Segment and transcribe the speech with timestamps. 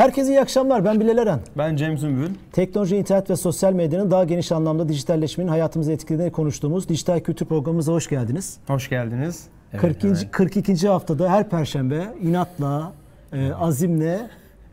[0.00, 0.84] Herkese iyi akşamlar.
[0.84, 1.40] Ben Bilal Eren.
[1.58, 2.28] Ben Cem Sümbül.
[2.52, 7.92] Teknoloji, internet ve sosyal medyanın daha geniş anlamda dijitalleşmenin hayatımızı etkilediğini konuştuğumuz dijital kültür programımıza
[7.92, 8.56] hoş geldiniz.
[8.66, 9.46] Hoş geldiniz.
[9.76, 10.06] 42.
[10.06, 10.28] evet.
[10.30, 10.88] 42.
[10.88, 12.92] haftada her perşembe inatla,
[13.32, 14.20] e, azimle,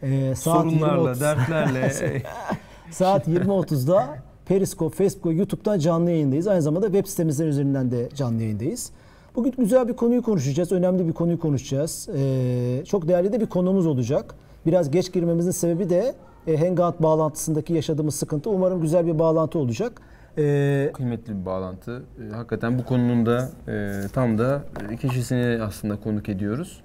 [0.02, 1.91] e, saat Sorunlarla, 20.30 dertlerle.
[2.91, 6.48] saat 20.30'da Periscope, Facebook, YouTube'dan canlı yayındayız.
[6.48, 8.91] Aynı zamanda web sitemizden üzerinden de canlı yayındayız.
[9.35, 10.71] Bugün güzel bir konuyu konuşacağız.
[10.71, 12.09] Önemli bir konuyu konuşacağız.
[12.18, 14.35] Ee, çok değerli de bir konumuz olacak.
[14.67, 16.16] Biraz geç girmemizin sebebi de
[16.48, 18.49] e, Hangout bağlantısındaki yaşadığımız sıkıntı.
[18.49, 20.02] Umarım güzel bir bağlantı olacak.
[20.38, 22.03] Ee, Kıymetli bir bağlantı.
[22.20, 24.63] Ee, Hakikaten bu konunun da e, tam da
[25.02, 26.81] kişisini aslında konuk ediyoruz.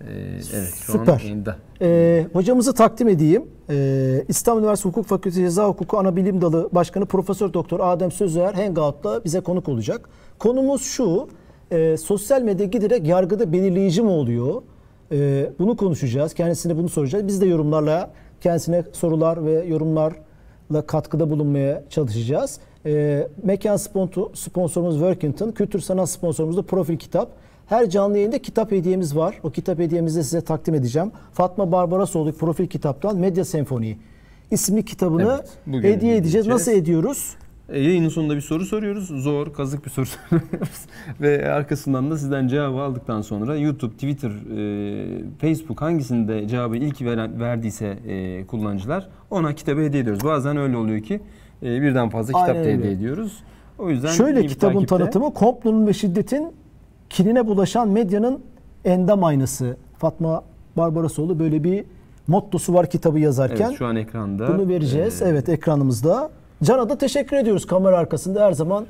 [0.00, 0.04] Ee,
[0.54, 1.12] evet şu Süper.
[1.12, 1.56] an yayında.
[1.80, 3.44] Ee, hocamızı takdim edeyim.
[3.70, 8.54] Ee, İstanbul Üniversitesi Hukuk Fakültesi Ceza Hukuku Ana Bilim Dalı Başkanı Profesör Doktor Adem Sözer
[8.54, 10.08] Hangout'ta bize konuk olacak.
[10.38, 11.28] Konumuz şu.
[11.70, 14.62] e, sosyal medya giderek yargıda belirleyici mi oluyor?
[15.12, 16.34] E, bunu konuşacağız.
[16.34, 17.26] Kendisine bunu soracağız.
[17.26, 18.10] Biz de yorumlarla
[18.40, 22.58] kendisine sorular ve yorumlarla katkıda bulunmaya çalışacağız.
[22.86, 27.28] E, mekan sponsor, sponsorumuz Workington, kültür sanat sponsorumuz da Profil Kitap.
[27.66, 29.40] Her canlı yayında kitap hediyemiz var.
[29.42, 31.12] O kitap hediyemizi de size takdim edeceğim.
[31.32, 33.98] Fatma Barbarasoğlu Profil Kitap'tan Medya Senfoni
[34.50, 36.20] isimli kitabını Evet, hediye edeceğiz.
[36.20, 36.46] edeceğiz.
[36.46, 37.36] Nasıl ediyoruz?
[37.68, 39.22] E, yayının sonunda bir soru soruyoruz.
[39.22, 40.86] Zor, kazık bir soru soruyoruz.
[41.20, 47.40] Ve arkasından da sizden cevabı aldıktan sonra YouTube, Twitter, e, Facebook hangisinde cevabı ilk veren,
[47.40, 50.24] verdiyse e, kullanıcılar ona kitabı hediye ediyoruz.
[50.24, 51.20] Bazen öyle oluyor ki
[51.62, 53.42] e, birden fazla kitap da hediye ediyoruz.
[53.78, 54.96] O yüzden Şöyle kitabın takipte.
[54.96, 56.52] tanıtımı komplonun ve şiddetin
[57.10, 58.40] kinine bulaşan medyanın
[58.84, 59.76] endam aynası.
[59.98, 60.44] Fatma
[60.76, 61.84] Barbarasoğlu böyle bir
[62.26, 63.66] mottosu var kitabı yazarken.
[63.66, 64.58] Evet şu an ekranda.
[64.58, 65.22] Bunu vereceğiz.
[65.22, 66.30] Ee, evet ekranımızda.
[66.64, 68.86] Can'a da teşekkür ediyoruz kamera arkasında her zaman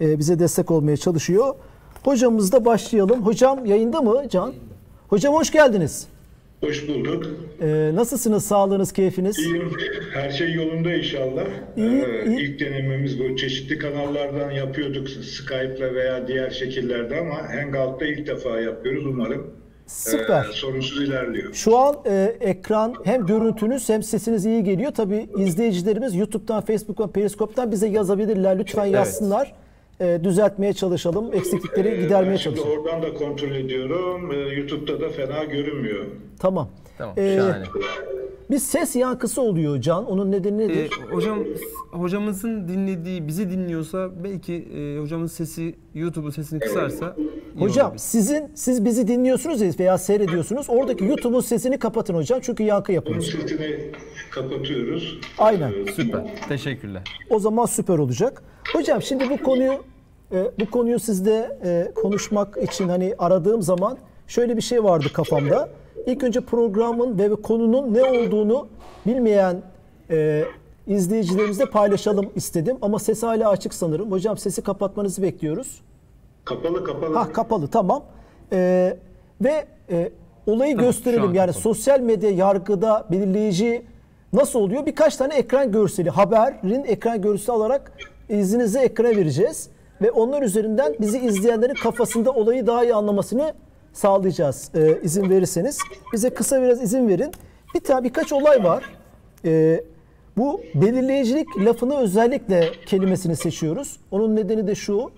[0.00, 1.54] e, bize destek olmaya çalışıyor.
[2.02, 3.26] Hocamızla başlayalım.
[3.26, 4.52] Hocam yayında mı Can?
[5.08, 6.06] Hocam hoş geldiniz.
[6.60, 7.26] Hoş bulduk.
[7.62, 8.44] Ee, nasılsınız?
[8.44, 9.38] Sağlığınız, keyfiniz?
[9.38, 9.72] İyiyim.
[10.14, 11.44] Her şey yolunda inşallah.
[11.76, 12.38] İyi, Ee, iyi.
[12.40, 13.36] İlk denememiz bu.
[13.36, 15.08] Çeşitli kanallardan yapıyorduk.
[15.08, 19.50] Skype'la veya diğer şekillerde ama Hangout'ta ilk defa yapıyoruz umarım.
[19.86, 20.44] Süper.
[20.44, 21.52] Ee, sorunsuz ilerliyor.
[21.54, 24.92] Şu an e, ekran hem görüntünüz hem sesiniz iyi geliyor.
[24.92, 28.58] Tabii izleyicilerimiz YouTube'dan, Facebook'tan, Periskop'tan bize yazabilirler.
[28.58, 29.52] Lütfen yazsınlar.
[30.00, 31.34] E, düzeltmeye çalışalım.
[31.34, 32.78] Eksiklikleri Ee, gidermeye ben şimdi çalışalım.
[32.84, 34.32] oradan da kontrol ediyorum.
[34.32, 36.04] Ee, YouTube'da da fena görünmüyor.
[36.38, 36.68] Tamam.
[36.98, 37.64] Tamam Ee, şahane.
[38.50, 40.06] Bir ses yankısı oluyor Can.
[40.06, 40.90] Onun nedeni nedir?
[41.10, 41.38] Ee, hocam
[41.90, 48.02] hocamızın dinlediği bizi dinliyorsa belki e, hocamın sesi YouTube'un sesini kısarsa iyi hocam olabilir.
[48.02, 50.66] sizin siz bizi dinliyorsunuz ya veya seyrediyorsunuz.
[50.70, 52.40] Oradaki YouTube'un sesini kapatın hocam.
[52.42, 53.20] Çünkü yankı Bunun yapıyor.
[53.22, 53.90] sesini
[54.30, 55.18] kapatıyoruz.
[55.38, 55.72] Aynen.
[55.72, 56.22] Ee, süper.
[56.48, 57.02] Teşekkürler.
[57.30, 58.42] O zaman süper olacak.
[58.72, 59.72] Hocam şimdi bu konuyu
[60.32, 65.68] e, bu konuyu sizde e, konuşmak için hani aradığım zaman şöyle bir şey vardı kafamda.
[66.06, 68.68] İlk önce programın ve konunun ne olduğunu
[69.06, 69.62] bilmeyen
[70.10, 70.44] e,
[70.86, 72.76] izleyicilerimizle paylaşalım istedim.
[72.82, 74.12] Ama ses hala açık sanırım.
[74.12, 75.80] Hocam sesi kapatmanızı bekliyoruz.
[76.44, 77.14] Kapalı kapalı.
[77.14, 78.02] Ha kapalı tamam.
[78.52, 78.96] Ee,
[79.40, 80.10] ve e,
[80.46, 81.34] olayı Tamam, gösterelim.
[81.34, 81.62] Yani kapalı.
[81.62, 83.82] sosyal medya yargıda belirleyici
[84.32, 84.86] nasıl oluyor?
[84.86, 87.92] Birkaç tane ekran görseli, haberin ekran görseli alarak
[88.28, 89.68] izninizi ekrana vereceğiz.
[90.02, 93.54] Ve onlar üzerinden bizi izleyenlerin kafasında olayı daha iyi anlamasını
[93.92, 94.70] sağlayacağız.
[94.74, 95.78] Ee, izin verirseniz.
[96.12, 97.32] Bize kısa biraz izin verin.
[97.74, 98.84] Bir tane birkaç olay var.
[99.44, 99.84] Ee,
[100.36, 104.00] bu belirleyicilik lafını özellikle kelimesini seçiyoruz.
[104.10, 105.10] Onun nedeni de şu.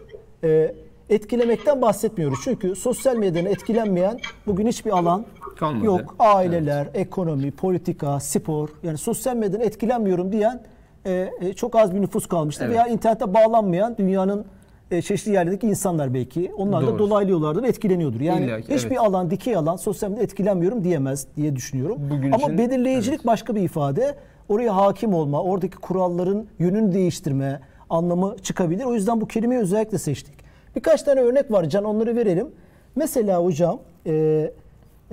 [0.45, 0.75] e,
[1.11, 2.39] etkilemekten bahsetmiyoruz.
[2.45, 5.25] Çünkü sosyal medyadan etkilenmeyen bugün hiçbir alan
[5.59, 5.87] Kalmadı.
[5.87, 6.15] yok.
[6.19, 8.69] Aileler, ekonomi, politika, spor.
[8.83, 10.63] Yani sosyal medyadan etkilenmiyorum diyen
[11.07, 12.65] e, e, çok az bir nüfus kalmıştı.
[12.65, 12.75] Evet.
[12.75, 14.45] Veya internete bağlanmayan dünyanın
[14.91, 16.53] e, çeşitli yerlerdeki insanlar belki.
[16.57, 16.99] Onlar da Doğru.
[16.99, 18.21] dolaylı yollardan etkileniyordur.
[18.21, 19.01] Yani İlla ki, hiçbir evet.
[19.01, 21.99] alan, dikey alan sosyal medyada etkilenmiyorum diyemez diye düşünüyorum.
[22.11, 24.15] Bugün Ama için, belirleyicilik başka bir ifade.
[24.49, 27.61] Oraya hakim olma, oradaki kuralların yönünü değiştirme
[27.91, 28.85] anlamı çıkabilir.
[28.85, 30.35] O yüzden bu kelimeyi özellikle seçtik.
[30.77, 32.49] Birkaç tane örnek var Can onları verelim.
[32.97, 34.13] Mesela hocam e,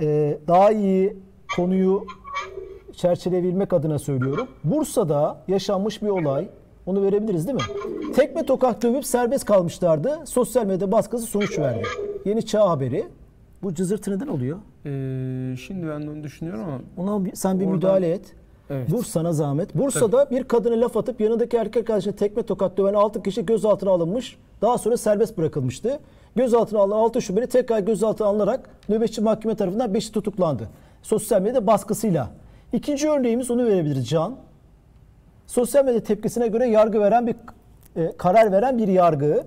[0.00, 1.16] e, daha iyi
[1.56, 2.06] konuyu
[2.92, 4.48] çerçeveleyebilmek adına söylüyorum.
[4.64, 6.48] Bursa'da yaşanmış bir olay.
[6.86, 8.12] Onu verebiliriz değil mi?
[8.14, 10.18] Tekme tokat dövüp serbest kalmışlardı.
[10.24, 11.82] Sosyal medya baskısı sonuç verdi.
[12.24, 13.04] Yeni Çağ haberi.
[13.62, 14.58] Bu cızırtı neden oluyor?
[14.86, 16.80] Ee, şimdi ben de onu düşünüyorum ama
[17.16, 18.34] Ona bir- sen bir Oradan- müdahale et.
[18.70, 18.90] Evet.
[18.90, 19.74] Bursa'na zahmet.
[19.74, 24.36] Bursa'da bir kadına laf atıp yanındaki erkek arkadaşına tekme tokat döven 6 kişi gözaltına alınmış.
[24.62, 25.98] Daha sonra serbest bırakılmıştı.
[26.36, 30.68] Gözaltına alınan 6 şüpheli tekrar gözaltına alınarak nöbetçi mahkeme tarafından 5'i tutuklandı.
[31.02, 32.30] Sosyal medya baskısıyla.
[32.72, 34.34] İkinci örneğimiz onu verebiliriz Can.
[35.52, 37.34] Sosyal medya tepkisine göre yargı veren bir
[37.96, 39.44] e, karar veren bir yargı.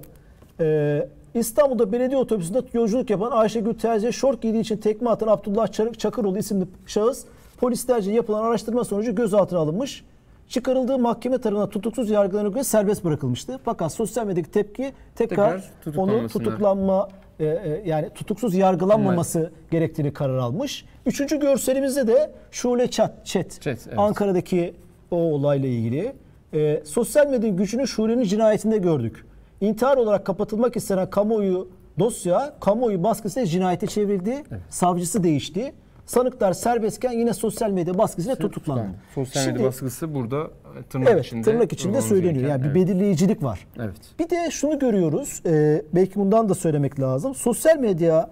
[0.60, 6.00] E, İstanbul'da belediye otobüsünde yolculuk yapan Ayşegül Terzi'ye şort giydiği için tekme atan Abdullah Çarık
[6.00, 7.25] Çakıroğlu isimli şahıs
[7.57, 10.06] Polislerce yapılan araştırma sonucu gözaltına alınmış.
[10.50, 13.60] Çıkarıldığı mahkeme tarafından tutuksuz yargılarına göre serbest bırakılmıştı.
[13.66, 17.10] Fakat sosyal medyadaki tepki tekrar, Tekrar onu tutuklanma
[17.40, 20.86] e, e, yani tutuksuz yargılanmaması gerektiğini karar almış.
[21.06, 24.00] Üçüncü görselimizde de Şule Chat, Chat, Chat, evet.
[24.00, 24.74] Ankara'daki
[25.12, 26.13] o olayla ilgili.
[26.54, 29.25] E, sosyal medyanın gücünü Şule'nin cinayetinde gördük.
[29.62, 31.68] İntihar olarak kapatılmak istenen kamuoyu
[32.00, 34.44] dosya kamuoyu baskısıyla cinayete çevrildi.
[34.69, 35.74] Savcısı değişti.
[36.06, 38.88] Sanıklar serbestken yine sosyal medya baskısıyla tutuklandı.
[39.16, 40.42] Sosyal Şimdi- medya baskısı burada
[40.80, 41.42] e, tırnak Evet, içinde.
[41.42, 42.50] tırnak içinde söyleniyor.
[42.50, 42.75] Yani bir evet.
[42.75, 43.68] belirleyicilik var.
[43.80, 43.96] Evet.
[44.19, 47.36] Bir de şunu görüyoruz, e, belki bundan da söylemek lazım.
[47.36, 48.30] Sosyal medya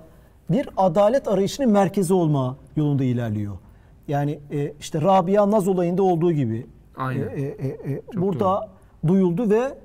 [0.50, 3.54] bir adalet arayışının merkezi olma yolunda ilerliyor.
[4.08, 6.66] Yani e, işte Rabia Naz olayında olduğu gibi
[6.98, 7.28] Aynen.
[7.28, 8.70] e, e, e, burada
[9.08, 9.78] duyuldu ve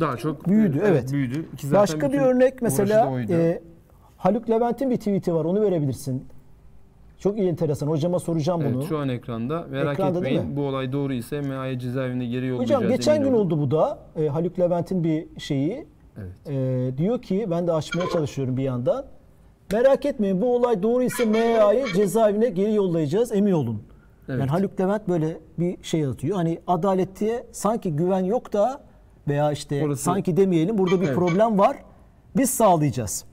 [0.00, 0.78] Daha çok büyüdü.
[0.78, 1.12] e, Evet.
[1.12, 1.56] büyüdü.
[1.56, 3.62] Ki zaten Başka bir örnek mesela e,
[4.16, 5.44] Haluk Levent'in bir tweet'i var.
[5.44, 6.24] Onu verebilirsin.
[7.18, 7.86] Çok iyi enteresan.
[7.86, 8.76] Hocama soracağım bunu.
[8.76, 9.66] Evet, şu an ekranda.
[9.70, 10.56] Merak Ekranda etmeyin.
[10.56, 12.82] Bu olay doğru ise MA'ya cezaevine geri yollayacağız.
[12.82, 13.98] Hocam geçen gün oldu bu da.
[14.16, 15.86] E, Haluk Levent'in bir şeyi.
[16.18, 16.48] Evet.
[16.48, 19.04] E, diyor ki ben de açmaya çalışıyorum bir yandan.
[19.72, 23.82] Merak etmeyin bu olay doğru ise MA'yı cezaevine geri yollayacağız emin olun.
[24.28, 24.40] Evet.
[24.40, 26.36] Yani Haluk Levent böyle bir şey atıyor.
[26.36, 28.84] Hani adalette sanki güven yok da
[29.28, 31.14] veya işte Orası- sanki demeyelim burada bir Evet.
[31.16, 31.76] problem var.
[32.36, 33.24] Biz sağlayacağız.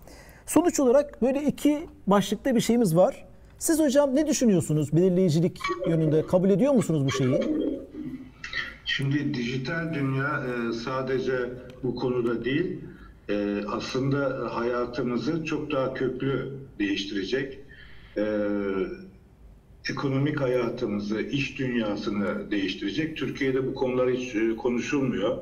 [0.45, 3.25] Sonuç olarak böyle iki başlıkta bir şeyimiz var.
[3.59, 5.57] Siz hocam ne düşünüyorsunuz belirleyicilik
[5.89, 6.27] yönünde?
[6.27, 7.41] Kabul ediyor musunuz bu şeyi?
[8.85, 11.33] Şimdi dijital dünya e, sadece
[11.83, 12.79] bu konuda değil,
[13.29, 17.59] e, aslında hayatımızı çok daha köklü değiştirecek.
[18.17, 18.23] E,
[19.89, 23.17] ekonomik hayatımızı, iş dünyasını değiştirecek.
[23.17, 25.37] Türkiye'de bu konular hiç e, konuşulmuyor.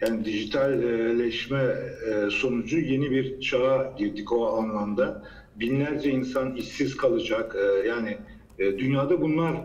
[0.00, 1.62] Yani dijitalleşme
[2.06, 5.22] e, sonucu yeni bir çağa girdik o anlamda.
[5.56, 7.56] Binlerce insan işsiz kalacak.
[7.56, 8.18] E, Yani
[8.58, 9.56] dünyada bunlar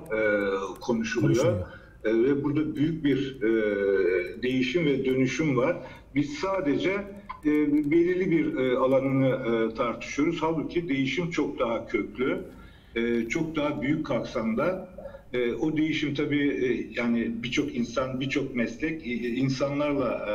[0.82, 1.44] konuşuluyor.
[1.46, 1.66] Konuşuluyor.
[2.06, 3.42] Ve burada büyük bir
[4.44, 5.78] değişim ve dönüşüm var.
[6.16, 7.50] Biz sadece e,
[7.92, 9.28] belirli bir e, alanını
[9.72, 10.38] e, tartışıyoruz.
[10.42, 12.46] Halbuki değişim çok daha köklü,
[12.96, 14.90] e, çok daha büyük kapsamda.
[15.34, 20.26] E, o değişim tabii e, yani birçok insan, birçok meslek e, insanlarla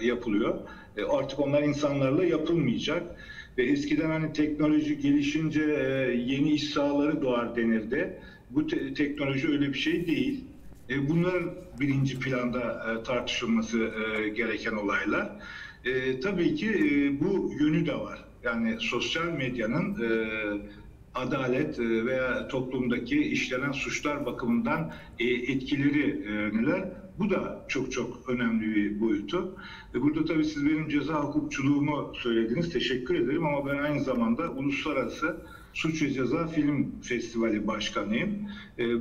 [0.00, 0.68] e, yapılıyor.
[0.96, 3.16] E, artık onlar insanlarla yapılmayacak.
[3.58, 8.20] Ve eskiden hani teknoloji gelişince e, yeni iş sahaları doğar denirdi.
[8.50, 10.44] Bu te- teknoloji öyle bir şey değil.
[10.90, 13.78] E, Bunlar birinci planda e, tartışılması
[14.24, 15.32] e, gereken olaylar.
[15.86, 18.24] E, tabii ki e, bu yönü de var.
[18.42, 20.08] Yani sosyal medyanın e,
[21.14, 26.88] adalet e, veya toplumdaki işlenen suçlar bakımından e, etkileri e, neler?
[27.18, 29.56] Bu da çok çok önemli bir boyutu.
[29.94, 32.72] Burada tabii siz benim ceza hukukçuluğumu söylediniz.
[32.72, 35.36] Teşekkür ederim ama ben aynı zamanda uluslararası
[35.74, 38.30] Suç ve Ceza Film Festivali Başkanıyım.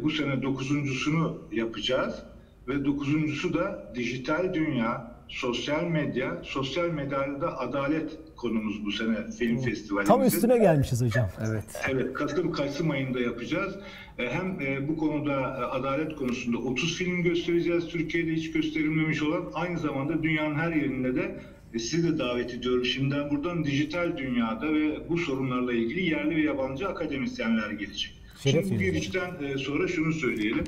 [0.02, 2.24] Bu sene dokuzuncusunu yapacağız
[2.68, 9.58] ve dokuzuncusu da dijital dünya, sosyal medya, sosyal medyada da adalet konumuz bu sene film
[9.58, 10.14] festivalimizin.
[10.14, 11.30] Tam üstüne gelmişiz hocam.
[11.50, 11.64] Evet.
[11.92, 13.76] Evet, Kasım Kasım ayında yapacağız.
[14.20, 17.88] E, Hem e, bu konuda e, adalet konusunda 30 film göstereceğiz.
[17.88, 21.40] Türkiye'de hiç gösterilmemiş olan aynı zamanda dünyanın her yerinde de
[21.80, 22.86] sizi de davet ediyorum.
[22.86, 28.14] Şimdiden buradan dijital dünyada ve bu sorunlarla ilgili yerli ve yabancı akademisyenler gelecek.
[28.44, 30.64] Şeref Şimdi bu girişten sonra şunu söyleyelim.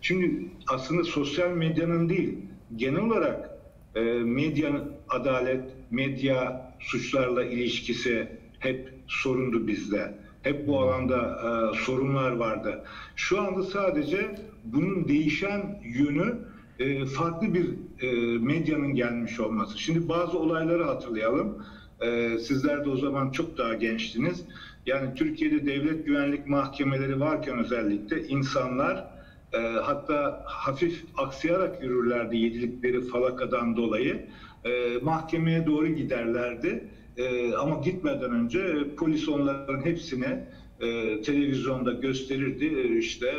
[0.00, 2.38] Şimdi aslında sosyal medyanın değil,
[2.76, 3.57] genel olarak
[3.98, 8.28] e, medyanın adalet, medya suçlarla ilişkisi
[8.58, 10.14] hep sorundu bizde.
[10.42, 12.84] Hep bu alanda e, sorunlar vardı.
[13.16, 16.38] Şu anda sadece bunun değişen yönü
[16.78, 17.66] e, farklı bir
[18.00, 19.78] e, medyanın gelmiş olması.
[19.78, 21.64] Şimdi bazı olayları hatırlayalım.
[22.00, 24.44] E, sizler de o zaman çok daha gençtiniz.
[24.86, 29.17] Yani Türkiye'de devlet güvenlik mahkemeleri varken özellikle insanlar
[29.52, 34.26] e, hatta hafif aksayarak yürürlerdi yedilikleri falakadan dolayı.
[34.64, 36.84] E, mahkemeye doğru giderlerdi.
[37.16, 40.48] E, ama gitmeden önce polis onların hepsine
[40.80, 42.64] e, televizyonda gösterirdi.
[42.64, 43.34] E, işte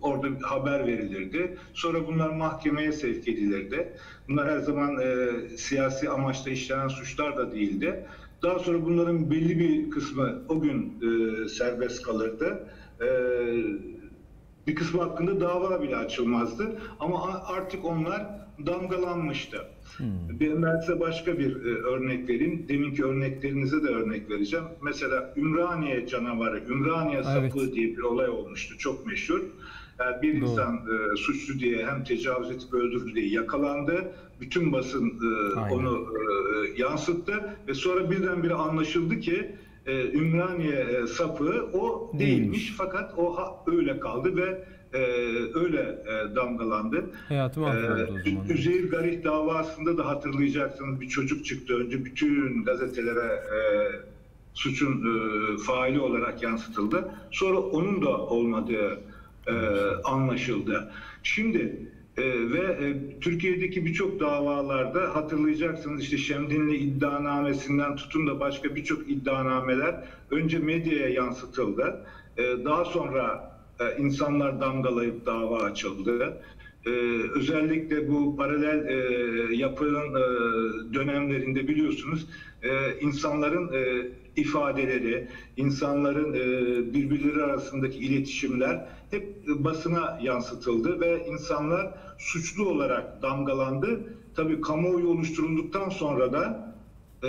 [0.00, 1.56] orada bir haber verilirdi.
[1.74, 3.92] Sonra bunlar mahkemeye sevk edilirdi.
[4.28, 8.04] Bunlar her zaman e, siyasi amaçla işlenen suçlar da değildi.
[8.42, 12.68] Daha sonra bunların belli bir kısmı o gün e, serbest kalırdı.
[13.00, 13.06] E,
[14.66, 16.78] bir kısmı hakkında dava bile açılmazdı.
[16.98, 18.26] Ama artık onlar
[18.66, 19.64] damgalanmıştı.
[20.40, 22.64] Ben ben size başka bir e, örnek vereyim.
[22.68, 24.64] Deminki örneklerinize de örnek vereceğim.
[24.82, 27.74] Mesela Ümraniye canavarı, Ümraniye sapığı Evet.
[27.74, 28.74] diye bir olay olmuştu.
[28.78, 29.40] Çok meşhur.
[29.98, 30.50] Yani bir Doğru.
[30.50, 34.12] insan e, suçlu diye hem tecavüz edip öldürdü diye yakalandı.
[34.40, 35.76] Bütün basın e, Aynen.
[35.76, 39.46] onu e, yansıttı ve sonra birdenbire anlaşıldı ki
[39.90, 42.20] e, e, Ümraniye e, sapığı o Değilmiş.
[42.40, 44.98] değilmiş fakat o ha- öyle kaldı ve e,
[45.54, 47.04] öyle e, damgalandı.
[47.28, 48.48] Hayatı mahvoldu o Ee, zaman.
[48.48, 53.58] Üzeyir Garih davasında da hatırlayacaksınız bir çocuk çıktı önce bütün gazetelere e,
[54.54, 57.10] suçun e, faili olarak yansıtıldı.
[57.30, 59.00] Sonra onun da olmadığı
[59.46, 59.52] e,
[60.04, 60.90] anlaşıldı.
[61.22, 61.88] Şimdi
[62.20, 70.04] e, ve e, Türkiye'deki birçok davalarda hatırlayacaksınız işte Şemdinli iddianamesinden tutun da başka birçok iddianameler
[70.30, 72.06] önce medyaya yansıtıldı.
[72.36, 76.40] E, daha sonra e, insanlar damgalayıp dava açıldı.
[76.86, 76.90] Ee,
[77.34, 80.24] özellikle bu paralel e, yapının e,
[80.94, 82.26] dönemlerinde biliyorsunuz
[82.62, 92.68] e, insanların e, ifadeleri, insanların e, birbirleri arasındaki iletişimler hep basına yansıtıldı ve insanlar suçlu
[92.68, 94.00] olarak damgalandı.
[94.34, 96.74] Tabii kamuoyu oluşturulduktan sonra da
[97.22, 97.28] e,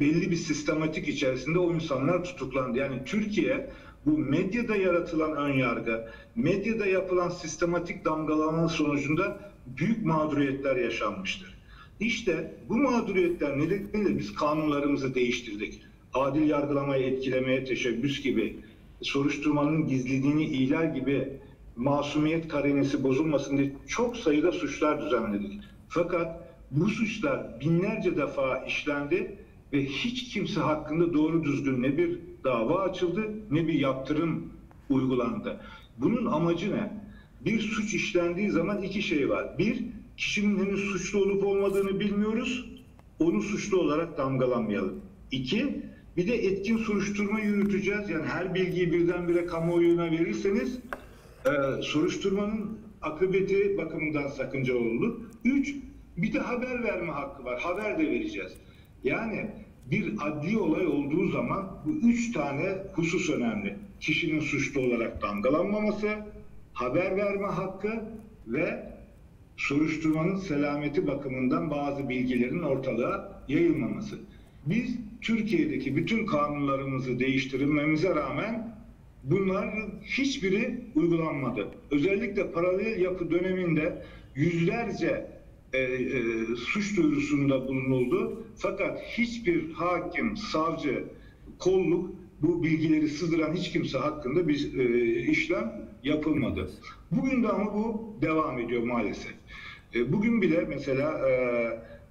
[0.00, 2.78] belli bir sistematik içerisinde o insanlar tutuklandı.
[2.78, 3.70] Yani Türkiye
[4.06, 11.54] bu medyada yaratılan ön yargı, medyada yapılan sistematik damgalama sonucunda büyük mağduriyetler yaşanmıştır.
[12.00, 15.82] İşte bu mağduriyetler nedeniyle biz kanunlarımızı değiştirdik.
[16.14, 18.56] Adil yargılamayı etkilemeye teşebbüs gibi,
[19.02, 21.28] soruşturmanın gizliliğini ihlal gibi
[21.76, 25.60] masumiyet karinesi bozulmasın diye çok sayıda suçlar düzenledik.
[25.88, 29.38] Fakat bu suçlar binlerce defa işlendi
[29.72, 34.52] ve hiç kimse hakkında doğru düzgün ne bir dava açıldı ne bir yaptırım
[34.90, 35.60] uygulandı.
[35.98, 36.92] Bunun amacı ne?
[37.44, 39.58] Bir suç işlendiği zaman iki şey var.
[39.58, 39.84] Bir,
[40.16, 42.70] kişinin henüz suçlu olup olmadığını bilmiyoruz.
[43.18, 45.00] Onu suçlu olarak damgalanmayalım.
[45.30, 45.82] İki,
[46.16, 48.10] bir de etkin soruşturma yürüteceğiz.
[48.10, 50.78] Yani her bilgiyi birdenbire kamuoyuna verirseniz
[51.46, 55.20] e, soruşturmanın akıbeti bakımından sakıncalı olur.
[55.44, 55.74] Üç,
[56.16, 57.60] bir de haber verme hakkı var.
[57.60, 58.52] Haber de vereceğiz.
[59.04, 59.50] Yani
[59.90, 63.76] bir adli olay olduğu zaman bu üç tane husus önemli.
[64.00, 66.08] Kişinin suçlu olarak damgalanmaması,
[66.72, 68.04] haber verme hakkı
[68.46, 68.94] ve
[69.56, 74.18] soruşturmanın selameti bakımından bazı bilgilerin ortalığa yayılmaması.
[74.66, 78.73] Biz Türkiye'deki bütün kanunlarımızı değiştirmemize rağmen
[79.24, 81.68] bunların hiçbiri uygulanmadı.
[81.90, 84.02] Özellikle paralel yapı döneminde
[84.34, 85.26] yüzlerce
[85.72, 86.20] e, e,
[86.56, 88.44] suç duyurusunda bulunuldu.
[88.56, 91.04] Fakat hiçbir hakim, savcı,
[91.58, 92.10] kolluk
[92.42, 96.70] bu bilgileri sızdıran hiç kimse hakkında bir e, işlem yapılmadı.
[97.10, 99.34] Bugün de ama bu devam ediyor maalesef.
[99.94, 101.34] E, bugün bile mesela e,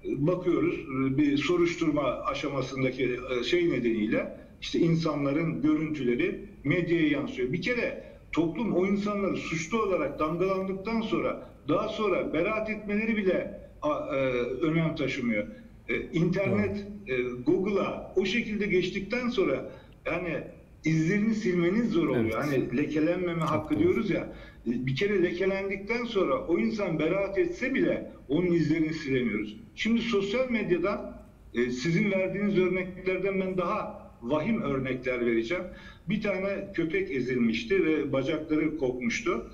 [0.06, 7.54] bakıyoruz e, bir soruşturma aşamasındaki e, şey nedeniyle işte insanların görüntüleri medyaya yansıyor.
[7.54, 14.18] Bir kere toplum o insanları suçlu olarak damgalandıktan sonra daha sonra beraat etmeleri bile e,
[14.66, 15.48] önem taşımıyor.
[15.90, 19.72] E, internet, e, Google'a o şekilde geçtikten sonra
[20.06, 20.44] yani
[20.86, 22.24] izlerini silmeniz zor oluyor.
[22.26, 22.36] Evet.
[22.36, 23.84] Hani lekelenmeme hakkı doğru.
[23.84, 24.34] diyoruz ya.
[24.68, 29.58] E, Bir kere lekelendikten sonra o insan beraat etse bile onun izlerini silemiyoruz.
[29.76, 35.64] Şimdi sosyal medyadan e, sizin verdiğiniz örneklerden ben daha vahim örnekler vereceğim.
[36.10, 39.52] Bir tane köpek ezilmişti ve bacakları kopmuştu.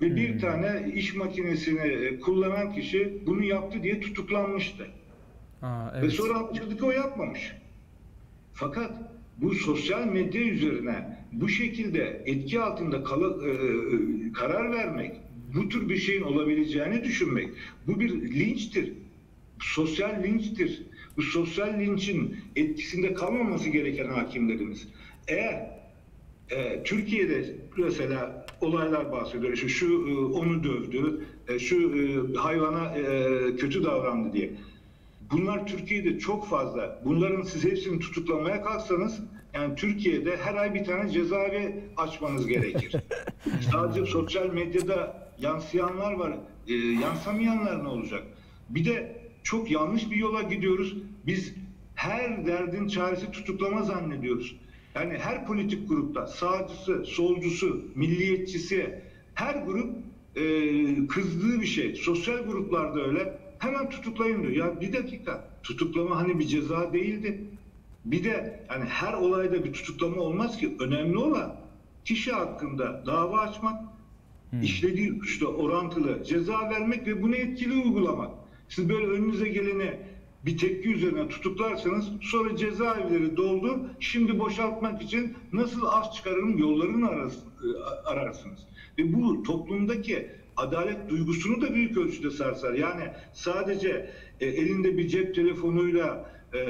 [0.00, 4.86] Ve bir tane iş makinesini e, kullanan kişi bunu yaptı diye tutuklanmıştı.
[5.62, 6.12] Aa, Ve evet.
[6.12, 7.52] sonra anlaşıldı ki o yapmamış.
[8.52, 8.90] Fakat
[9.38, 15.12] bu sosyal medya üzerine bu şekilde etki altında kala- e, e, karar vermek,
[15.54, 17.48] bu tür bir şeyin olabileceğini düşünmek,
[17.86, 18.92] bu bir linçtir.
[19.60, 20.82] Sosyal linçtir.
[21.16, 24.88] Bu sosyal linçin etkisinde kalmaması gereken hakimlerimiz.
[25.28, 25.81] Eğer
[26.56, 29.52] e, Türkiye'de mesela olaylar bahsediyor.
[29.52, 34.50] İşte şu e, onu dövdü, e, şu e, hayvana e, kötü davrandı diye.
[35.30, 37.02] Bunlar Türkiye'de çok fazla.
[37.04, 39.20] Bunların siz hepsini tutuklamaya kalksanız
[39.54, 42.96] yani Türkiye'de her ay bir tane cezaevi açmanız gerekir.
[43.72, 46.32] Sadece sosyal medyada yansıyanlar var.
[46.68, 48.22] E, yansamayanlar ne olacak?
[48.68, 50.96] Bir de çok yanlış bir yola gidiyoruz.
[51.26, 51.54] Biz
[51.94, 54.56] her derdin çaresi tutuklama zannediyoruz.
[54.94, 59.02] Yani her politik grupta sağcısı, solcusu, milliyetçisi
[59.34, 59.96] her grup
[60.36, 61.94] e, kızdığı bir şey.
[61.94, 63.38] Sosyal gruplarda öyle.
[63.58, 64.52] Hemen tutuklayın diyor.
[64.52, 65.48] Ya bir dakika.
[65.62, 67.44] Tutuklama hani bir ceza değildi.
[68.04, 70.76] Bir de yani her olayda bir tutuklama olmaz ki.
[70.80, 71.56] Önemli olan
[72.04, 73.80] kişi hakkında dava açmak,
[74.62, 78.30] işlediği suçla orantılı ceza vermek ve bunu etkili uygulamak.
[78.68, 79.98] Siz böyle önünüze geleni
[80.44, 83.80] bir tepki üzerine tutuklarsanız sonra cezaevleri doldu.
[84.00, 88.60] Şimdi boşaltmak için nasıl az çıkarırım yollarını e, ararsınız.
[88.98, 92.72] Ve bu toplumdaki adalet duygusunu da büyük ölçüde sarsar.
[92.74, 96.60] Yani sadece e, elinde bir cep telefonuyla e,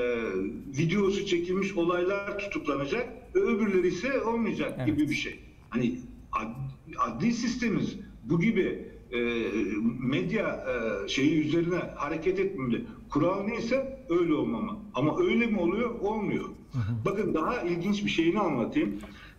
[0.78, 4.86] videosu çekilmiş olaylar tutuklanacak, öbürleri ise olmayacak Evet.
[4.86, 5.38] gibi bir şey.
[5.70, 5.94] Hani
[6.32, 8.91] ad- adli sistemimiz bu gibi
[10.00, 10.64] medya
[11.04, 12.84] e, şeyi üzerine hareket etmemeli.
[13.10, 14.76] Kural neyse öyle olmamalı.
[14.94, 15.90] Ama öyle mi oluyor?
[16.00, 16.44] Olmuyor.
[17.04, 18.94] Bakın daha ilginç bir şeyini anlatayım.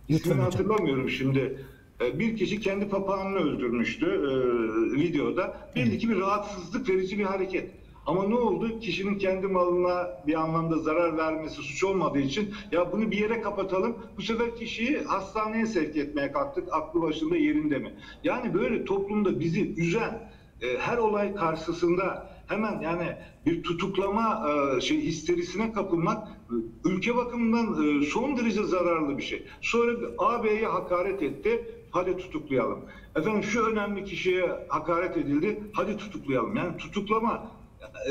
[0.08, 1.58] İsmini hatırlamıyorum şimdi.
[2.00, 4.32] E, Bir kişi kendi papağanını öldürmüştü e,
[5.00, 5.70] videoda.
[5.76, 7.70] Belli ki bir rahatsızlık verici bir hareket.
[8.06, 8.78] Ama ne oldu?
[8.80, 13.96] Kişinin kendi malına bir anlamda zarar vermesi suç olmadığı için ya bunu bir yere kapatalım.
[14.16, 16.68] Bu sefer kişiyi hastaneye sevk etmeye kalktık.
[16.72, 17.94] Aklı başında yerinde mi?
[18.24, 20.30] Yani böyle toplumda bizi üzen
[20.60, 26.54] e, her olay karşısında hemen yani bir tutuklama e, şey histerisine kapılmak e,
[26.88, 29.42] ülke bakımından e, son derece zararlı bir şey.
[29.60, 31.70] Sonra AB'ye hakaret etti.
[31.90, 32.84] Hadi tutuklayalım.
[33.16, 35.60] Efendim şu önemli kişiye hakaret edildi.
[35.72, 36.56] Hadi tutuklayalım.
[36.56, 37.50] Yani tutuklama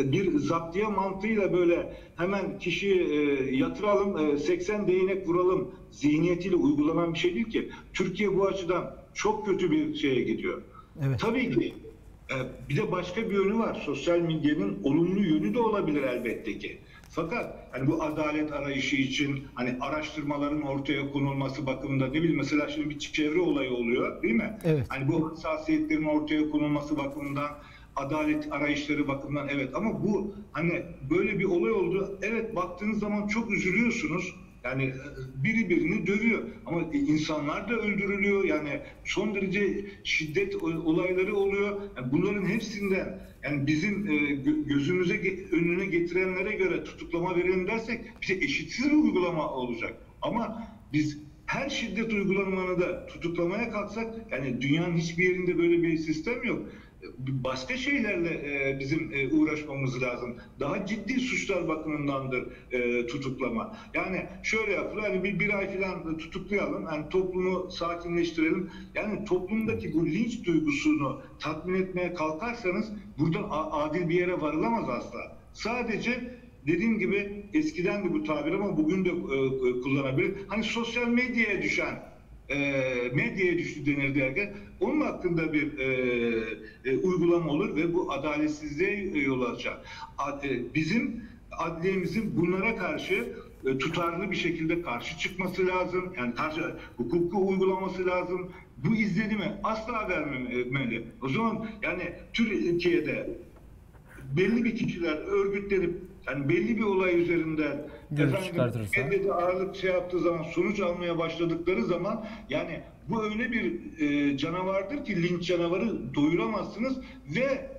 [0.04, 7.20] bir zaptiye mantığıyla böyle hemen kişiyi e, yatıralım, e, 80 değnek vuralım zihniyetiyle uygulanan bir
[7.20, 7.70] şey değil ki.
[7.94, 10.62] Türkiye bu açıdan çok kötü bir şeye gidiyor.
[11.08, 11.20] Evet.
[11.20, 11.74] Tabii ki
[12.32, 12.36] e,
[12.70, 13.82] bir de başka bir yönü var.
[13.86, 16.78] Sosyal medyanın olumlu yönü de olabilir elbette ki.
[17.10, 22.90] Fakat hani bu adalet arayışı için hani araştırmaların ortaya konulması bakımında ne bileyim mesela şimdi
[22.90, 24.58] bir çevre olayı oluyor değil mi?
[24.64, 24.86] Evet.
[24.90, 27.50] Hani bu hassasiyetlerin ortaya konulması bakımından
[27.96, 32.20] adalet arayışları bakımından evet ama bu hani böyle bir olay oldu.
[32.22, 34.36] Evet baktığınız zaman çok üzülüyorsunuz.
[34.64, 38.44] Yani e, biri birini dövüyor ama insanlar da öldürülüyor.
[38.44, 41.82] Yani son derece şiddet olayları oluyor.
[41.98, 45.20] Yani bunların hepsinden yani bizim e, gö- gözümüze
[45.52, 49.94] önüne getirenlere göre tutuklama verelim dersek bize eşitsiz bir uygulama olacak.
[50.22, 56.44] Ama biz her şiddet uygulamanı da tutuklamaya kalksak yani dünyanın hiçbir yerinde böyle bir sistem
[56.44, 56.66] yok.
[57.18, 60.36] Başka şeylerle e, bizim e, uğraşmamız lazım.
[60.60, 63.78] Daha ciddi suçlar bakımındandır e, tutuklama.
[63.94, 66.86] Yani şöyle yapılır hani bir, bir ay falan tutuklayalım.
[66.86, 68.70] Yani toplumu sakinleştirelim.
[68.96, 75.38] Yani toplumdaki bu linç duygusunu tatmin etmeye kalkarsanız buradan adil bir yere varılamaz asla.
[75.54, 80.36] Sadece dediğim gibi eskiden de bu tabir ama bugün de e, kullanabilir.
[80.48, 82.13] Hani sosyal medyaya düşen
[82.50, 82.58] e,
[83.14, 85.86] medyaya düştü denir derken onun hakkında bir e,
[86.86, 89.78] e, uygulama olur ve bu adaletsizliğe yol açar.
[90.18, 93.34] Ad- e, bizim adliyemizin bunlara karşı
[93.66, 96.14] e, tutarlı bir şekilde karşı çıkması lazım.
[96.18, 98.52] Yani karşı hukuku uygulaması lazım.
[98.78, 101.06] Bu izlenimi asla vermemeli.
[101.22, 103.30] O zaman yani Türkiye'de
[104.38, 105.94] belli bir kişiler örgütlenip
[106.28, 109.02] yani belli bir olay üzerinden Görüş çıkartırsa.
[109.06, 115.06] medyada ağırlık şey yaptığı zaman sonuç almaya başladıkları zaman yani bu öyle bir e, canavardır
[115.06, 116.98] ki linç canavarı doyuramazsınız
[117.36, 117.70] ve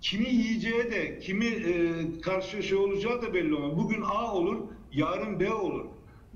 [0.00, 1.72] kimi yiyeceği de kimi e,
[2.22, 3.76] karşı şey olacağı da belli olmaz.
[3.76, 4.56] Bugün A olur,
[4.92, 5.84] yarın B olur.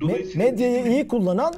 [0.01, 1.55] Me- Medyayı iyi kullanan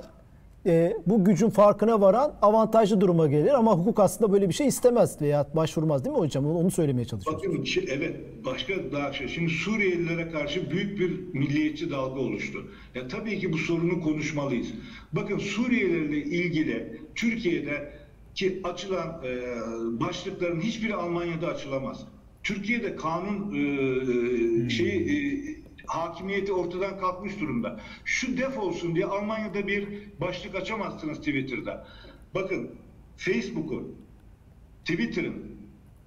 [0.67, 5.21] e, bu gücün farkına varan avantajlı duruma gelir ama hukuk aslında böyle bir şey istemez
[5.21, 6.47] veya başvurmaz değil mi hocam?
[6.47, 7.43] Onu, onu söylemeye çalışıyoruz.
[7.45, 9.29] Bakın evet başka daha şey.
[9.29, 12.59] Şimdi Suriyelilere karşı büyük bir milliyetçi dalga oluştu.
[12.95, 14.67] Ya tabii ki bu sorunu konuşmalıyız.
[15.13, 17.93] Bakın Suriyelilerle ilgili Türkiye'de
[18.35, 19.41] ki açılan e,
[20.01, 22.07] başlıkların hiçbiri Almanya'da açılamaz.
[22.43, 23.55] Türkiye'de kanun
[24.67, 25.60] e, şey e,
[25.91, 27.81] hakimiyeti ortadan kalkmış durumda.
[28.05, 29.89] Şu defolsun diye Almanya'da bir
[30.21, 31.87] başlık açamazsınız Twitter'da.
[32.35, 32.71] Bakın
[33.17, 33.95] Facebook'u,
[34.85, 35.57] Twitter'ın,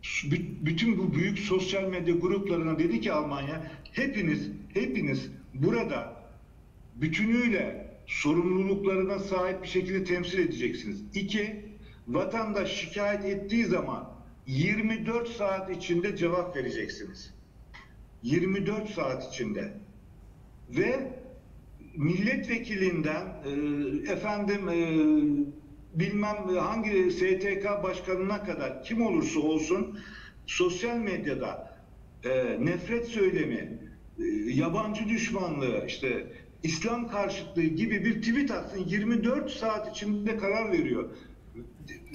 [0.04, 6.24] bü- bütün bu büyük sosyal medya gruplarına dedi ki Almanya, hepiniz, hepiniz burada
[6.96, 11.04] bütünüyle sorumluluklarına sahip bir şekilde temsil edeceksiniz.
[11.13, 11.65] İki,
[12.08, 14.13] vatandaş şikayet ettiği zaman
[14.48, 17.33] 24 saat içinde cevap vereceksiniz.
[18.24, 19.74] 24 saat içinde.
[20.70, 21.14] Ve
[21.98, 23.52] milletvekilinden e,
[24.12, 24.80] efendim e,
[26.00, 30.00] bilmem hangi STK başkanına kadar kim olursa olsun
[30.46, 31.78] sosyal medyada
[32.24, 33.78] e, nefret söylemi,
[34.20, 36.28] e, yabancı düşmanlığı, işte
[36.64, 41.10] İslam karşıtlığı gibi bir tweet atsın 24 saat içinde karar veriyor.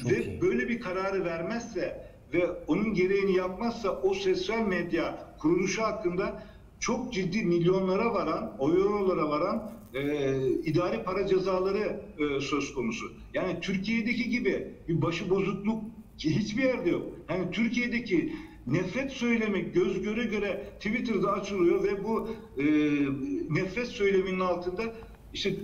[0.05, 6.43] ve böyle bir kararı vermezse ve onun gereğini yapmazsa o sosyal medya kuruluşu hakkında
[6.81, 10.01] çok ciddi milyonlara varan, o eurolara varan e,
[10.49, 13.12] idari para cezaları e, söz konusu.
[13.35, 15.85] Yani Türkiye'deki gibi bir başı bozukluk
[16.19, 17.03] hiçbir yerde yok.
[17.29, 18.33] Yani Türkiye'deki
[18.67, 22.64] nefret söylemi göz göre göre Twitter'da açılıyor ve bu e,
[23.51, 24.83] nefret söyleminin altında
[25.35, 25.55] işte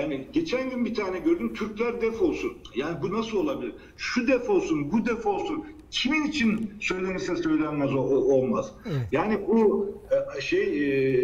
[0.00, 2.52] yani geçen gün bir tane gördüm Türkler defolsun.
[2.76, 3.72] Yani bu nasıl olabilir?
[3.96, 5.64] Şu defolsun, bu defolsun.
[5.90, 7.98] kimin için söylenirse söylenmez o-
[8.34, 8.72] olmaz.
[9.12, 9.90] Yani bu
[10.36, 10.62] e, şey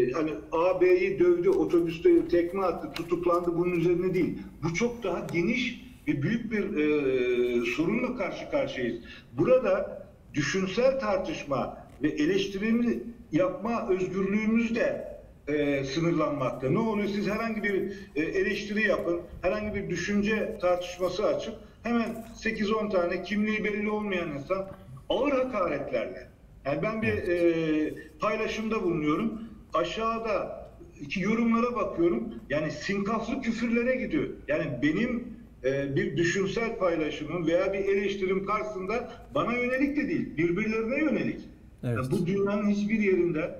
[0.08, 4.38] e, hani AB'yi dövdü, otobüste tekme attı, tutuklandı bunun üzerine değil.
[4.62, 8.96] Bu çok daha geniş ve büyük bir e, sorunla karşı karşıyayız.
[9.32, 10.02] Burada
[10.34, 15.11] düşünsel tartışma ve eleştirimi yapma özgürlüğümüz de
[15.48, 16.70] e, sınırlanmakta.
[16.70, 17.08] Ne oluyor?
[17.08, 23.64] Siz herhangi bir e, eleştiri yapın, herhangi bir düşünce tartışması açıp hemen 8-10 tane kimliği
[23.64, 24.66] belli olmayan insan
[25.08, 26.28] ağır hakaretlerle.
[26.64, 29.40] Yani ben bir e, paylaşımda bulunuyorum.
[29.74, 30.62] Aşağıda
[31.00, 32.34] iki yorumlara bakıyorum.
[32.50, 34.28] Yani sinkaflı küfürlere gidiyor.
[34.48, 35.32] Yani benim
[35.64, 41.40] e, bir düşünsel paylaşımım veya bir eleştirim karşısında bana yönelik de değil, birbirlerine yönelik.
[41.84, 41.96] Evet.
[41.96, 43.54] Yani bu dünyanın hiçbir yerinde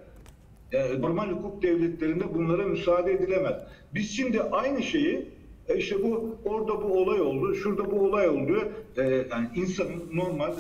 [0.73, 3.57] e, normal hukuk devletlerinde bunlara müsaade edilemez.
[3.95, 5.29] Biz şimdi aynı şeyi
[5.69, 8.73] e, işte bu orada bu olay oldu, şurada bu olay oldu.
[8.97, 10.53] E, yani insanın normal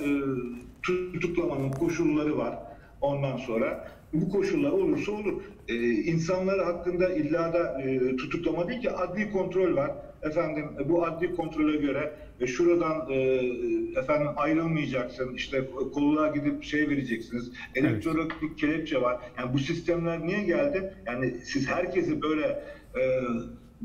[0.82, 2.58] tutuklamanın koşulları var.
[3.00, 5.42] Ondan sonra bu koşullar olursa olur.
[5.68, 5.74] E,
[6.64, 7.82] hakkında illa da
[8.16, 9.90] tutuklama değil ki adli kontrol var.
[10.22, 13.16] Efendim e, bu adli kontrole göre e, şuradan e,
[13.98, 15.34] efendim ayrılmayacaksın.
[15.34, 17.52] işte kolluğa gidip şey vereceksiniz.
[17.74, 19.18] Elektronik bir kelepçe var.
[19.38, 20.94] Yani bu sistemler niye geldi?
[21.06, 22.62] Yani siz herkesi böyle
[22.96, 23.20] e,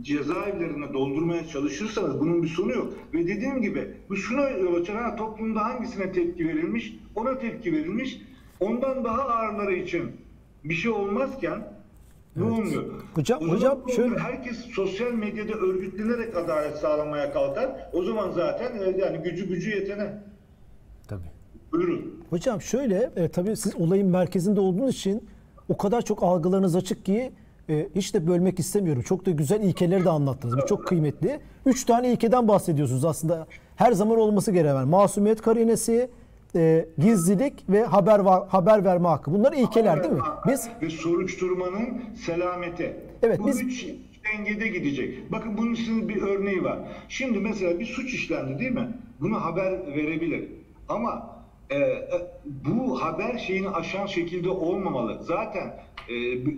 [0.01, 2.93] cezaevlerine doldurmaya çalışırsanız bunun bir sonu yok.
[3.13, 4.95] Ve dediğim gibi bu şuna yol açar.
[4.95, 6.95] Ha, toplumda hangisine tepki verilmiş?
[7.15, 8.21] Ona tepki verilmiş.
[8.59, 10.11] Ondan daha ağırları için
[10.63, 11.76] bir şey olmazken
[12.37, 12.83] ne olmuyor?
[13.15, 14.19] Hocam- O hocam şöyle- oluyor?
[14.21, 17.89] herkes sosyal medyada örgütlenerek adalet sağlamaya kalkar.
[17.93, 20.13] O zaman zaten e, yani gücü gücü yetene.
[21.07, 21.31] Tabii.
[21.71, 22.23] Buyurun.
[22.29, 25.27] Hocam şöyle, e, tabii siz olayın merkezinde olduğunuz için
[25.69, 27.31] o kadar çok algılarınız açık ki
[27.69, 29.01] e, hiç de bölmek istemiyorum.
[29.01, 30.55] Çok da güzel ilkeleri de anlattınız.
[30.63, 31.39] Bu çok kıymetli.
[31.65, 33.47] Üç tane ilkeden bahsediyorsunuz aslında.
[33.75, 34.87] Her zaman olması gereken.
[34.87, 36.09] Masumiyet karinesi,
[36.55, 39.31] e, gizlilik ve haber haber verme hakkı.
[39.31, 40.19] Bunlar ilkeler değil mi?
[40.47, 41.89] Biz ve soruşturmanın
[42.25, 42.93] selameti.
[43.23, 43.87] Evet, Bu biz- üç
[44.33, 45.31] dengede gidecek.
[45.31, 46.79] Bakın bunun sizin bir örneği var.
[47.09, 48.87] Şimdi mesela bir suç işlendi değil mi?
[49.21, 50.49] Bunu haber verebilir.
[50.89, 51.37] Ama
[51.69, 52.05] e, e,
[52.45, 55.17] bu haber şeyini aşan şekilde olmamalı.
[55.23, 55.79] Zaten
[56.09, 56.13] e,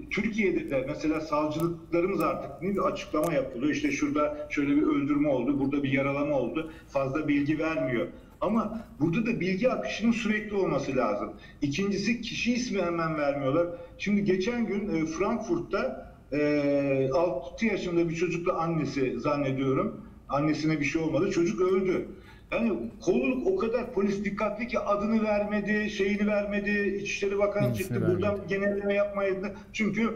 [0.09, 3.71] Türkiye'de de mesela savcılıklarımız artık ne bir açıklama yapılıyor.
[3.73, 6.71] İşte şurada şöyle bir öldürme oldu, burada bir yaralama oldu.
[6.87, 8.07] Fazla bilgi vermiyor.
[8.41, 11.33] Ama burada da bilgi akışının sürekli olması lazım.
[11.61, 13.67] İkincisi kişi ismi hemen vermiyorlar.
[13.97, 20.05] Şimdi geçen gün e, Frankfurt'ta e, 6 yaşında bir çocukla annesi zannediyorum.
[20.29, 21.31] Annesine bir şey olmadı.
[21.31, 22.07] Çocuk öldü.
[22.51, 26.99] Yani kolluk o kadar polis dikkatli ki adını vermedi, şeyini vermedi.
[27.01, 28.01] İçişleri Bakanı Bilgisini çıktı.
[28.01, 28.15] vermedi.
[28.15, 29.55] Buradan genelleme yapmaydı.
[29.73, 30.15] Çünkü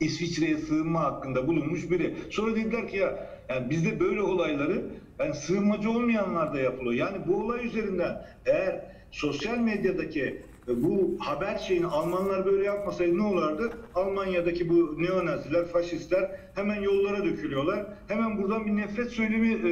[0.00, 2.14] İsviçre'ye sığınma hakkında bulunmuş biri.
[2.30, 4.84] Sonra dediler ki ya yani bizde böyle olayları
[5.18, 6.94] yani sığınmacı olmayanlar da yapılıyor.
[6.94, 13.22] Yani bu olay üzerinden eğer sosyal medyadaki e, bu haber şeyini Almanlar böyle yapmasaydı ne
[13.22, 13.72] olurdu?
[13.94, 17.86] Almanya'daki bu neonaziler, faşistler hemen yollara dökülüyorlar.
[18.08, 19.70] Hemen buradan bir nefret söylemi e,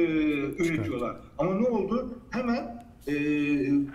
[0.63, 1.15] üretiyorlar.
[1.37, 2.17] Ama ne oldu?
[2.29, 3.13] Hemen e,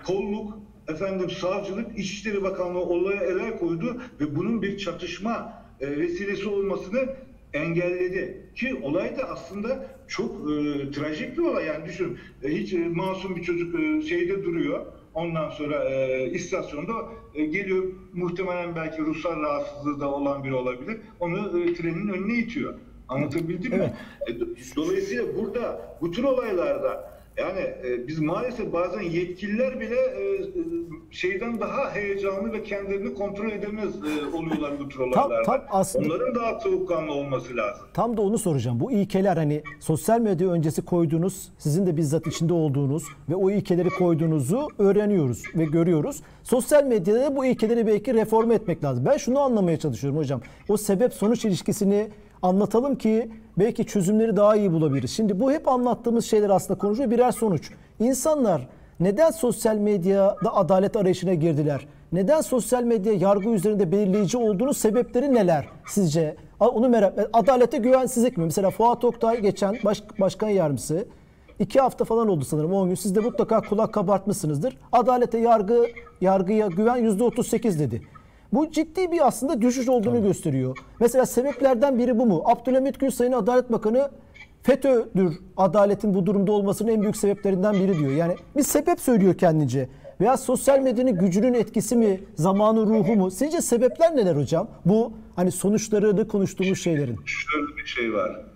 [0.07, 0.59] kolluk,
[0.89, 7.09] efendim savcılık, İçişleri Bakanlığı olaya el koydu ve bunun bir çatışma e, vesilesi olmasını
[7.55, 8.43] engelledi.
[8.55, 11.67] Ki olay da aslında çok e, trajik bir olay.
[11.67, 14.87] Yani düşün e, hiç e, masum bir çocuk e, şeyde duruyor.
[15.15, 16.93] Ondan sonra e, istasyonda
[17.35, 20.97] e, geliyor muhtemelen belki ruhsal rahatsızlığı da olan biri olabilir.
[21.21, 22.75] Onu e, trenin önüne itiyor.
[23.09, 23.93] Anlatabildim mi?
[24.27, 30.35] E, do- dolayısıyla burada bu tür olaylarda yani e, biz maalesef bazen yetkililer bile e,
[30.35, 30.43] e,
[31.11, 35.43] şeyden daha heyecanlı ve kendilerini kontrol edemez e, oluyorlar bu tür olaylarda.
[35.43, 37.87] tam aslında- Onların daha soğukkanlı olması lazım.
[37.95, 38.81] Tam da onu soracağım.
[38.81, 43.89] Bu ilkeler hani sosyal medya öncesi koyduğunuz, sizin de bizzat içinde olduğunuz ve o ilkeleri
[43.91, 46.23] koyduğunuzu öğreniyoruz ve görüyoruz.
[46.43, 49.05] Sosyal medyada da bu ilkeleri belki reform etmek lazım.
[49.07, 50.41] Ben şunu anlamaya çalışıyorum hocam.
[50.69, 52.09] O sebep sonuç ilişkisini
[52.43, 55.11] anlatalım ki belki çözümleri daha iyi bulabiliriz.
[55.11, 57.71] Şimdi bu hep anlattığımız şeyler aslında konuşuyor birer sonuç.
[58.01, 58.69] İnsanlar
[59.01, 61.87] neden sosyal medyada adalet arayışına girdiler?
[62.13, 66.37] Neden sosyal medya yargı üzerinde belirleyici olduğunu sebepleri neler sizce?
[66.61, 68.45] Onu merak Adalete güvensizlik mi?
[68.45, 71.05] Mesela Fuat Oktay geçen baş, başkan yardımcısı
[71.59, 72.95] iki hafta falan oldu sanırım 10 gün.
[72.95, 74.77] Siz de mutlaka kulak kabartmışsınızdır.
[74.93, 75.87] Adalete yargı
[76.21, 78.03] yargıya güven yüzde 38 dedi.
[78.53, 80.79] Bu ciddi bir aslında düşüş olduğunu gösteriyor.
[81.01, 82.43] Mesela sebeplerden biri bu mu?
[82.45, 84.11] Abdülhamit Gül Sayın Adalet Bakanı
[84.63, 88.11] FETÖ'dür adaletin bu durumda olmasının en büyük sebeplerinden biri diyor.
[88.13, 89.89] Yani bir sebep söylüyor kendince.
[90.21, 93.31] Veya sosyal medyanın gücünün etkisi mi, zamanın ruhu mu?
[93.31, 94.69] Sizce sebepler neler hocam?
[94.85, 97.17] Bu hani sonuçlarını konuştuğumuz şeylerin.
[97.25, 98.48] Şöyle bir şey var.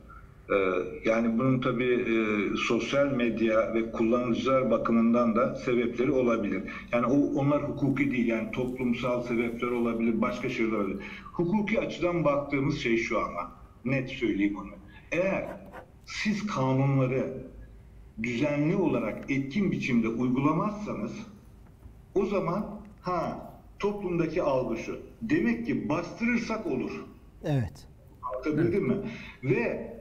[0.53, 2.17] Ee, yani bunun tabii e,
[2.57, 6.63] sosyal medya ve kullanıcılar bakımından da sebepleri olabilir.
[6.93, 10.99] Yani o onlar hukuki değil yani toplumsal sebepler olabilir, başka şeyler olabilir.
[11.33, 13.53] Hukuki açıdan baktığımız şey şu ama
[13.85, 14.71] net söyleyeyim onu.
[15.13, 15.47] Eğer
[16.07, 17.47] siz kanunları
[18.23, 21.13] düzenli olarak etkin biçimde uygulamazsanız
[22.15, 24.99] o zaman ha toplumdaki algı şu.
[25.23, 27.05] Demek ki bastırırsak olur.
[27.45, 27.87] Evet.
[28.23, 28.97] Anlatabildim mi?
[29.45, 29.92] Ve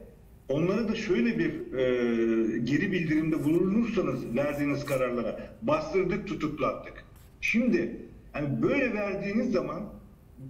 [0.49, 7.03] onlara da şöyle bir e, geri bildirimde bulunursanız verdiğiniz kararlara bastırdık tutuklattık.
[7.41, 7.95] Şimdi
[8.31, 9.83] hani böyle verdiğiniz zaman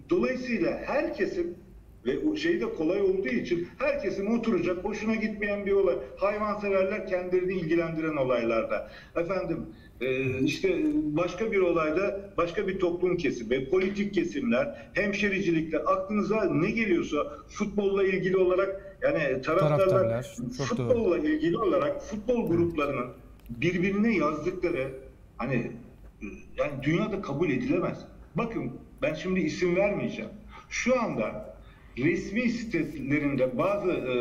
[0.09, 1.57] dolayısıyla herkesin
[2.05, 5.95] ve o şey de kolay olduğu için herkesin oturacak hoşuna gitmeyen bir olay.
[6.17, 8.91] Hayvanseverler kendilerini ilgilendiren olaylarda.
[9.15, 9.65] Efendim
[10.43, 18.03] işte başka bir olayda başka bir toplum kesimi, politik kesimler, hemşericilikler aklınıza ne geliyorsa futbolla
[18.03, 20.23] ilgili olarak yani taraftarlar, Taraftarlar,
[20.67, 23.07] futbolla ilgili olarak futbol gruplarının
[23.49, 24.87] birbirine yazdıkları
[25.37, 26.25] hani e,
[26.57, 27.97] yani dünyada kabul edilemez.
[28.35, 30.31] Bakın ben şimdi isim vermeyeceğim.
[30.69, 31.55] Şu anda
[31.97, 34.13] resmi sitelerinde bazı e,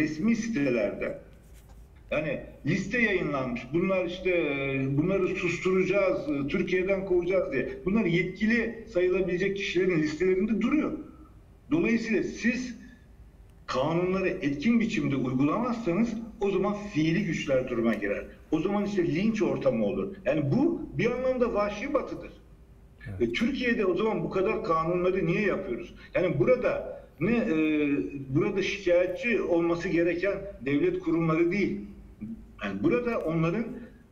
[0.00, 1.18] resmi sitelerde
[2.10, 3.60] yani liste yayınlanmış.
[3.72, 7.68] Bunlar işte e, bunları susturacağız, e, Türkiye'den kovacağız diye.
[7.84, 10.92] Bunlar yetkili sayılabilecek kişilerin listelerinde duruyor.
[11.70, 12.76] Dolayısıyla siz
[13.66, 18.24] kanunları etkin biçimde uygulamazsanız o zaman fiili güçler duruma girer.
[18.50, 20.14] O zaman işte linç ortamı olur.
[20.24, 22.30] Yani bu bir anlamda vahşi batıdır.
[23.20, 25.94] Ve Türkiye'de o zaman bu kadar kanunları niye yapıyoruz?
[26.14, 27.88] Yani burada ne e,
[28.28, 31.80] burada şikayetçi olması gereken devlet kurumları değil.
[32.64, 33.66] Yani burada onların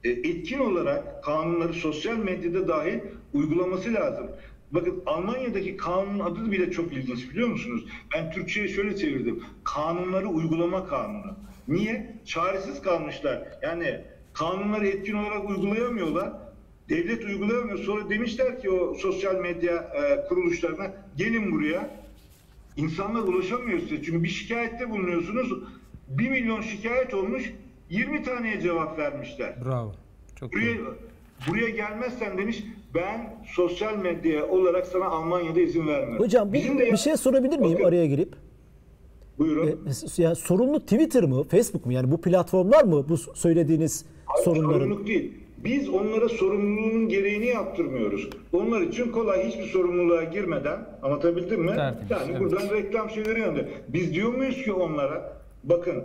[0.05, 2.99] e, etkin olarak kanunları sosyal medyada dahil
[3.33, 4.31] uygulaması lazım.
[4.71, 7.85] Bakın Almanya'daki kanunun adı bile çok ilginç biliyor musunuz?
[8.15, 9.43] Ben Türkçe'ye şöyle çevirdim.
[9.65, 11.37] Kanunları uygulama kanunu.
[11.69, 12.17] Niye?
[12.25, 13.43] Çaresiz kalmışlar.
[13.63, 14.01] Yani
[14.33, 16.33] kanunları etkin olarak uygulayamıyorlar.
[16.89, 17.79] Devlet uygulayamıyor.
[17.79, 21.91] Sonra demişler ki o sosyal medya e, kuruluşlarına gelin buraya.
[22.77, 24.03] İnsanlar ulaşamıyor size.
[24.03, 25.53] Çünkü bir şikayette bulunuyorsunuz.
[26.09, 27.53] 1 milyon şikayet olmuş.
[27.91, 29.55] 20 taneye cevap vermişler.
[29.65, 29.93] Bravo.
[30.37, 30.77] Çok Buraya,
[31.49, 36.25] buraya gelmezsen demiş ben sosyal medya olarak sana Almanya'da izin vermiyorum.
[36.25, 38.35] Hocam bir, Bizim de bir şey sorabilir miyim Bakın, araya girip?
[39.39, 39.67] Buyurun.
[39.67, 41.93] E, yani sorumlu Twitter mı, Facebook mu?
[41.93, 44.79] Yani bu platformlar mı bu söylediğiniz Hayır, sorunların?
[44.79, 45.33] sorumluluk değil.
[45.65, 48.31] Biz onlara sorumluluğun gereğini yaptırmıyoruz.
[48.53, 51.75] Onlar için kolay hiçbir sorumluluğa girmeden anlatabildim mi?
[51.75, 52.41] Tertemiz, yani evet.
[52.41, 53.65] buradan reklam şeyleri yanında.
[53.89, 56.05] Biz diyor muyuz ki onlara bakın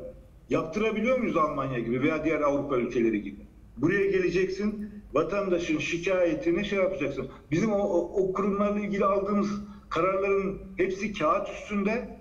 [0.49, 3.41] yaptırabiliyor muyuz Almanya gibi veya diğer Avrupa ülkeleri gibi?
[3.77, 7.27] Buraya geleceksin vatandaşın şikayetini şey yapacaksın.
[7.51, 9.49] Bizim o, o, o kurumlarla ilgili aldığımız
[9.89, 12.19] kararların hepsi kağıt üstünde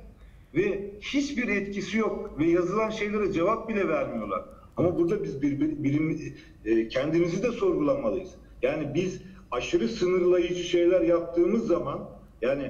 [0.54, 4.42] ve hiçbir etkisi yok ve yazılan şeylere cevap bile vermiyorlar.
[4.76, 8.30] Ama burada biz bir, bir- birim, e, kendimizi de sorgulamalıyız.
[8.62, 12.10] Yani biz aşırı sınırlayıcı şeyler yaptığımız zaman
[12.42, 12.62] yani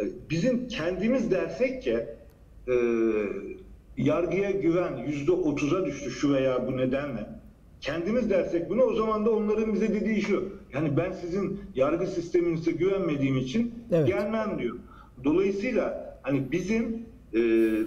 [0.00, 2.06] e, bizim kendimiz dersek ki
[2.68, 2.74] e,
[4.08, 7.26] yargıya güven yüzde otuza düştü şu veya bu nedenle.
[7.80, 10.48] Kendimiz dersek bunu o zaman da onların bize dediği şu.
[10.72, 14.06] Yani ben sizin yargı sisteminize güvenmediğim için Evet.
[14.06, 14.76] gelmem diyor.
[15.24, 17.40] Dolayısıyla hani bizim e,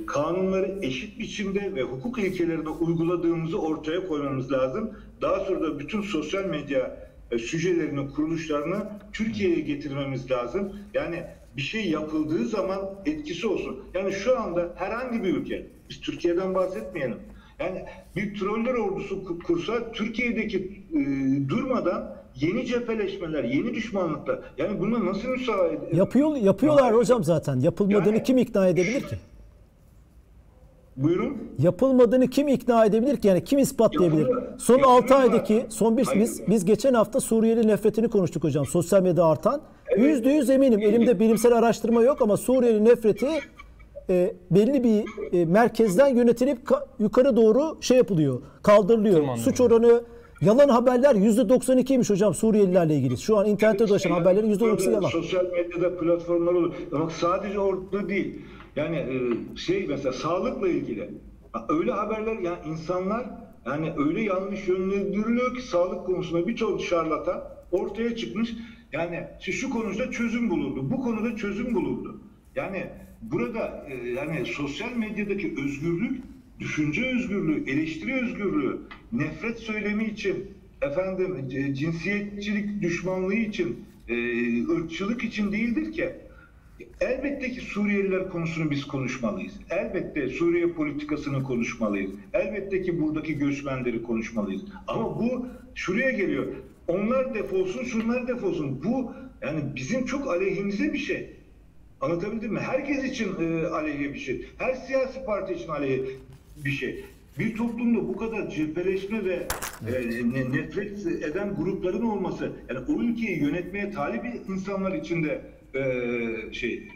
[0.07, 4.91] kanunları eşit biçimde ve hukuk ilkelerine uyguladığımızı ortaya koymamız lazım.
[5.21, 6.97] Daha sonra da bütün sosyal medya
[7.31, 10.75] e, sücelerinin kuruluşlarını Türkiye'ye getirmemiz lazım.
[10.93, 11.23] Yani
[11.57, 13.79] bir şey yapıldığı zaman etkisi olsun.
[13.93, 17.17] Yani şu anda herhangi bir ülke, biz Türkiye'den bahsetmeyelim.
[17.59, 17.85] Yani
[18.15, 20.99] bir troller ordusu ku- kursa Türkiye'deki e,
[21.49, 24.39] durmadan yeni cepheleşmeler, yeni düşmanlıklar.
[24.57, 27.59] Yani buna nasıl müsaade Yapıyor, yapıyorlar hocam zaten.
[27.59, 29.15] Yapılmadığını Yani- kim ikna edebilir ki?
[30.95, 31.37] Buyurun.
[31.59, 33.27] Yapılmadığını kim ikna edebilir ki?
[33.27, 34.21] Yani kim ispatlayabilir?
[34.21, 34.59] Yapılıyor.
[34.59, 36.21] Son Yapılıyor 6 aydaki, son bir, Hayır.
[36.21, 38.65] biz, biz geçen hafta Suriyeli nefretini konuştuk hocam.
[38.65, 39.61] Sosyal medyada artan.
[39.97, 40.79] Yüzde yüz eminim.
[40.79, 43.27] Elimde bilimsel araştırma yok ama Suriyeli nefreti
[44.09, 45.03] e, belli bir
[45.39, 48.41] e, merkezden yönetilip ka- yukarı doğru şey yapılıyor.
[48.63, 49.15] Kaldırılıyor.
[49.15, 49.37] Tırmanıyor.
[49.37, 50.03] Suç oranı
[50.41, 53.17] Yalan haberler %92'ymiş hocam Suriyelilerle ilgili.
[53.17, 55.09] Şu an internette dolaşan haberlerin %92'si yalan.
[55.09, 56.73] Sosyal medyada platformlar olur.
[56.91, 58.41] Ama sadece orada değil.
[58.75, 59.15] Yani e,
[59.57, 61.09] şey mesela sağlıkla ilgili.
[61.69, 63.25] Öyle haberler yani insanlar
[63.65, 68.53] yani öyle yanlış yönlendiriliyor ki sağlık konusunda birçok şarlatan ortaya çıkmış.
[68.93, 70.91] Yani şu, şu konuda çözüm bulurdu.
[70.91, 72.21] Bu konuda çözüm bulurdu.
[72.55, 72.85] Yani
[73.21, 76.21] burada e, yani sosyal medyadaki özgürlük
[76.59, 78.77] düşünce özgürlüğü, eleştiri özgürlüğü,
[79.11, 80.45] nefret söylemi için,
[80.81, 84.15] efendim e, cinsiyetçilik düşmanlığı için, e,
[84.67, 86.09] ırkçılık için değildir ki.
[87.01, 89.53] Elbette ki Suriyeliler konusunu biz konuşmalıyız.
[89.69, 92.11] Elbette Suriye politikasını konuşmalıyız.
[92.33, 94.61] Elbette ki buradaki göçmenleri konuşmalıyız.
[94.87, 96.45] Ama bu şuraya geliyor.
[96.87, 98.83] Onlar defolsun, şunlar defolsun.
[98.83, 101.29] Bu yani bizim çok aleyhimize bir şey.
[102.01, 102.59] Anlatabildim mi?
[102.59, 104.45] Herkes için e, aleyhe bir şey.
[104.57, 106.01] Her siyasi parti için aleyhe
[106.65, 107.05] bir şey.
[107.39, 109.47] Bir toplumda bu kadar cepheleşme ve
[109.87, 109.91] e,
[110.33, 115.41] ne- nefret eden grupların olması, yani o ülkeyi yönetmeye talip insanlar için de
[115.75, 116.87] e, şey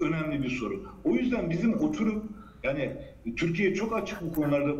[0.00, 0.82] önemli bir soru.
[1.04, 2.24] O yüzden bizim oturup
[2.62, 2.92] yani
[3.36, 4.74] Türkiye çok açık bu konularda.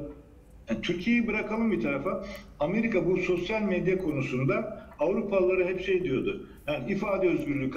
[0.71, 2.25] Yani Türkiye'yi bırakalım bir tarafa.
[2.61, 6.47] Amerika bu sosyal medya konusunda Avrupalılara hep şey diyordu.
[6.67, 7.71] Yani ifade özgürlüğü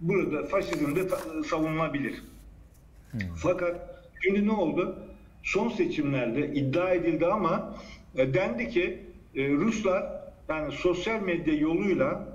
[0.00, 1.08] burada faşizmde
[1.46, 2.22] savunulabilir.
[3.36, 4.98] Fakat şimdi ne oldu?
[5.42, 7.74] Son seçimlerde iddia edildi ama
[8.16, 8.98] e, dendi ki
[9.34, 10.06] e, Ruslar
[10.48, 12.28] yani sosyal medya yoluyla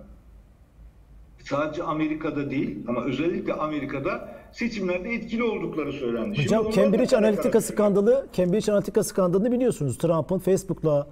[1.44, 6.36] sadece Amerika'da değil ama özellikle Amerika'da seçimlerde etkili oldukları söylendi.
[6.36, 9.98] Şimdi Hocam da Cambridge Analytica skandalı, Cambridge Analytica skandalını biliyorsunuz.
[9.98, 11.08] Trump'ın Facebook'la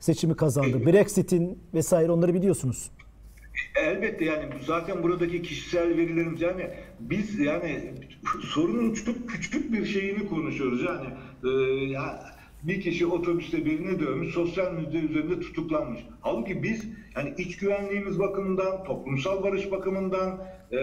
[0.00, 0.86] seçimi kazandı.
[0.86, 2.90] Brexit'in vesaire onları biliyorsunuz.
[3.82, 6.70] Elbette yani zaten buradaki kişisel verilerimiz yani
[7.00, 7.94] biz yani
[8.40, 11.06] sorunun çok küçük bir şeyini konuşuyoruz yani
[11.44, 11.48] e,
[11.84, 12.24] ya
[12.62, 16.00] bir kişi otobüste birini dövmüş sosyal medya üzerinde tutuklanmış.
[16.20, 16.84] Halbuki biz
[17.16, 20.78] yani iç güvenliğimiz bakımından toplumsal barış bakımından e,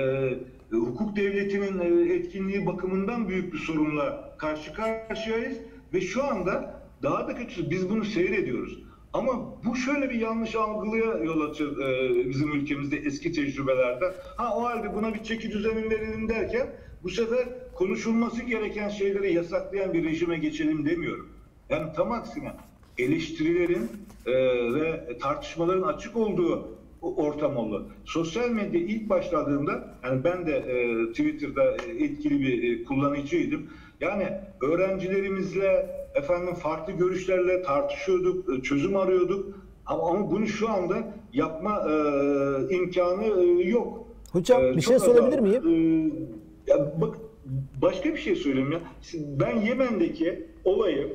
[0.71, 5.58] hukuk devletinin e, etkinliği bakımından büyük bir sorunla karşı karşıyayız
[5.93, 8.80] ve şu anda daha da kötüsü biz bunu seyrediyoruz.
[9.13, 14.13] Ama bu şöyle bir yanlış algıya yol açır e, bizim ülkemizde eski tecrübelerde.
[14.38, 16.67] Ha o halde buna bir çeki düzeni verelim derken
[17.04, 21.30] bu sefer konuşulması gereken şeyleri yasaklayan bir rejime geçelim demiyorum.
[21.69, 22.54] Yani tam aksine
[22.97, 23.89] eleştirilerin
[24.25, 24.34] e,
[24.73, 27.88] ve tartışmaların açık olduğu ortam oldu.
[28.05, 33.67] Sosyal medya ilk başladığında yani ben de e, Twitter'da e, etkili bir e, kullanıcıydım.
[34.01, 34.27] Yani
[34.62, 39.60] öğrencilerimizle efendim farklı görüşlerle tartışıyorduk, e, çözüm arıyorduk.
[39.86, 44.08] Ama, ama bunu şu anda yapma e, imkanı e, yok.
[44.31, 45.63] Hocam, E, bir şey sorabilir miyim?
[46.67, 47.15] E, ya bak
[47.81, 48.79] başka bir şey söyleyeyim ya.
[49.13, 51.13] Ben Yemen'deki olayı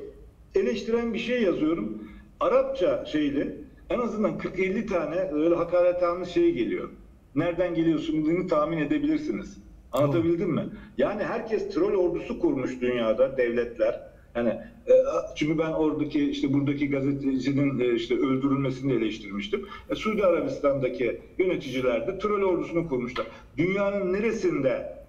[0.55, 2.03] eleştiren bir şey yazıyorum.
[2.41, 3.57] Arapça şeyli
[3.91, 6.89] en azından 40-50 tane öyle hakaretamiz şey geliyor.
[7.35, 9.59] Nereden geliyorsunuz tahmin edebilirsiniz.
[9.93, 10.65] Anlatabildim mi?
[10.99, 14.01] Yani herkes troll ordusu kurmuş dünyada devletler.
[14.35, 14.49] Yani
[14.87, 14.93] e,
[15.35, 19.67] çünkü ben oradaki işte buradaki gazetecinin e, işte öldürülmesini eleştirmiştim.
[19.91, 23.27] E, Suudi Arabistan'daki yöneticiler de troll ordusunu kurmuşlar.
[23.57, 25.00] Dünyanın neresinde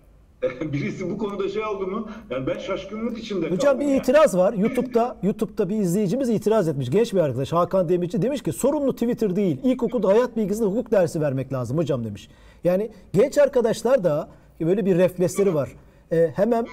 [0.73, 2.07] birisi bu konuda şey oldu mu?
[2.29, 3.97] Yani ben şaşkınlık içinde Hocam kaldım bir yani.
[3.97, 4.53] itiraz var.
[4.53, 6.89] YouTube'da YouTube'da bir izleyicimiz itiraz etmiş.
[6.89, 9.57] Genç bir arkadaş Hakan Demirci demiş ki sorumlu Twitter değil.
[9.63, 12.29] İlkokulda hayat bilgisinde hukuk dersi vermek lazım hocam demiş.
[12.63, 14.29] Yani genç arkadaşlar da
[14.61, 15.69] böyle bir refleksleri var.
[16.11, 16.65] Ee, hemen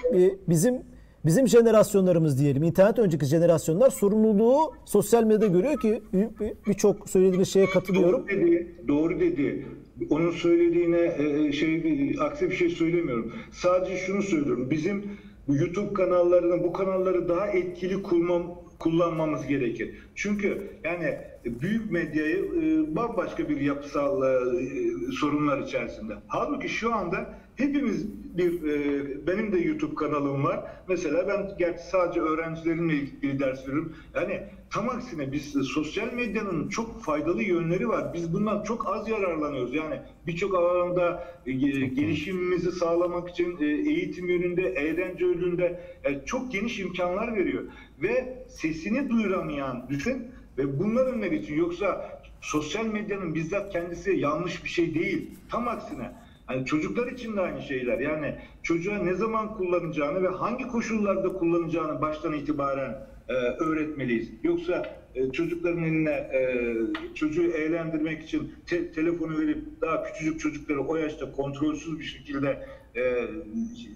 [0.47, 0.81] bizim
[1.25, 7.65] bizim jenerasyonlarımız diyelim, internet önceki jenerasyonlar sorumluluğu sosyal medyada görüyor ki bir- birçok söylediğiniz şeye
[7.65, 8.19] katılıyorum.
[8.21, 9.65] Doğru dedi, doğru dedi.
[10.09, 11.15] Onun söylediğine
[11.47, 13.33] e, şey bir- aksi bir şey söylemiyorum.
[13.51, 14.69] Sadece şunu söylüyorum.
[14.71, 15.03] Bizim
[15.47, 18.43] YouTube kanallarını, bu kanalları daha etkili kullan,
[18.79, 19.95] kullanmamız gerekir.
[20.15, 26.13] Çünkü yani büyük medyayı e, bambaşka bir yapısal e, sorunlar içerisinde.
[26.27, 28.07] Halbuki şu anda hepimiz
[28.37, 30.59] bir e, benim de YouTube kanalım var.
[30.87, 33.93] Mesela ben gerçi sadece öğrencilerimle ilgili ders veriyorum.
[34.15, 38.13] Yani tam aksine biz e, sosyal medyanın çok faydalı yönleri var.
[38.13, 39.73] Biz bundan çok az yararlanıyoruz.
[39.73, 46.51] Yani birçok alanda e, ge- gelişimimizi sağlamak için e, eğitim yönünde, eğlence yönünde e, çok
[46.51, 47.63] geniş imkanlar veriyor.
[48.01, 50.27] Ve sesini duyuramayan düşün
[50.57, 51.59] ve bunların önüne geçiyor.
[51.59, 55.27] Yoksa sosyal medyanın bizzat kendisi yanlış bir şey değil.
[55.49, 56.11] Tam aksine.
[56.45, 57.99] Hani çocuklar için de aynı şeyler.
[57.99, 64.29] Yani çocuğa ne zaman kullanacağını ve hangi koşullarda kullanacağını baştan itibaren e, öğretmeliyiz.
[64.43, 66.75] Yoksa e, çocukların eline e,
[67.15, 73.27] çocuğu eğlendirmek için te- telefonu verip daha küçücük çocukları o yaşta kontrolsüz bir şekilde e,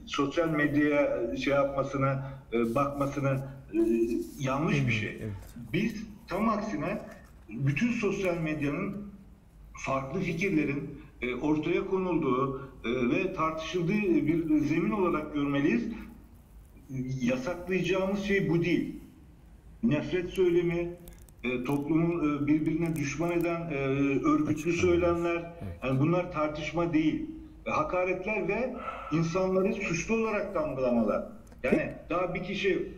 [0.06, 2.20] sosyal medyaya şey yapmasını,
[2.54, 3.40] e, bakmasını
[3.74, 3.80] e,
[4.40, 5.22] yanlış bir şey.
[5.74, 5.96] Biz
[6.28, 7.02] tam aksine
[7.50, 9.14] bütün sosyal medyanın
[9.86, 10.90] farklı fikirlerin
[11.22, 15.84] e, ortaya konulduğu e, ve tartışıldığı bir zemin olarak görmeliyiz.
[17.22, 19.03] Yasaklayacağımız şey bu değil.
[19.84, 20.96] Nefret söylemi,
[21.44, 23.76] e, toplumun e, birbirine düşman eden e,
[24.26, 25.54] örgütlü söylemler,
[25.84, 27.26] yani bunlar tartışma değil.
[27.66, 28.74] E, hakaretler ve
[29.12, 31.24] insanları suçlu olarak damgalamalar.
[31.64, 32.92] Yani daha bir kişi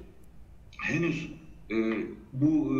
[0.81, 1.31] henüz
[1.71, 1.75] e,
[2.33, 2.71] bu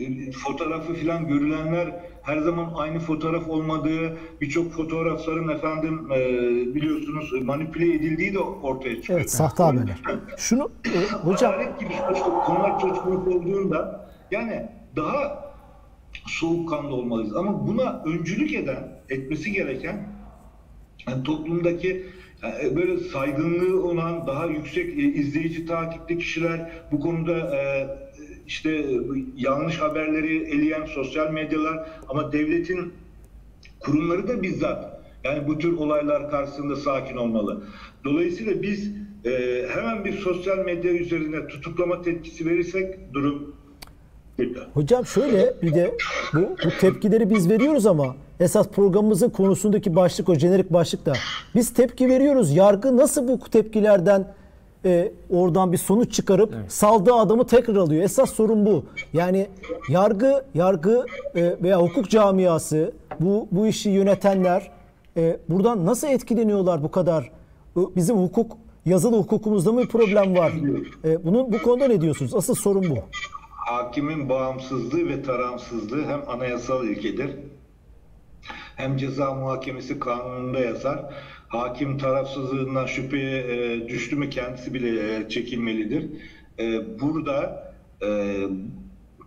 [0.00, 6.18] e, fotoğrafı filan görülenler her zaman aynı fotoğraf olmadığı, birçok fotoğrafların efendim e,
[6.74, 9.18] biliyorsunuz manipüle edildiği de ortaya çıkıyor.
[9.18, 9.96] Evet, sahte haberler.
[10.38, 14.66] Şunu e, hocam Hakaret gibi çocuk- konular söz konusu olduğunda yani
[14.96, 15.44] daha
[16.26, 17.36] soğukkanlı olmalıyız.
[17.36, 20.08] Ama buna öncülük eden, etmesi gereken
[21.08, 22.06] yani toplumdaki
[22.62, 27.88] e, böyle saygınlığı olan daha yüksek e, izleyici takipli kişiler bu konuda e,
[28.46, 28.86] işte
[29.36, 32.92] yanlış haberleri eleyen sosyal medyalar ama devletin
[33.80, 37.62] kurumları da bizzat yani bu tür olaylar karşısında sakin olmalı.
[38.04, 38.90] Dolayısıyla biz
[39.24, 43.54] e, hemen bir sosyal medya üzerine tutuklama tepkisi verirsek durum.
[44.74, 45.94] Hocam şöyle bir de
[46.34, 51.12] bu, bu tepkileri biz veriyoruz ama esas programımızın konusundaki başlık o jenerik başlık da
[51.54, 52.56] biz tepki veriyoruz.
[52.56, 54.34] Yargı nasıl bu tepkilerden
[54.84, 58.02] e, oradan bir sonuç çıkarıp saldığı adamı tekrar alıyor.
[58.02, 58.84] Esas sorun bu.
[59.12, 59.48] Yani
[59.88, 64.70] yargı yargı e, veya hukuk camiası bu bu işi yönetenler
[65.16, 67.30] e, buradan nasıl etkileniyorlar bu kadar?
[67.76, 68.56] Bizim hukuk
[68.86, 70.52] yazılı hukukumuzda mı bir problem var?
[71.04, 72.34] E, bunun bu konuda ne diyorsunuz?
[72.34, 72.98] Asıl sorun bu.
[73.50, 77.30] Hakimin bağımsızlığı ve tarafsızlığı hem anayasal ilkedir
[78.76, 81.14] hem ceza muhakemesi kanununda yazar.
[81.58, 86.06] Hakim tarafsızlığından şüpheye e, düştü mü kendisi bile e, çekilmelidir.
[86.58, 87.64] E, burada
[88.02, 88.36] e,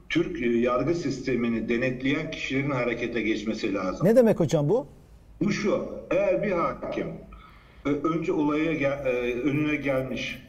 [0.10, 4.08] Türk yargı sistemini denetleyen kişilerin harekete geçmesi lazım.
[4.08, 4.88] Ne demek hocam bu?
[5.42, 7.08] Bu şu, eğer bir hakim
[7.86, 10.44] e, önce olaya gel- e, önüne gelmiş,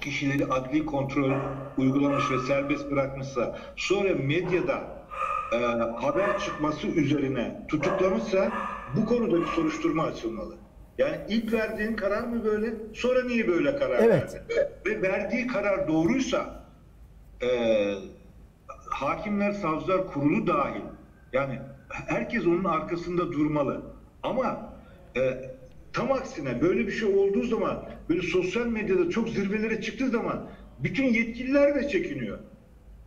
[0.00, 1.32] kişileri adli kontrol
[1.78, 5.06] uygulamış ve serbest bırakmışsa, sonra medyada
[5.52, 5.56] e,
[6.04, 8.52] haber çıkması üzerine tutuklamışsa
[8.96, 10.54] bu konuda bir soruşturma açılmalı.
[10.98, 14.34] Yani ilk verdiğin karar mı böyle, sonra niye böyle karar Evet.
[14.34, 14.40] verdin?
[14.86, 16.64] Ve verdiği karar doğruysa
[17.42, 17.48] e,
[18.90, 20.80] hakimler, savcılar kurulu dahil.
[21.32, 23.82] Yani herkes onun arkasında durmalı.
[24.22, 24.72] Ama
[25.16, 25.50] e,
[25.92, 31.04] tam aksine böyle bir şey olduğu zaman böyle sosyal medyada çok zirvelere çıktığı zaman bütün
[31.04, 32.38] yetkililer de çekiniyor.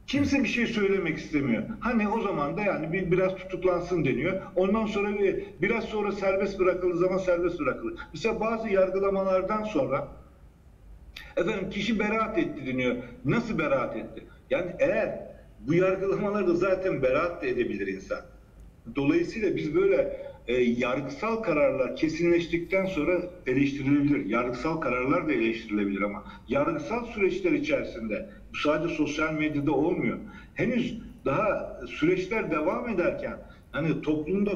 [0.09, 1.63] Kimse bir şey söylemek istemiyor.
[1.79, 4.41] Hani o zaman da yani bir biraz tutuklansın deniyor.
[4.55, 7.93] Ondan sonra bir, biraz sonra serbest bırakıldığı zaman serbest bırakılır.
[8.13, 10.07] Mesela bazı yargılamalardan sonra
[11.37, 12.95] Efendim kişi beraat etti deniyor.
[13.25, 14.23] Nasıl beraat etti?
[14.49, 15.19] Yani eğer
[15.59, 18.19] bu yargılamalarda zaten beraat da edebilir insan.
[18.95, 24.25] Dolayısıyla biz böyle e, yargısal kararlar kesinleştikten sonra eleştirilebilir.
[24.25, 30.17] Yargısal kararlar da eleştirilebilir ama yargısal süreçler içerisinde bu sadece sosyal medyada olmuyor.
[30.55, 33.37] Henüz daha süreçler devam ederken
[33.71, 34.51] hani toplumda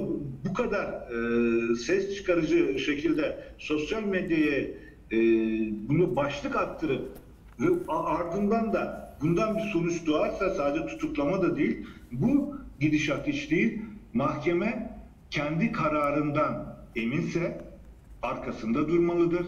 [0.46, 4.60] bu- kadar e, ses çıkarıcı şekilde sosyal medyaya
[5.12, 5.18] e,
[5.89, 7.12] bunu başlık attırıp
[7.60, 11.78] ve ardından da bundan bir sonuç doğarsa sadece tutuklama da değil
[12.12, 13.82] bu gidişat hiç değil
[14.14, 15.00] mahkeme
[15.32, 17.62] kendi kararından eminse
[18.22, 19.46] arkasında durmalıdır.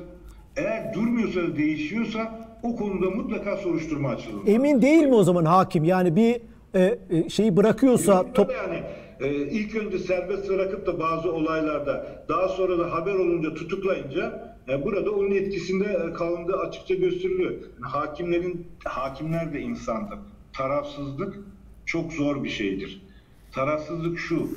[0.58, 4.48] Eğer durmuyorsa değişiyorsa o konuda mutlaka soruşturma açılır.
[4.48, 5.84] Emin değil mi o zaman hakim?
[5.84, 6.42] Yani bir
[6.76, 8.84] e, e, şeyi bırakıyorsa top yani
[9.20, 14.86] e, ilk önce serbest bırakıp da bazı olaylarda daha sonra da haber olunca tutuklayınca e,
[14.86, 17.52] burada onun etkisinde e, kalındığı açıkça gösteriliyor.
[17.52, 20.20] Yani hakimlerin hakimler de insandır.
[20.54, 21.40] Tarafsızlık
[21.86, 23.02] çok zor bir şeydir.
[23.52, 24.50] Tarafsızlık şu.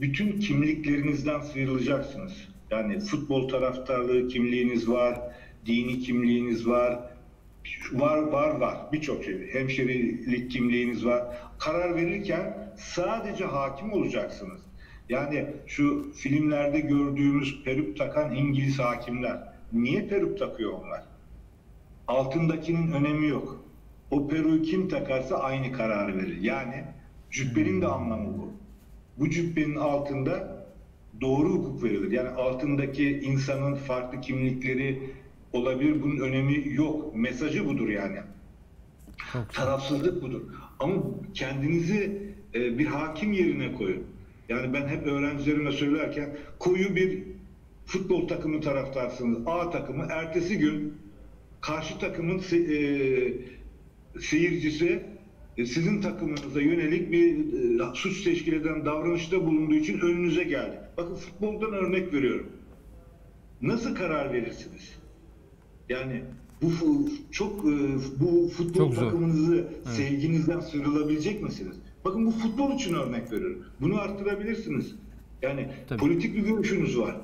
[0.00, 2.32] Bütün kimliklerinizden sıyrılacaksınız.
[2.70, 5.20] Yani futbol taraftarlığı kimliğiniz var,
[5.66, 6.98] dini kimliğiniz var,
[7.92, 9.52] Var var var birçok şey.
[9.52, 11.24] Hemşerilik kimliğiniz var.
[11.58, 14.60] Karar verirken sadece hakim olacaksınız.
[15.08, 19.38] Yani şu filmlerde gördüğümüz peruk takan İngiliz hakimler.
[19.72, 21.02] Niye peruk takıyor onlar?
[22.08, 23.64] Altındakinin önemi yok.
[24.10, 26.40] O peruğu kim takarsa aynı kararı verir.
[26.40, 26.84] Yani
[27.30, 28.52] cübbenin de anlamı bu.
[29.18, 30.66] Bu cübbenin altında
[31.20, 32.12] doğru hukuk verilir.
[32.12, 35.10] Yani altındaki insanın farklı kimlikleri
[35.52, 36.02] olabilir.
[36.02, 37.16] Bunun önemi yok.
[37.16, 38.18] Mesajı budur yani.
[39.52, 40.40] Tarafsızlık budur.
[40.78, 41.02] Ama
[41.34, 42.22] kendinizi
[42.54, 44.02] e, bir hakim yerine koyun.
[44.48, 47.22] Yani ben hep öğrencilerime söylerken koyu bir
[47.86, 49.38] futbol takımı taraftarsınız.
[49.46, 50.94] A takımı ertesi gün
[51.60, 53.32] karşı takımın se- e,
[54.20, 55.02] seyircisi
[55.56, 57.36] e, sizin takımınıza yönelik bir
[57.80, 60.78] e, suç teşkil eden davranışta bulunduğu için önünüze geldi.
[60.96, 62.46] Bakın futboldan örnek veriyorum.
[63.62, 64.95] Nasıl karar verirsiniz?
[65.88, 66.22] Yani
[66.62, 66.70] bu
[67.30, 67.72] çok e,
[68.20, 69.02] bu futbol Çok zor.
[69.02, 71.76] takımınızı sevginizden sıyrılabilecek misiniz?
[72.04, 73.64] Bakın bu futbol için örnek veriyorum.
[73.80, 74.94] Bunu arttırabilirsiniz.
[75.42, 76.00] Yani Tabii.
[76.00, 77.16] politik bir görüşünüz var.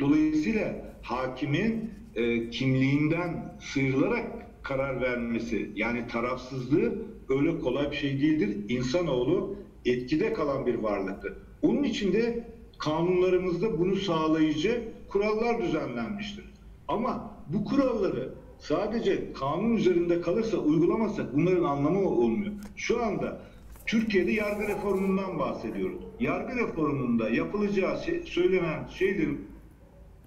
[0.00, 4.26] Dolayısıyla hakimin e, kimliğinden sıyrılarak
[4.62, 6.94] karar vermesi yani tarafsızlığı
[7.28, 8.56] öyle kolay bir şey değildir.
[8.68, 11.32] İnsanoğlu etkide kalan bir varlıktır.
[11.62, 12.48] Onun için de
[12.78, 16.44] kanunlarımızda bunu sağlayıcı kurallar düzenlenmiştir.
[16.88, 22.52] Ama bu kuralları sadece kanun üzerinde kalırsa uygulamazsak bunların anlamı olmuyor.
[22.76, 23.40] Şu anda
[23.86, 26.02] Türkiye'de yargı reformundan bahsediyoruz.
[26.20, 29.46] Yargı reformunda yapılacağı şey, söylenen şeylerin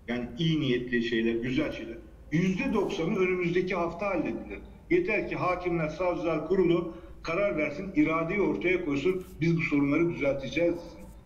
[0.08, 1.98] yani iyi niyetli şeyler, güzel şeyler.
[2.32, 4.60] Yüzde doksanı önümüzdeki hafta halledilir.
[4.90, 6.94] Yeter ki hakimler, savcılar kurulu
[7.24, 9.26] karar versin, iradeyi ortaya koysun.
[9.42, 10.76] Biz bu sorunları düzelteceğiz.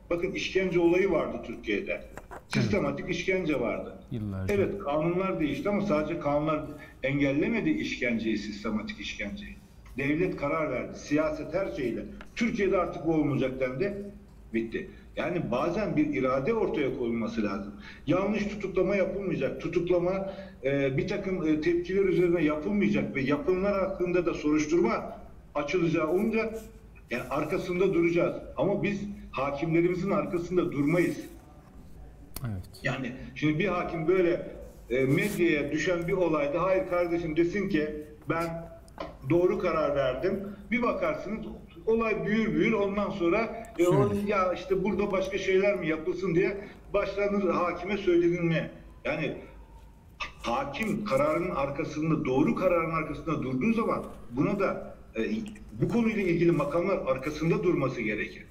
[0.10, 2.02] Bakın işkence olayı vardı Türkiye'de.
[2.48, 3.99] Sistematik işkence vardı.
[4.12, 4.54] Yıllarca.
[4.54, 6.62] Evet kanunlar değişti ama sadece kanunlar
[7.04, 9.56] engellemedi işkenceyi, sistematik işkenceyi.
[9.98, 10.98] Devlet karar verdi.
[11.00, 12.06] Siyaset her şeyle.
[12.36, 13.98] Türkiye'de artık bu olmayacak dendi.
[14.54, 14.90] Bitti.
[15.16, 17.74] Yani bazen bir irade ortaya konulması lazım.
[18.08, 19.62] Yanlış tutuklama yapılmayacak.
[19.62, 20.34] Tutuklama
[20.64, 25.20] e, bir takım e, tepkiler üzerine yapılmayacak ve yapılanlar hakkında da soruşturma
[25.56, 26.54] açılacağı olunca
[27.12, 28.36] yani arkasında duracağız.
[28.58, 29.02] Ama biz
[29.32, 31.18] hakimlerimizin arkasında durmayız.
[32.48, 32.64] Evet.
[32.84, 34.52] Yani şimdi bir hakim böyle
[34.90, 37.90] e, medyaya düşen bir olayda hayır kardeşim desin ki
[38.30, 38.70] ben
[39.30, 40.48] doğru karar verdim.
[40.72, 41.46] Bir bakarsınız
[41.86, 46.58] olay büyür büyür ondan sonra e, o, ya işte burada başka şeyler mi yapılsın diye
[46.94, 48.72] başlanır hakime söylenilme.
[49.06, 49.38] Yani
[50.42, 55.22] hakim kararının arkasında doğru kararın arkasında durduğu zaman buna da e,
[55.82, 58.46] bu konuyla ilgili makamlar arkasında durması gerekir.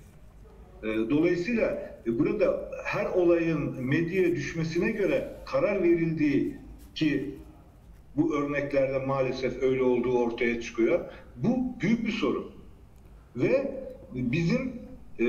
[0.82, 6.56] E, Dolayısıyla e, burada her olayın medyaya düşmesine göre karar verildiği
[6.94, 7.34] ki
[8.16, 11.00] bu örneklerde maalesef öyle olduğu ortaya çıkıyor.
[11.36, 12.46] Bu büyük bir sorun.
[13.36, 13.72] Ve
[14.14, 14.72] bizim
[15.18, 15.24] e,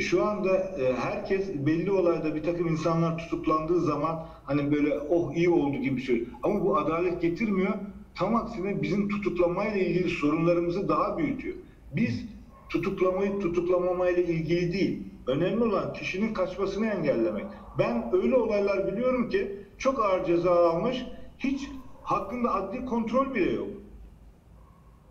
[0.00, 5.48] şu anda e, herkes belli olayda bir takım insanlar tutuklandığı zaman hani böyle oh iyi
[5.48, 6.24] oldu gibi şey.
[6.42, 7.74] Ama bu adalet getirmiyor.
[8.14, 11.56] Tam aksine bizim tutuklamayla ilgili sorunlarımızı daha büyütüyor.
[11.96, 12.24] Biz
[12.70, 15.02] tutuklamayı tutuklamamayla ilgili değil.
[15.26, 17.46] Önemli olan kişinin kaçmasını engellemek.
[17.78, 21.06] Ben öyle olaylar biliyorum ki çok ağır ceza almış,
[21.38, 21.70] hiç
[22.02, 23.68] hakkında adli kontrol bile yok.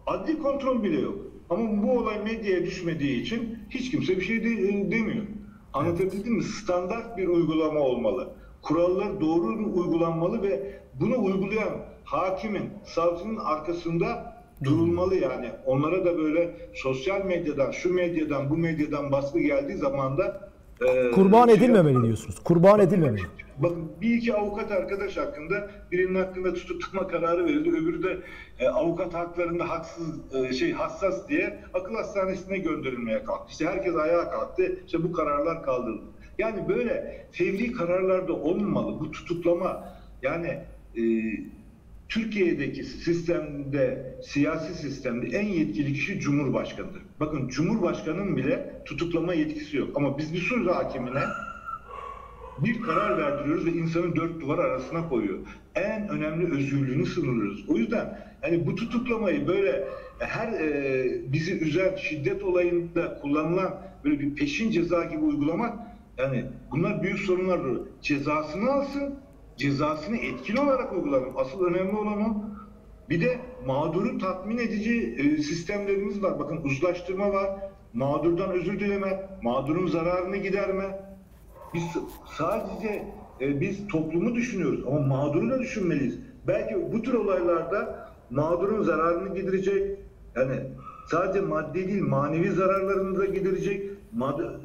[0.07, 1.17] Adli kontrol bile yok.
[1.49, 5.25] Ama bu olay medyaya düşmediği için hiç kimse bir şey de- demiyor.
[5.73, 6.43] Anlatabildim mi?
[6.43, 8.29] Standart bir uygulama olmalı.
[8.61, 15.49] Kurallar doğru uygulanmalı ve bunu uygulayan hakimin, savcının arkasında durulmalı yani.
[15.65, 20.49] Onlara da böyle sosyal medyadan, şu medyadan, bu medyadan baskı geldiği zaman da
[20.87, 22.39] e, Kurban şey edilmemeli diyorsunuz.
[22.43, 23.21] Kurban edilmemeli.
[23.57, 27.69] Bakın bir iki avukat arkadaş hakkında birinin hakkında tutuklama kararı verildi.
[27.69, 28.17] Öbürü de
[28.59, 33.51] e, avukat haklarında haksız e, şey hassas diye akıl hastanesine gönderilmeye kalktı.
[33.51, 34.79] İşte herkes ayağa kalktı.
[34.85, 36.03] İşte bu kararlar kaldırıldı.
[36.37, 38.99] Yani böyle fevri kararlarda olmamalı.
[38.99, 39.83] Bu tutuklama
[40.21, 40.47] yani
[40.97, 41.03] e,
[42.09, 47.01] Türkiye'deki sistemde, siyasi sistemde en yetkili kişi Cumhurbaşkanı'dır.
[47.19, 49.89] Bakın Cumhurbaşkanı'nın bile tutuklama yetkisi yok.
[49.95, 51.19] Ama biz bir söz hakimine
[52.63, 55.39] bir karar verdiriyoruz ve insanı dört duvar arasına koyuyor.
[55.75, 57.65] En önemli özgürlüğünü sınırlıyoruz.
[57.67, 59.87] O yüzden hani bu tutuklamayı böyle
[60.19, 65.79] her e, bizi üzen şiddet olayında kullanılan böyle bir peşin ceza gibi uygulamak
[66.17, 67.61] yani bunlar büyük sorunlar.
[68.01, 69.15] Cezasını alsın,
[69.59, 71.31] cezasını etkili olarak uygulanın.
[71.35, 72.43] Asıl önemli olan o.
[73.09, 76.39] Bir de mağduru tatmin edici e, sistemlerimiz var.
[76.39, 77.49] Bakın uzlaştırma var.
[77.93, 80.99] Mağdurdan özür dileme, mağdurun zararını giderme.
[81.73, 81.83] Biz
[82.37, 83.03] sadece
[83.41, 86.19] e, biz toplumu düşünüyoruz ama mağduru da düşünmeliyiz.
[86.47, 89.99] Belki bu tür olaylarda mağdurun zararını giderecek,
[90.35, 90.55] yani
[91.11, 93.91] sadece maddi değil manevi zararlarını da giderecek,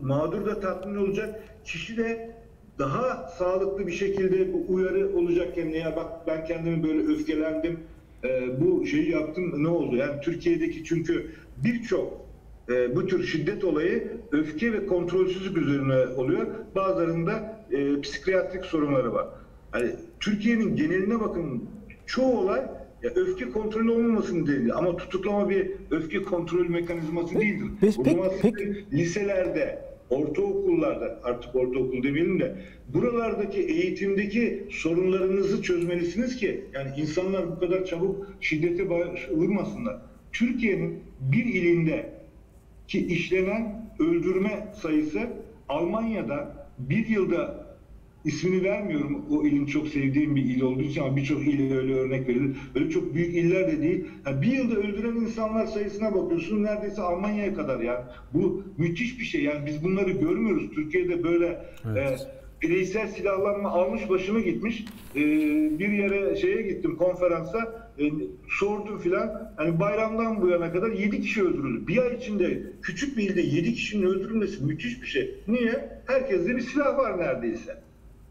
[0.03, 2.34] mağdur da tatmin olacak, kişi de
[2.79, 5.79] daha sağlıklı bir şekilde bu uyarı olacak kendine.
[5.79, 7.79] Ya bak ben kendimi böyle öfkelendim,
[8.25, 9.97] e, bu şeyi yaptım ne oldu?
[9.97, 11.27] Yani Türkiye'deki çünkü
[11.65, 12.25] birçok
[12.71, 16.47] e, bu tür şiddet olayı öfke ve kontrolsüzlük üzerine oluyor.
[16.75, 19.27] Bazılarında e, psikiyatrik sorunları var.
[19.75, 21.65] Yani Türkiye'nin geneline bakın
[22.07, 22.61] çoğu olay
[23.03, 27.67] ya öfke kontrolü olmamasının delili ama tutuklama bir öfke kontrol mekanizması değildir.
[27.81, 32.57] Peki- o zaman peki- liselerde, ortaokullarda artık ortaokul demeyelim de
[32.89, 38.89] buralardaki eğitimdeki sorunlarınızı çözmelisiniz ki yani insanlar bu kadar çabuk şiddete
[39.31, 39.97] vurmasınlar.
[40.33, 42.11] Türkiye'nin bir ilinde
[42.89, 45.29] ki işlenen öldürme sayısı
[45.69, 47.64] Almanya'da bir yılda
[48.25, 52.29] ismini vermiyorum o ilin çok sevdiğim bir il olduğu için ama birçok il öyle örnek
[52.29, 52.57] verilir.
[52.75, 54.05] Öyle çok büyük iller de değil.
[54.27, 58.05] Yani bir yılda öldüren insanlar sayısına bakıyorsun neredeyse Almanya'ya kadar yani.
[58.35, 59.43] Bu müthiş bir şey.
[59.43, 60.71] Yani biz bunları görmüyoruz.
[60.75, 62.21] Türkiye'de böyle Evet.
[62.21, 64.85] e, bireysel silahlanma almış başımı gitmiş.
[65.17, 65.21] E,
[65.79, 68.05] bir yere şeye gittim konferansa e,
[68.49, 69.53] sordum filan.
[69.57, 71.87] Hani bayramdan bu yana kadar 7 kişi öldürüldü.
[71.87, 75.35] Bir ay içinde küçük bir ilde 7 kişinin öldürülmesi müthiş bir şey.
[75.49, 75.89] Niye?
[76.07, 77.77] Herkeste bir silah var neredeyse.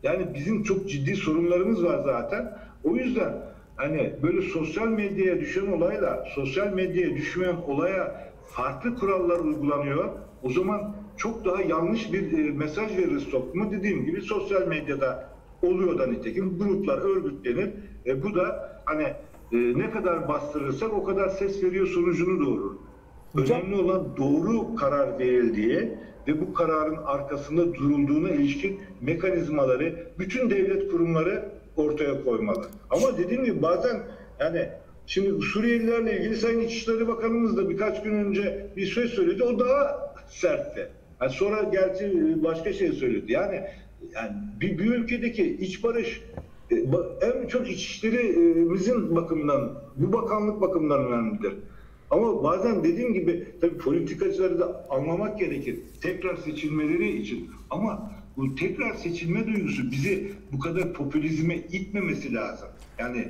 [0.04, 2.58] Yani bizim çok ciddi sorunlarımız var zaten.
[2.84, 3.34] O yüzden
[3.76, 10.10] hani böyle sosyal medyaya düşen olayla sosyal medyaya düşmeyen olaya farklı kurallar uygulanıyor.
[10.42, 13.72] O zaman çok daha yanlış bir e, mesaj veririz topluma.
[13.72, 17.70] Dediğim gibi sosyal medyada oluyor da nitekim gruplar örgütlenir.
[18.06, 19.04] E, bu da hani
[19.52, 22.76] e, ne kadar bastırırsak o kadar ses veriyor sonucunu doğurur.
[23.36, 25.92] Önemli olan doğru karar verildiği
[26.28, 32.66] ve bu kararın arkasında durulduğuna ilişkin mekanizmaları bütün devlet kurumları ortaya koymalı.
[32.90, 34.04] Ama dediğim gibi bazen
[34.40, 34.70] yani
[35.06, 39.44] şimdi Suriyelilerle ilgili Sayın İçişleri Bakanımız da birkaç gün önce bir söz söyledi.
[39.44, 40.90] O daha sertti.
[41.22, 43.32] Yani sonra gerçi başka şey söyledi.
[43.32, 43.64] Yani
[44.16, 44.32] yani
[44.62, 46.22] bir, bir ülkedeki iç barış
[46.72, 46.76] e,
[47.22, 51.54] en çok içişlerimizin bakımından, bu bakanlık bakımından önemlidir.
[52.14, 55.80] Ama bazen dediğim gibi tabii politikacıları da anlamak gerekir.
[56.02, 57.50] Tekrar seçilmeleri için.
[57.70, 62.68] Ama bu tekrar seçilme duygusu bizi bu kadar popülizme itmemesi lazım.
[63.00, 63.28] Yani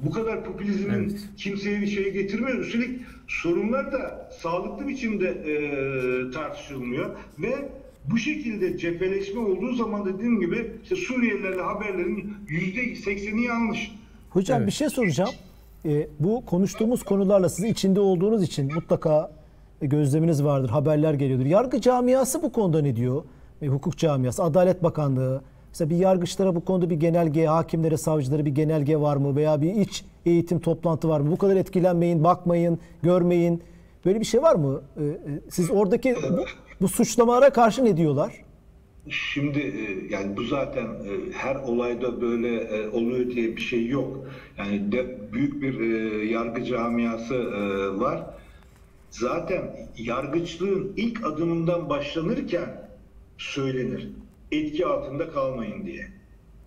[0.00, 1.12] bu kadar popülizmin Evet.
[1.36, 2.58] kimseye bir şey getirmiyor.
[2.58, 5.54] Üstelik sorunlar da sağlıklı biçimde e,
[6.30, 7.54] tartışılmıyor ve
[8.10, 13.92] bu şekilde cepheleşme olduğu zaman dediğim gibi işte Suriyelilerle haberlerin yüzde sekseni yanlış.
[14.30, 14.66] Hocam Evet.
[14.66, 15.30] bir şey soracağım.
[15.86, 19.30] Ee, bu konuştuğumuz konularla siz içinde olduğunuz için mutlaka
[19.82, 21.46] e, gözleminiz vardır, haberler geliyordur.
[21.46, 23.22] Yargı camiası bu konuda ne diyor?
[23.62, 25.42] E, hukuk camiası, Adalet Bakanlığı.
[25.68, 29.36] Mesela bir yargıçlara bu konuda bir genelge, hakimlere, savcılara bir genelge var mı?
[29.36, 31.30] Veya bir iç eğitim toplantı var mı?
[31.30, 33.62] Bu kadar etkilenmeyin, bakmayın, görmeyin.
[34.04, 34.80] Böyle bir şey var mı?
[34.96, 35.18] Ee, e,
[35.50, 36.44] siz oradaki bu,
[36.80, 38.44] bu suçlamalara karşı ne diyorlar?
[39.10, 44.26] Şimdi e, yani bu zaten e, her olayda böyle e, oluyor diye bir şey yok.
[44.58, 45.80] Yani de, büyük bir
[46.22, 47.50] yargı camiası
[48.00, 48.26] var.
[49.10, 52.88] Zaten yargıçlığın ilk adımından başlanırken
[53.38, 54.08] söylenir.
[54.52, 56.08] Etki altında kalmayın diye.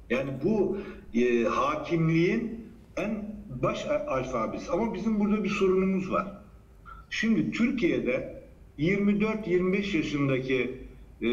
[0.09, 0.77] Yani bu
[1.13, 2.65] e, hakimliğin
[2.97, 4.71] en baş alfabesi.
[4.71, 6.27] Ama bizim burada bir sorunumuz var.
[7.09, 8.43] Şimdi Türkiye'de
[8.79, 10.77] 24-25 yaşındaki
[11.21, 11.27] e,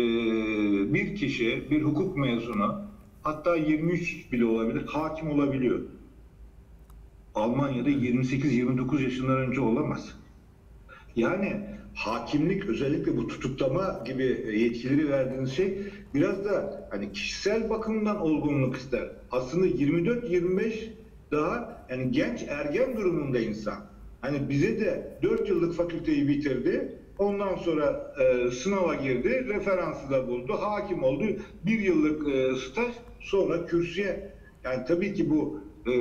[0.95, 2.83] bir kişi, bir hukuk mezunu,
[3.23, 5.81] hatta 23 bile olabilir, hakim olabiliyor.
[7.35, 10.15] Almanya'da 28-29 yaşından önce olamaz.
[11.17, 11.61] Yani
[11.95, 14.25] hakimlik özellikle bu tutuklama gibi
[14.59, 15.79] yetkileri verdiğiniz şey
[16.15, 19.09] biraz da hani kişisel bakımdan olgunluk ister.
[19.31, 20.89] Aslında 24-25
[21.33, 23.79] daha yani genç ergen durumunda insan.
[24.21, 26.99] Hani bize de 4 yıllık fakülteyi bitirdi.
[27.19, 31.25] Ondan sonra e, sınava girdi, referansı da buldu, hakim oldu.
[31.67, 34.35] Bir yıllık e, staj, sonra kürsüye.
[34.65, 35.93] Yani tabii ki bu e,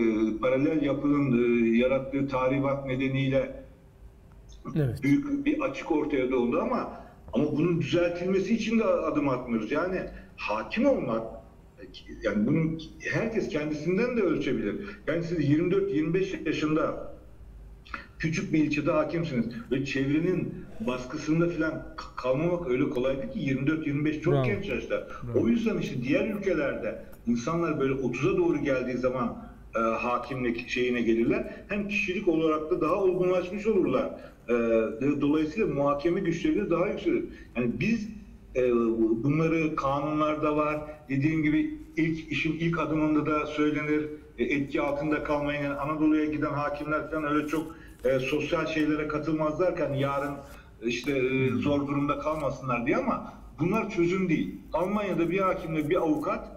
[0.41, 3.63] paralel yapının e, yarattığı tahribat nedeniyle
[4.75, 5.03] Evet.
[5.03, 7.03] büyük bir açık ortaya doğdu ama
[7.33, 9.71] ama bunun düzeltilmesi için de adım atmıyoruz.
[9.71, 10.01] Yani
[10.37, 11.23] hakim olmak
[12.23, 14.99] yani bunun herkes kendisinden de ölçebilir.
[15.07, 17.12] Yani siz 24-25 yaşında
[18.23, 24.33] küçük bir ilçede hakimsiniz ve çevrenin baskısında falan kalmamak öyle kolay değil ki 24-25 çok
[24.33, 24.43] Bravo.
[24.43, 25.07] genç yaşta.
[25.35, 31.53] O yüzden işte diğer ülkelerde insanlar böyle 30'a doğru geldiği zaman e, hakimlik şeyine gelirler.
[31.67, 34.09] Hem kişilik olarak da daha olgunlaşmış olurlar.
[34.49, 34.53] E,
[35.21, 37.23] dolayısıyla muhakeme güçleri de daha yükselir.
[37.55, 38.09] Yani biz
[38.55, 38.71] e,
[39.23, 40.81] bunları kanunlarda var.
[41.09, 44.09] Dediğim gibi ilk işin ilk adımında da söylenir.
[44.37, 45.63] E, etki altında kalmayın.
[45.63, 50.35] Yani Anadolu'ya giden hakimler falan öyle çok e, sosyal şeylere katılmazlarken yarın
[50.81, 54.61] işte e, zor durumda kalmasınlar diye ama bunlar çözüm değil.
[54.73, 56.47] Almanya'da bir hakimle bir avukat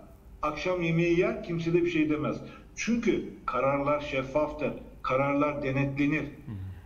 [0.42, 2.36] akşam yemeği yer kimse de bir şey demez.
[2.76, 4.72] Çünkü kararlar şeffaftır.
[5.02, 6.24] Kararlar denetlenir.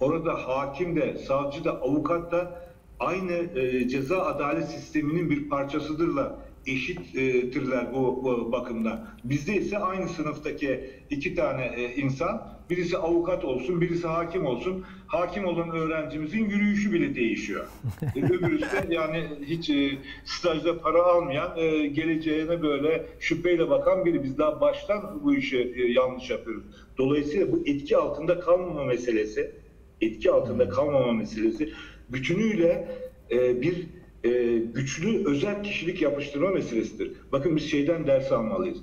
[0.01, 6.33] Orada hakim de, savcı da, avukat da aynı e, ceza adalet sisteminin bir parçasıdırlar.
[6.67, 9.07] Eşittirler bu, bu bakımda.
[9.25, 14.85] Bizde ise aynı sınıftaki iki tane e, insan, birisi avukat olsun, birisi hakim olsun.
[15.07, 17.67] Hakim olan öğrencimizin yürüyüşü bile değişiyor.
[18.17, 19.91] E, Öbürüsü de yani hiç e,
[20.25, 24.25] stajda para almayan, e, geleceğine böyle şüpheyle bakan biri.
[24.25, 26.65] Biz daha baştan bu işi e, yanlış yapıyoruz.
[26.99, 29.53] Dolayısıyla bu etki altında kalmama meselesi,
[30.01, 31.73] etki altında kalmama meselesi
[32.09, 32.89] bütünüyle
[33.31, 33.87] e, bir
[34.25, 37.13] e, güçlü özel kişilik yapıştırma meselesidir.
[37.33, 38.79] Bakın biz şeyden ders almalıyız.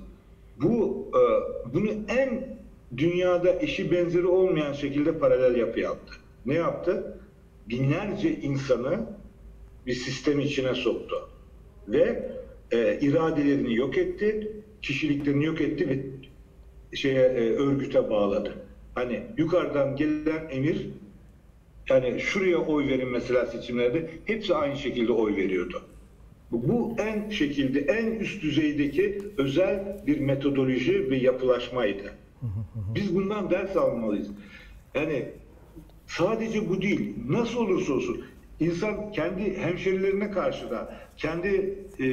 [0.62, 1.20] Bu e,
[1.74, 2.58] bunu en
[2.96, 6.14] dünyada eşi benzeri olmayan şekilde paralel yapı yaptı.
[6.46, 7.20] Ne yaptı?
[7.68, 9.06] Binlerce insanı
[9.86, 11.28] bir sistem içine soktu
[11.88, 12.30] ve
[12.72, 15.98] e, iradelerini yok etti, kişiliklerini yok etti ve
[16.96, 18.54] şeye e, örgüte bağladı.
[18.94, 20.88] Hani yukarıdan gelen emir
[21.90, 25.82] yani şuraya oy verin mesela seçimlerde hepsi aynı şekilde oy veriyordu.
[26.50, 32.14] Bu- en şekilde en üst düzeydeki özel bir metodoloji ve yapılaşmaydı.
[32.94, 34.28] Biz bundan ders almalıyız.
[34.94, 35.28] Yani
[36.06, 37.14] sadece bu değil.
[37.28, 38.24] Nasıl olursa olsun
[38.60, 42.06] insan kendi hemşerilerine karşı da, kendi e,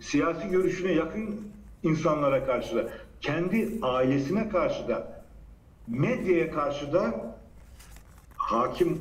[0.00, 1.40] siyasi görüşüne yakın
[1.82, 2.90] insanlara karşı da,
[3.20, 5.24] kendi ailesine karşı da,
[5.88, 7.36] medyaya karşı da
[8.50, 8.98] hakim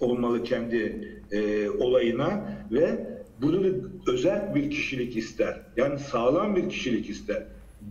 [0.00, 3.06] olmalı kendi e, olayına ve
[3.42, 3.68] bunu da
[4.06, 5.60] özel bir kişilik ister.
[5.76, 7.42] Yani sağlam bir kişilik ister.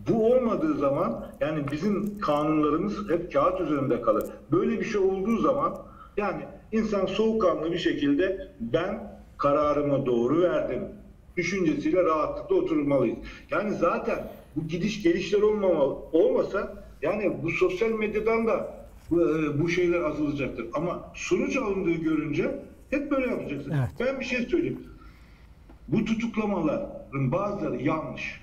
[0.08, 4.24] Bu olmadığı zaman yani bizim kanunlarımız hep kağıt üzerinde kalır.
[4.52, 5.78] Böyle bir şey olduğu zaman
[6.16, 6.42] yani
[6.72, 10.82] insan soğukkanlı bir şekilde ben kararımı doğru verdim
[11.36, 13.18] düşüncesiyle rahatlıkla oturmalıyız.
[13.50, 14.18] Yani zaten
[14.56, 18.81] bu gidiş gelişler olmamalı, olmasa yani bu sosyal medyadan da
[19.12, 20.66] bu, e, bu şeyler azalacaktır.
[20.74, 22.58] Ama sonuç alındığı görünce
[22.90, 23.70] hep böyle yapacaksın.
[23.70, 23.90] Evet.
[24.00, 24.80] Ben bir şey söyleyeyim.
[25.88, 28.42] Bu tutuklamaların bazıları yanlış.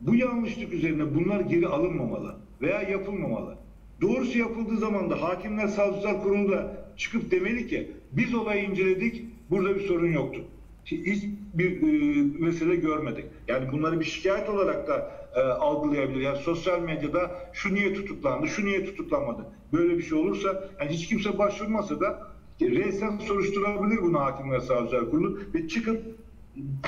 [0.00, 3.54] Bu yanlışlık üzerine bunlar geri alınmamalı veya yapılmamalı.
[4.00, 9.74] Doğrusu yapıldığı zaman da Hakimler Savcılar Kurulu da çıkıp demeli ki biz olayı inceledik, burada
[9.74, 10.44] bir sorun yoktu.
[10.84, 11.24] Hiç
[11.54, 13.24] bir e, mesele görmedik.
[13.48, 16.20] Yani bunları bir şikayet olarak da e, algılayabilir.
[16.20, 19.46] Yani sosyal medyada şu niye tutuklandı, şu niye tutuklanmadı.
[19.72, 22.28] Böyle bir şey olursa yani hiç kimse başvurmasa da
[22.60, 26.02] e, resen soruşturabilir bunu Hakimler Savcılar Kurulu ve çıkıp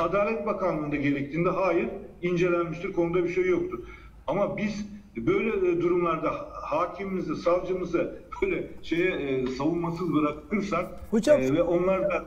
[0.01, 1.89] Adalet Bakanlığı'nda gerektiğinde hayır
[2.23, 3.79] incelenmiştir konuda bir şey yoktur.
[4.27, 4.87] Ama biz
[5.17, 6.31] böyle e, durumlarda
[6.63, 12.25] hakimimizi, savcımızı böyle şeye e, savunmasız bırakırsak Hocam- e, ve onlar da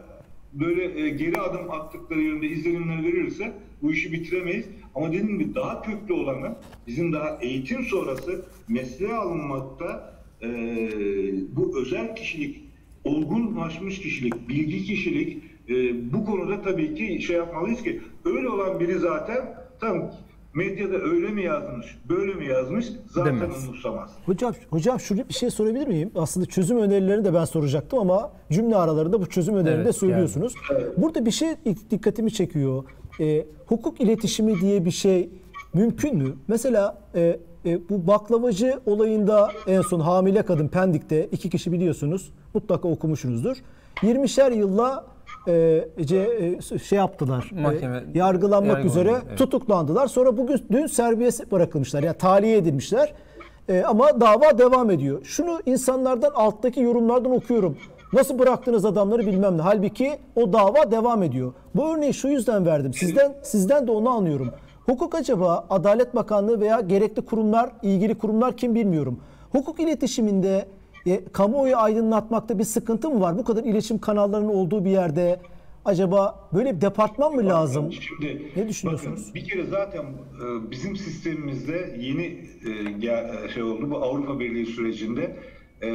[0.54, 4.66] böyle e, geri adım attıkları yönde izlenimler verirse bu işi bitiremeyiz.
[4.96, 6.56] Ama dediğim gibi daha köklü olanı
[6.88, 10.48] bizim daha eğitim sonrası mesleğe alınmakta e,
[11.56, 12.64] bu özel kişilik,
[13.04, 15.74] olgunlaşmış kişilik, bilgi kişilik e,
[16.14, 20.12] bu konuda tabii ki şey yapmalıyız ki öyle olan biri zaten tam
[20.54, 23.68] medyada öyle mi yazmış, böyle mi yazmış zaten Demez.
[23.68, 24.12] umursamaz.
[24.26, 26.12] Hocam, hocam şunu bir şey sorabilir miyim?
[26.16, 30.54] Aslında çözüm önerilerini de ben soracaktım ama cümle aralarında bu çözüm önerilerini de Evet, söylüyorsunuz.
[30.98, 31.50] Burada bir şey
[31.92, 32.84] dikkatimi çekiyor.
[33.22, 35.30] Ee, hukuk iletişimi diye bir şey
[35.74, 36.34] mümkün mü?
[36.48, 42.32] Mesela e, e, bu baklavacı olayında en son hamile kadın Pendik'te iki kişi biliyorsunuz.
[42.54, 43.58] Mutlaka okumuşsunuzdur.
[43.96, 45.06] 20'şer yılla
[45.48, 45.52] e,
[46.00, 47.52] ce- e, şey yaptılar.
[47.58, 49.38] e, Mahkeme- yargılanmak yargı üzere oldu, evet.
[49.38, 50.08] tutuklandılar.
[50.08, 52.04] Sonra bugün dün serbest bırakılmışlar.
[52.04, 53.14] Yani tahliye edilmişler.
[53.70, 55.20] Ee, ama dava devam ediyor.
[55.24, 57.78] Şunu insanlardan alttaki yorumlardan okuyorum.
[58.14, 59.62] Nasıl bıraktığınız adamları bilmem ne.
[59.62, 61.54] Halbuki o dava devam ediyor.
[61.76, 62.94] Bu örneği şu yüzden verdim.
[62.94, 64.50] Sizden sizden de onu anlıyorum.
[64.86, 69.20] Hukuk acaba Adalet Bakanlığı veya gerekli kurumlar, ilgili kurumlar kim bilmiyorum.
[69.52, 70.66] Hukuk iletişiminde
[71.08, 73.38] e, kamuoyu aydınlatmakta bir sıkıntı mı var?
[73.38, 75.40] Bu kadar iletişim kanallarının olduğu bir yerde
[75.86, 77.92] acaba böyle bir departman mı lazım?
[77.92, 79.20] Şimdi, Ne düşünüyorsunuz?
[79.22, 83.10] Bakın, bir kere zaten e, bizim sistemimizde yeni e,
[83.46, 85.36] e, şey oldu bu Avrupa Birliği sürecinde
[85.84, 85.90] e,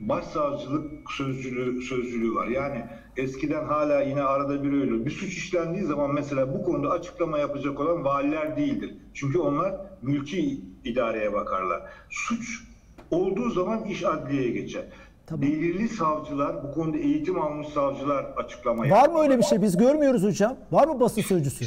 [0.00, 2.46] başsavcılık sözcülüğü, sözcülüğü var.
[2.46, 2.84] Yani
[3.16, 5.06] eskiden hala yine arada bir öyle.
[5.06, 8.94] Bir suç işlendiği zaman mesela bu konuda açıklama yapacak olan valiler değildir.
[9.14, 11.82] Çünkü onlar mülki idareye bakarlar.
[12.10, 12.62] Suç
[13.10, 14.84] olduğu zaman iş adliyeye geçer.
[15.26, 15.42] Tamam.
[15.42, 19.02] Belirli savcılar, bu konuda eğitim almış savcılar açıklama yapar.
[19.02, 19.62] Var mı öyle bir şey?
[19.62, 20.56] Biz görmüyoruz hocam.
[20.72, 21.64] Var mı basın sözcüsü?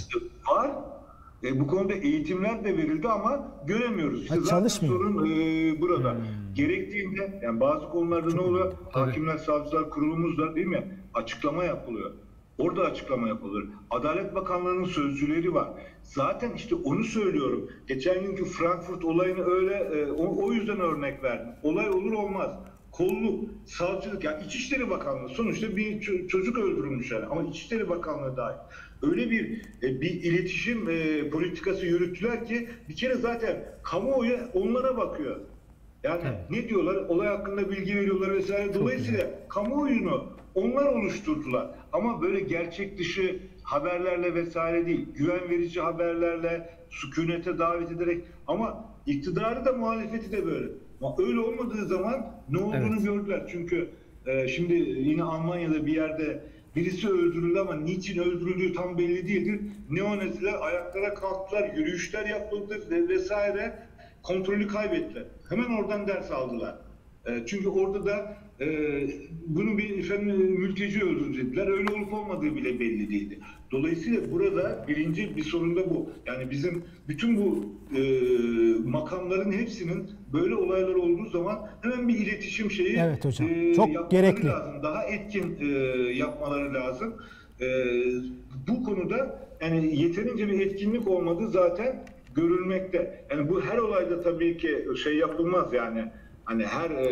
[0.51, 0.71] Var.
[1.43, 4.21] E, bu konuda eğitimler de verildi ama göremiyoruz.
[4.23, 4.95] İşte Ha, zaten çalışmıyor.
[4.95, 6.17] sorun e, burada.
[6.55, 8.73] Gerektiğinde yani bazı konularda ne oluyor?
[8.91, 10.97] Hakimler, savcılar kurulumuzda değil mi?
[11.13, 12.11] Açıklama yapılıyor.
[12.57, 13.65] Orada açıklama yapılır.
[13.89, 15.69] Adalet Bakanlığı'nın sözcüleri var.
[16.03, 17.69] Zaten işte onu söylüyorum.
[17.87, 21.47] Geçen günkü Frankfurt olayını öyle e, o, o yüzden örnek verdim.
[21.63, 22.51] Olay olur olmaz.
[22.91, 28.57] Kolluk, savcılık, yani İçişleri Bakanlığı sonuçta bir ço- çocuk öldürülmüş yani ama İçişleri Bakanlığı dahil.
[29.01, 35.39] Öyle bir e, bir iletişim e, politikası yürüttüler ki bir kere zaten kamuoyu onlara bakıyor.
[36.03, 36.95] Yani ne diyorlar?
[36.95, 38.73] Olay hakkında bilgi veriyorlar vesaire.
[38.73, 40.23] Dolayısıyla kamuoyunu
[40.55, 41.69] onlar oluşturdular.
[41.93, 45.07] Ama böyle gerçek dışı haberlerle vesaire değil.
[45.15, 50.67] Güven verici haberlerle, sükunete davet ederek ama iktidarı da muhalefeti de böyle.
[51.01, 53.03] Ama öyle olmadığı zaman ne olduğunu Evet.
[53.03, 53.47] gördüler.
[53.51, 53.89] Çünkü
[54.25, 56.43] e, şimdi yine Almanya'da bir yerde
[56.75, 59.59] birisi öldürüldü ama niçin öldürüldüğü tam belli değildir.
[59.89, 63.79] Neonaziler ayaklara kalktılar, yürüyüşler yapıldı ve vesaire
[64.23, 65.23] kontrolü kaybettiler.
[65.49, 66.75] Hemen oradan ders aldılar.
[67.25, 68.67] E, çünkü orada da e,
[69.47, 71.67] bunu bir efendim, mülteci öldürdüler.
[71.67, 73.39] Öyle olup olmadığı bile belli değildi.
[73.71, 76.09] Dolayısıyla burada birinci bir sorun da bu.
[76.25, 77.65] Yani bizim bütün bu
[77.97, 78.01] e,
[78.85, 84.47] makamların hepsinin böyle olaylar olduğu zaman hemen bir iletişim şeyi Evet hocam, e, çok gerekli.
[84.47, 84.73] lazım.
[84.83, 85.65] Daha etkin e,
[86.13, 87.13] yapmaları lazım.
[87.61, 87.65] E,
[88.67, 92.03] bu konuda yani yeterince bir etkinlik olmadı zaten
[92.35, 93.25] görülmekte.
[93.31, 96.05] Yani bu her olayda tabii ki şey yapılmaz yani.
[96.45, 97.05] Hani her e,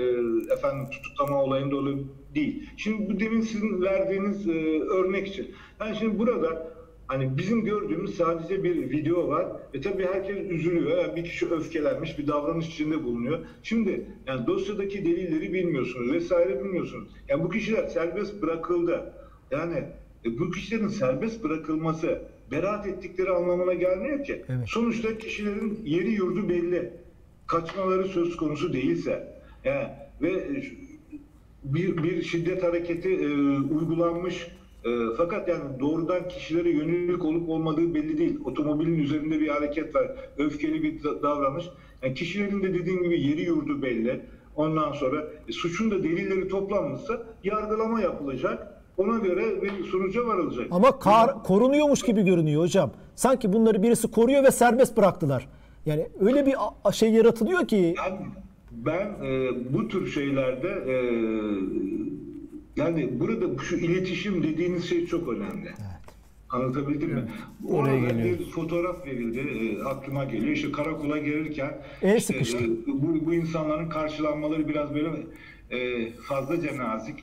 [0.54, 2.04] efendim tutuklama olayında öyle
[2.36, 2.70] değil.
[2.78, 5.52] Şimdi bu demin sizin verdiğiniz e, örnek için.
[5.80, 6.74] Yani şimdi burada
[7.08, 10.98] hani bizim gördüğümüz sadece bir video var ve tabii herkes üzülüyor.
[10.98, 13.40] Yani bir kişi öfkelenmiş, bir davranış içinde bulunuyor.
[13.64, 17.10] Şimdi yani dosyadaki delilleri bilmiyorsunuz vesaire bilmiyorsunuz.
[17.28, 19.14] Yani bu kişiler serbest bırakıldı.
[19.52, 19.84] Yani
[20.26, 22.22] e, bu kişilerin serbest bırakılması
[22.52, 24.46] beraat ettikleri anlamına gelmiyor ki.
[24.50, 24.68] Evet.
[24.68, 26.94] Sonuçta kişilerin yeri yurdu belli.
[27.50, 29.28] Kaçmaları söz konusu değilse.
[29.64, 29.88] Yani,
[30.22, 30.44] ve
[31.64, 33.28] bir, bir şiddet hareketi e,
[33.74, 34.48] uygulanmış
[34.86, 38.40] e, fakat yani doğrudan kişilere yönelik olup olmadığı belli değil.
[38.46, 40.08] Otomobilin üzerinde bir hareket var.
[40.38, 41.66] Öfkeli bir da- davranış.
[42.04, 44.22] Yani kişilerin de dediğim gibi yeri yurdu belli.
[44.56, 48.68] Ondan sonra e, suçun da delilleri toplanmışsa yargılama yapılacak.
[48.98, 50.68] Ona göre bir sonuca varılacak.
[50.72, 52.92] Ama kar, korunuyormuş gibi görünüyor hocam.
[53.16, 55.48] Sanki bunları birisi koruyor ve serbest bıraktılar.
[55.90, 56.56] Yani öyle bir
[56.92, 58.20] şey yaratılıyor ki Yani
[58.72, 60.96] ben e, bu tür şeylerde e,
[62.76, 65.70] yani burada şu iletişim dediğiniz şey çok önemli.
[66.50, 67.24] Anlatabildim mi?
[67.70, 68.40] Oraya Orada geliyoruz.
[68.40, 70.54] bir fotoğraf verildi, e, aklıma geliyor.
[70.54, 75.10] İşte karakola gelirken El işte, e, bu, bu insanların karşılanmaları biraz böyle
[75.72, 77.16] e, fazlaca nazik.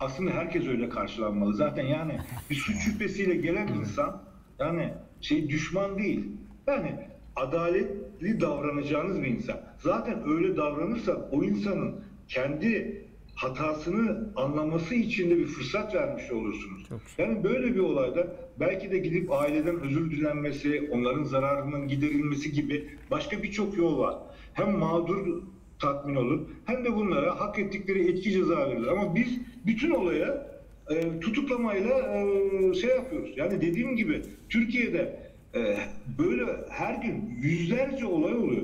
[0.00, 1.54] Aslında herkes öyle karşılanmalı.
[1.54, 2.18] Zaten yani
[2.50, 4.22] bir suç şüphesiyle gelen insan
[4.58, 6.24] yani şey düşman değil.
[6.66, 6.92] Yani
[7.36, 9.60] adaletli davranacağınız bir insan.
[9.78, 11.94] Zaten öyle davranırsa o insanın
[12.28, 13.02] kendi
[13.34, 16.88] hatasını anlaması için de bir fırsat vermiş olursunuz.
[17.18, 18.26] Yani böyle bir olayda
[18.60, 24.14] belki de gidip aileden özür dilenmesi, onların zararının giderilmesi gibi başka birçok yol var.
[24.54, 25.42] Hem mağdur
[25.78, 28.86] tatmin olur hem de bunlara hak ettikleri etki ceza verilir.
[28.86, 30.56] Ama biz bütün olaya
[30.90, 33.32] e, tutuklamayla e, şey yapıyoruz.
[33.36, 35.25] Yani dediğim gibi Türkiye'de
[35.56, 35.76] e,
[36.18, 38.62] böyle her gün yüzlerce olay oluyor.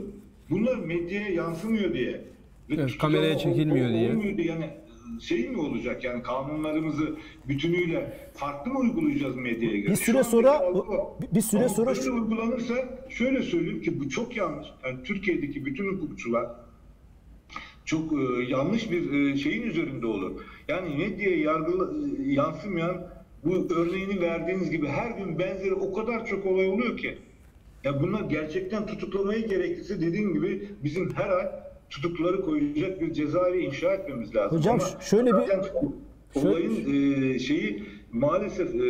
[0.50, 2.24] Bunlar medyaya yansımıyor diye.
[2.70, 3.92] Ve Evet, kameraya çekilmiyor ol-
[4.24, 4.36] diye.
[4.36, 4.46] diye.
[4.46, 4.70] Yani
[5.20, 7.16] şey mi olacak yani kanunlarımızı
[7.48, 9.90] bütünüyle farklı mı uygulayacağız medyaya göre?
[9.90, 10.62] Bir süre sonra-
[11.34, 12.74] bir- süre Ama sonra şu- uygulanırsa
[13.08, 14.66] şöyle söyleyeyim ki bu çok yanlış.
[14.84, 16.46] Yani Türkiye'deki bütün hukukçular
[17.84, 20.40] çok e, yanlış bir e, şeyin üzerinde olur.
[20.68, 23.06] Yani medyaya yargıla, e, yansımayan
[23.44, 27.18] bu örneğini verdiğiniz gibi her gün benzeri o kadar çok olay oluyor ki.
[27.84, 31.46] Ya bunlar gerçekten tutuklamayı gerekirse dediğim gibi bizim her ay
[31.90, 34.58] tutukluları koyacak bir cezaevi inşa etmemiz lazım.
[34.58, 35.48] Hocam Ama şöyle bir-
[36.34, 36.74] olayın
[37.34, 37.82] e, şeyi
[38.12, 38.82] maalesef e,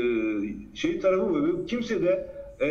[0.75, 1.67] şey tarafı var.
[1.67, 2.29] Kimse de
[2.61, 2.69] e,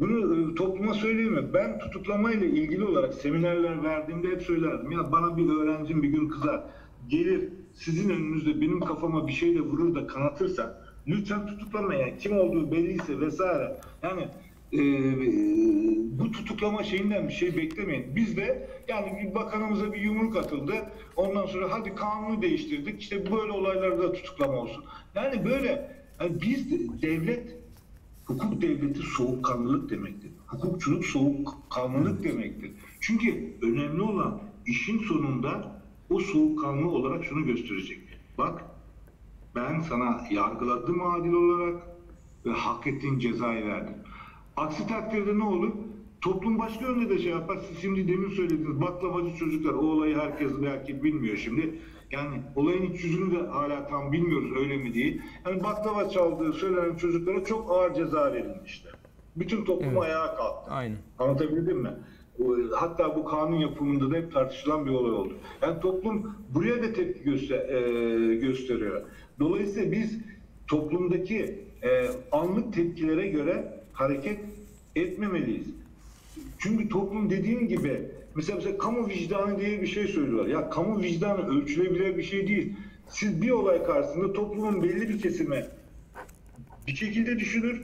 [0.00, 4.90] bunu e, topluma söyleyeyim Ben tutuklamayla ilgili olarak seminerler verdiğimde hep söylerdim.
[4.92, 6.62] Ya bana bir öğrencim bir gün kızar.
[7.08, 7.48] Gelir
[7.78, 12.00] sizin önünüzde benim kafama bir şeyle vurur da kanatırsa lütfen tutuklamayın.
[12.00, 13.80] Yani kim olduğu belliyse vesaire.
[14.02, 14.28] Yani
[14.72, 14.80] e,
[16.18, 18.16] bu tutuklama şeyinden bir şey beklemeyin.
[18.16, 20.74] Biz de yani bir bakanımıza bir yumruk atıldı.
[21.16, 23.02] Ondan sonra hadi kanunu değiştirdik.
[23.02, 24.84] İşte böyle olaylarda tutuklama olsun.
[25.14, 27.56] Yani böyle yani biz de, devlet
[28.24, 30.30] hukuk devleti soğukkanlılık demektir.
[30.46, 32.70] Hukukçuluk soğukkanlılık demektir.
[33.00, 35.77] Çünkü önemli olan işin sonunda
[36.10, 37.98] o soğukkanlı olarak şunu gösterecek.
[38.38, 38.64] Bak
[39.54, 41.82] ben sana yargıladım adil olarak
[42.46, 43.94] ve hak ettiğin cezayı verdim.
[44.56, 45.72] Aksi takdirde ne olur?
[46.20, 47.58] Toplum başka yönde de şey yapar.
[47.68, 51.78] Siz şimdi demin söylediniz baklavacı çocuklar o olayı herkes belki bilmiyor şimdi.
[52.10, 55.22] Yani olayın iç yüzünü de hala tam bilmiyoruz öyle mi değil.
[55.46, 58.88] Yani baklava çaldığı söylenen çocuklara çok ağır ceza verilmişti.
[59.36, 60.70] Bütün toplum ayağa kalktı.
[60.70, 60.98] Aynen.
[61.18, 61.90] Anlatabildim mi?
[62.72, 65.32] Hatta bu kanun yapımında da hep tartışılan bir olay oldu.
[65.62, 69.02] Yani toplum buraya da tepki göster- e, gösteriyor.
[69.40, 70.18] Dolayısıyla biz
[70.66, 74.40] toplumdaki e, anlık tepkilere göre hareket
[74.96, 75.66] etmemeliyiz.
[76.58, 78.02] Çünkü toplum dediğim gibi
[78.34, 80.46] mesela, mesela kamu vicdanı diye bir şey söylüyorlar.
[80.46, 82.72] Ya kamu vicdanı ölçülebilir bir şey değil.
[83.08, 85.66] Siz bir olay karşısında toplumun belli bir kesimi
[86.86, 87.82] bir şekilde düşünür.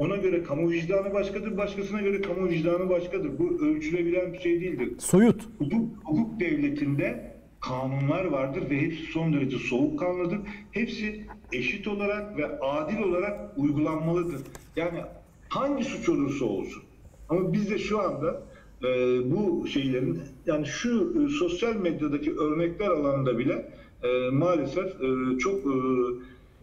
[0.00, 3.38] Ona göre kamu vicdanı başkadır, başkasına göre kamu vicdanı başkadır.
[3.38, 4.92] Bu ölçülebilen bir şey değildir.
[4.98, 5.48] soyut.
[5.58, 10.38] Hukuk, hukuk devletinde kanunlar vardır ve hepsi son derece soğukkanlıdır.
[10.72, 14.40] Hepsi eşit olarak ve adil olarak uygulanmalıdır.
[14.76, 15.00] Yani
[15.48, 16.82] hangi suç olursa olsun.
[17.28, 18.42] Ama biz de şu anda
[18.84, 18.88] e,
[19.32, 23.72] bu şeylerin yani şu e, sosyal medyadaki örnekler alanında bile
[24.02, 25.70] e, maalesef e, çok e,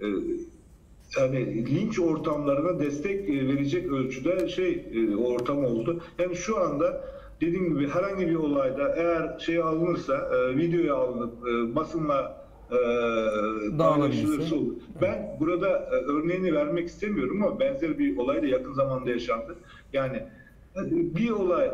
[0.06, 0.08] e,
[1.16, 6.02] yani linç ortamlarına destek e, verecek ölçüde şey e, ortam oldu.
[6.20, 7.04] Yani şu anda
[7.42, 11.34] dediğim gibi herhangi bir olayda eğer şey alınırsa, e, videoya alınıp
[11.76, 12.48] basınla
[13.78, 14.74] paylaşılırsa olur.
[15.02, 19.56] Ben burada örneğini vermek istemiyorum ama benzer bir olay da yakın zamanda yaşandı.
[19.94, 20.24] Yani
[20.92, 21.72] bir olay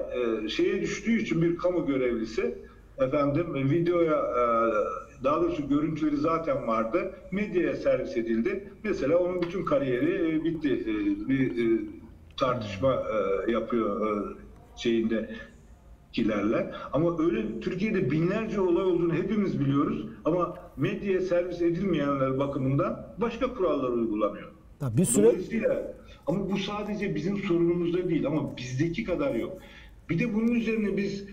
[0.49, 2.55] şeye düştüğü için bir kamu görevlisi
[2.97, 4.25] efendim videoya
[5.23, 7.15] daha doğrusu görüntüleri zaten vardı.
[7.31, 8.69] Medyaya servis edildi.
[8.83, 10.69] Mesela onun bütün kariyeri e, bitti.
[10.69, 11.81] E, bir e,
[12.37, 14.33] tartışma e, yapıyor e,
[14.75, 15.29] şeyinde
[16.13, 16.71] kilerle.
[16.93, 20.05] Ama öyle Türkiye'de binlerce olay olduğunu hepimiz biliyoruz.
[20.25, 24.51] Ama medyaya servis edilmeyenler bakımından başka kurallar uygulanıyor.
[24.81, 25.93] Ya bir süre Dolayısıyla
[26.27, 29.57] ama bu sadece bizim sorunumuzda değil ama bizdeki kadar yok.
[30.09, 31.25] Bir de bunun üzerine biz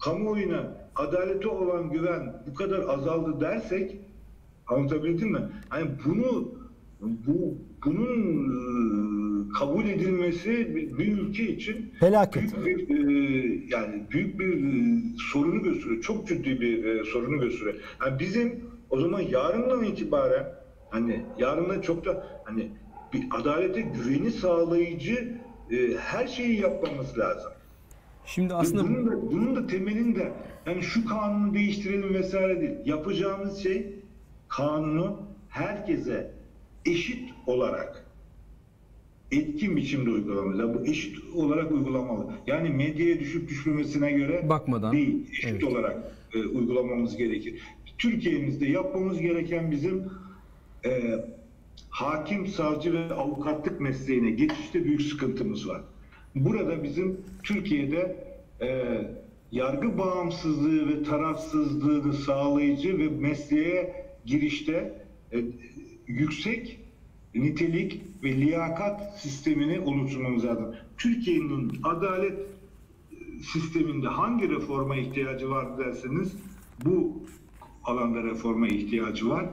[0.00, 3.96] kamuoyuna adalete olan güven bu kadar azaldı dersek
[4.66, 5.40] anlatabildim mi?
[5.68, 6.54] Hani bunu
[7.00, 12.64] bu bunun e, kabul edilmesi bir, ülke için Felaket.
[12.64, 16.02] büyük bir e, yani büyük bir e, sorunu gösteriyor.
[16.02, 17.74] Çok ciddi bir e, sorunu gösteriyor.
[18.06, 20.46] Yani bizim o zaman yarından itibaren
[20.90, 22.70] hani yarından çok da hani
[23.12, 25.34] bir adalete güveni sağlayıcı
[25.98, 27.52] her şeyi yapmamız lazım.
[28.26, 30.32] Şimdi Aslında bunun da, bunun da temelinde
[30.66, 32.74] yani şu kanunu değiştirelim vesaire değil.
[32.84, 33.86] Yapacağımız şey
[34.48, 36.30] kanunu herkese
[36.86, 38.06] eşit olarak
[39.32, 40.74] etkin biçimde uygulamalı.
[40.74, 42.26] Bu eşit olarak uygulamalı.
[42.46, 44.92] Yani medyaya düşüp düşmemesine göre Bakmadan.
[44.92, 45.26] değil.
[45.30, 45.64] Eşit Evet.
[45.64, 45.96] olarak
[46.34, 47.60] e, uygulamamız gerekir.
[47.98, 50.04] Türkiye'mizde yapmamız gereken bizim
[50.84, 51.14] e,
[51.90, 55.80] hakim, savcı ve avukatlık mesleğine geçişte büyük sıkıntımız var.
[56.36, 58.16] Burada bizim Türkiye'de
[58.60, 59.00] e,
[59.52, 65.44] yargı bağımsızlığı ve tarafsızlığını sağlayıcı ve mesleğe girişte e,
[66.06, 66.80] yüksek
[67.34, 70.74] nitelik ve liyakat sistemini oluşturmamız lazım.
[70.98, 72.38] Türkiye'nin adalet
[73.52, 76.36] sisteminde hangi reforma ihtiyacı var derseniz
[76.84, 77.22] bu
[77.84, 79.46] alanda reforma ihtiyacı var.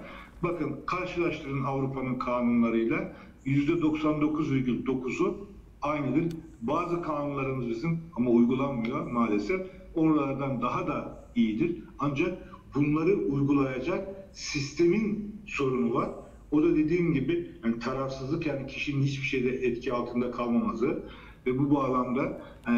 [0.43, 3.13] Bakın karşılaştırın Avrupa'nın kanunlarıyla
[3.45, 5.47] %99,9'u
[5.81, 6.33] aynıdır.
[6.63, 9.61] Bazı kanunlarımız bizim ama uygulanmıyor maalesef.
[9.95, 11.83] Oralardan daha da iyidir.
[11.99, 12.37] Ancak
[12.75, 16.09] bunları uygulayacak sistemin sorunu var.
[16.51, 21.03] O da dediğim gibi yani tarafsızlık yani kişinin hiçbir şeyde etki altında kalmaması
[21.45, 22.71] ve bu bağlamda e,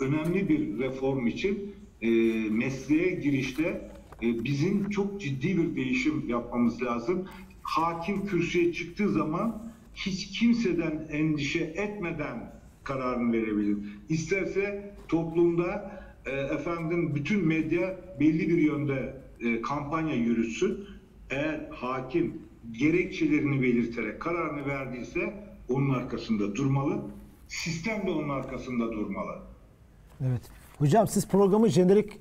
[0.00, 2.08] önemli bir reform için e,
[2.50, 7.24] mesleğe girişte e, bizim çok ciddi bir değişim yapmamız lazım.
[7.62, 13.78] Hakim kürsüye çıktığı zaman hiç kimseden endişe etmeden kararını verebilir.
[14.08, 20.84] İsterse toplumda e, efendim bütün medya belli bir yönde e, kampanya yürütsün.
[21.30, 25.34] Eğer hakim gerekçelerini belirterek kararını verdiyse
[25.68, 27.02] onun arkasında durmalı.
[27.48, 29.38] Sistem de onun arkasında durmalı.
[30.20, 30.42] Evet.
[30.78, 32.12] Hocam siz programın jenerik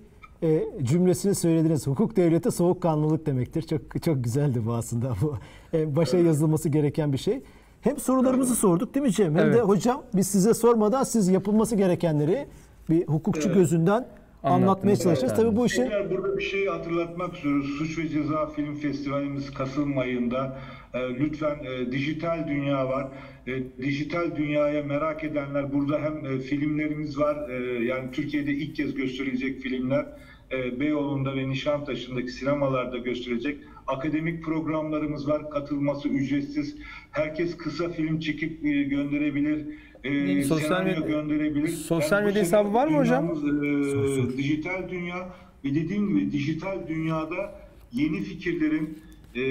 [0.43, 1.87] e, cümlesini söylediniz.
[1.87, 3.61] Hukuk devleti soğukkanlılık demektir.
[3.61, 5.15] Çok çok güzeldi bu aslında.
[5.21, 5.37] Bu
[5.73, 7.41] e, başa yazılması gereken bir şey.
[7.81, 9.35] Hem sorularımızı sorduk değil mi Cem?
[9.35, 9.61] Hem de Evet.
[9.67, 12.47] hocam biz size sormadan siz yapılması gerekenleri
[12.89, 13.55] bir hukukçu Evet.
[13.57, 14.07] gözünden
[14.43, 15.35] anlatmaya evet.
[15.35, 17.65] Tabii bu işin Tekrar burada bir şey hatırlatmak istiyoruz.
[17.77, 20.59] Suç ve Ceza Film Festivalimiz Kasım ayında.
[20.93, 23.07] E, lütfen e, dijital dünya var.
[23.47, 27.49] E, dijital dünyaya merak edenler burada hem e, filmlerimiz var.
[27.49, 30.05] E, yani Türkiye'de ilk kez gösterilecek filmler.
[30.51, 33.57] E, Beyoğlu'nda ve Nişantaşı'ndaki sinemalarda gösterilecek.
[33.87, 35.49] Akademik programlarımız var.
[35.49, 36.75] Katılması ücretsiz.
[37.11, 39.65] Herkes kısa film çekip e, gönderebilir.
[40.03, 41.67] E, Sosyal medya- gönderebilir.
[41.67, 43.25] sosyal medya hesabı var mı hocam?
[43.25, 45.29] e, dijital dünya
[45.65, 47.59] ve dediğim gibi dijital dünyada
[47.93, 48.97] yeni fikirlerin
[49.35, 49.41] e,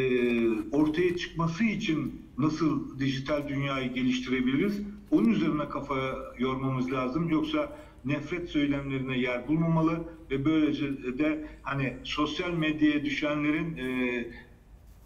[0.76, 4.80] ortaya çıkması için nasıl dijital dünyayı geliştirebiliriz?
[5.10, 5.94] Onun üzerine kafa
[6.38, 7.28] yormamız lazım.
[7.28, 14.24] Yoksa nefret söylemlerine yer bulmamalı ve böylece de hani sosyal medyaya düşenlerin e,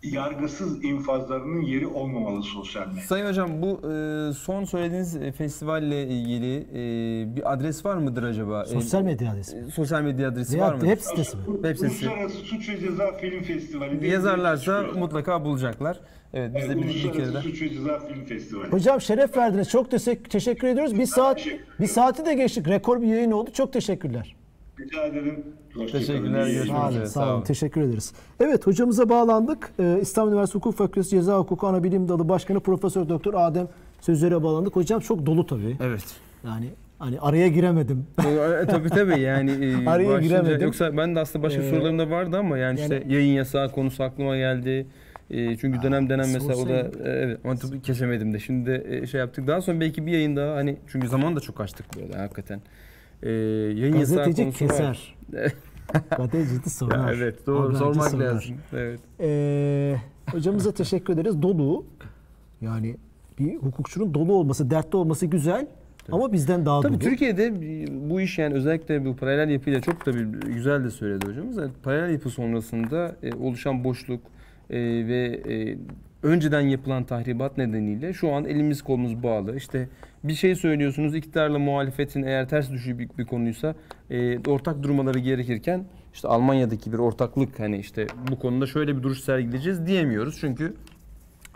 [0.03, 3.03] yargısız infazlarının yeri olmamalı sosyal medya.
[3.03, 8.65] Sayın Hocam bu e, son söylediğiniz e, festivalle ilgili e, bir adres var mıdır acaba?
[8.67, 9.57] sosyal E, medya adresi.
[9.57, 10.87] e, Sosyal medya adresi Veya var mıdır?
[10.87, 11.43] web sitesi mi?
[11.47, 12.07] Web sitesi.
[12.09, 14.09] Uluslararası Suç ve Ceza Film Festivali.
[14.09, 14.97] Yazarlarsa çıkıyor.
[15.03, 16.01] mutlaka bulacaklar.
[16.35, 17.41] Evet biz de bir, bir Uluslararası kere de.
[17.41, 18.69] Suç ve Ceza Film Festivali.
[18.73, 19.69] Hocam şeref verdiniz.
[19.69, 19.91] Çok
[20.31, 20.99] teşekkür, ediyoruz.
[20.99, 21.47] Bir saat
[21.81, 22.69] bir saati de geçtik.
[22.69, 23.51] Rekor bir yayın oldu.
[23.53, 24.37] Çok teşekkürler.
[24.81, 25.45] Rica ederim.
[25.93, 27.43] Teşekkürler, Sağ olun, sağ olun.
[27.43, 28.13] Teşekkür ederiz.
[28.41, 29.71] Evet hocamıza bağlandık.
[29.81, 33.69] Ee, İstanbul Üniversitesi Hukuk Fakültesi Ceza Hukuku Anabilim Dalı Başkanı Profesör Doktor Adem
[34.01, 34.77] Sözler'e bağlandık.
[34.77, 35.77] Hocam çok dolu tabii.
[35.83, 36.05] Evet.
[36.47, 36.69] Yani
[36.99, 38.07] Hani araya giremedim.
[38.19, 40.61] E, tabii tabii yani e, Araya başlayınca- giremedim.
[40.67, 43.73] Yoksa ben de aslında başka Ee, sorularım da vardı ama yani, işte yani- yayın yasağı
[43.73, 44.87] konusu aklıma geldi.
[45.31, 48.39] E, çünkü dönem dönem mesela o da e, evet ama tabii kesemedim de.
[48.39, 49.47] Şimdi de e, şey yaptık.
[49.47, 52.61] Daha sonra belki bir yayın daha hani çünkü zaman da çok açtık böyle hakikaten.
[53.23, 54.71] E, yayın yasağı Gazeteci konusu var.
[54.71, 55.15] keser.
[56.17, 57.09] Gazeteci sorar.
[57.09, 58.25] Ya evet doğru Haberci sormak sorar.
[58.25, 58.57] lazım.
[58.73, 59.01] Evet.
[59.21, 59.97] Ee,
[60.31, 61.43] hocamıza teşekkür ederiz.
[61.43, 61.85] Dolu.
[62.61, 62.97] Yani
[63.39, 65.67] bir hukukçunun dolu olması, dertli olması güzel.
[66.13, 67.01] Ama bizden daha Tabii dolu.
[67.01, 67.53] Türkiye'de
[68.11, 70.11] bu iş yani özellikle bu paralel yapıyla çok da
[70.47, 71.57] güzel de söyledi hocamız.
[71.57, 74.21] Yani paralel yapı sonrasında e, oluşan boşluk
[74.71, 75.79] e, ve e,
[76.23, 79.57] önceden yapılan tahribat nedeniyle şu an elimiz kolumuz bağlı.
[79.57, 79.89] İşte
[80.25, 83.75] bir şey söylüyorsunuz iktidarla muhalefetin eğer ters düşüyor bir, bir konuysa
[84.11, 89.21] e, ortak durmaları gerekirken işte Almanya'daki bir ortaklık hani işte bu konuda şöyle bir duruş
[89.21, 90.37] sergileyeceğiz diyemiyoruz.
[90.41, 90.75] Çünkü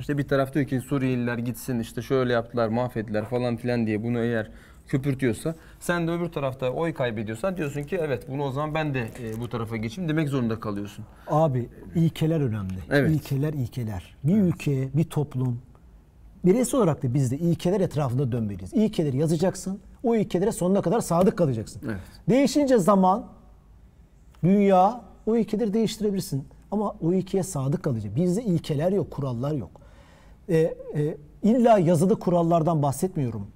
[0.01, 4.19] işte bir taraf diyor ki Suriyeliler gitsin işte şöyle yaptılar mahvettiler falan filan diye bunu
[4.19, 4.51] eğer
[4.89, 9.01] köpürtüyorsa sen de öbür tarafta oy kaybediyorsan diyorsun ki evet bunu o zaman ben de
[9.01, 11.05] e, bu tarafa geçeyim demek zorunda kalıyorsun.
[11.27, 12.75] Abi ilkeler önemli.
[12.91, 13.11] Evet.
[13.11, 14.17] İlkeler ilkeler.
[14.25, 15.63] Bir ülke, bir toplum
[16.45, 18.73] bireysel olarak da biz de ilkeler etrafında dönmeliyiz.
[18.73, 19.79] İlkeleri yazacaksın.
[20.03, 21.83] O ilkelere sonuna kadar sadık kalacaksın.
[21.85, 22.01] Evet.
[22.29, 23.27] Değişince zaman,
[24.45, 26.45] dünya o ilkeleri değiştirebilirsin.
[26.71, 28.23] Ama o ilkeye sadık kalacaksın.
[28.23, 29.71] Bizde ilkeler yok, kurallar yok.
[30.49, 33.47] Ee, e, illa yazılı kurallardan bahsetmiyorum.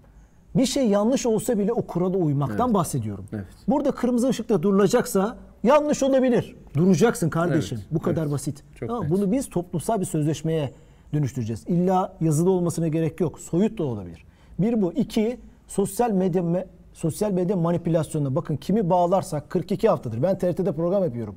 [0.56, 3.24] Bir şey yanlış olsa bile o kurala uymaktan bahsediyorum.
[3.32, 3.44] Evet.
[3.68, 6.56] Burada kırmızı ışıkta durulacaksa yanlış olabilir.
[6.76, 7.78] Duracaksın kardeşim.
[7.80, 8.32] Evet, Bu kadar evet.
[8.32, 8.64] basit.
[8.74, 9.10] Çok Tamam, net.
[9.10, 10.72] bunu biz toplumsal bir sözleşmeye
[11.14, 11.64] dönüştüreceğiz.
[11.68, 13.40] İlla yazılı olmasına gerek yok.
[13.40, 14.24] Soyut da olabilir.
[14.58, 14.92] Bir bu.
[14.92, 20.22] iki sosyal medya me- sosyal medya manipülasyonuna bakın kimi bağlarsak 42 haftadır.
[20.22, 21.34] Ben TRT'de program yapıyorum.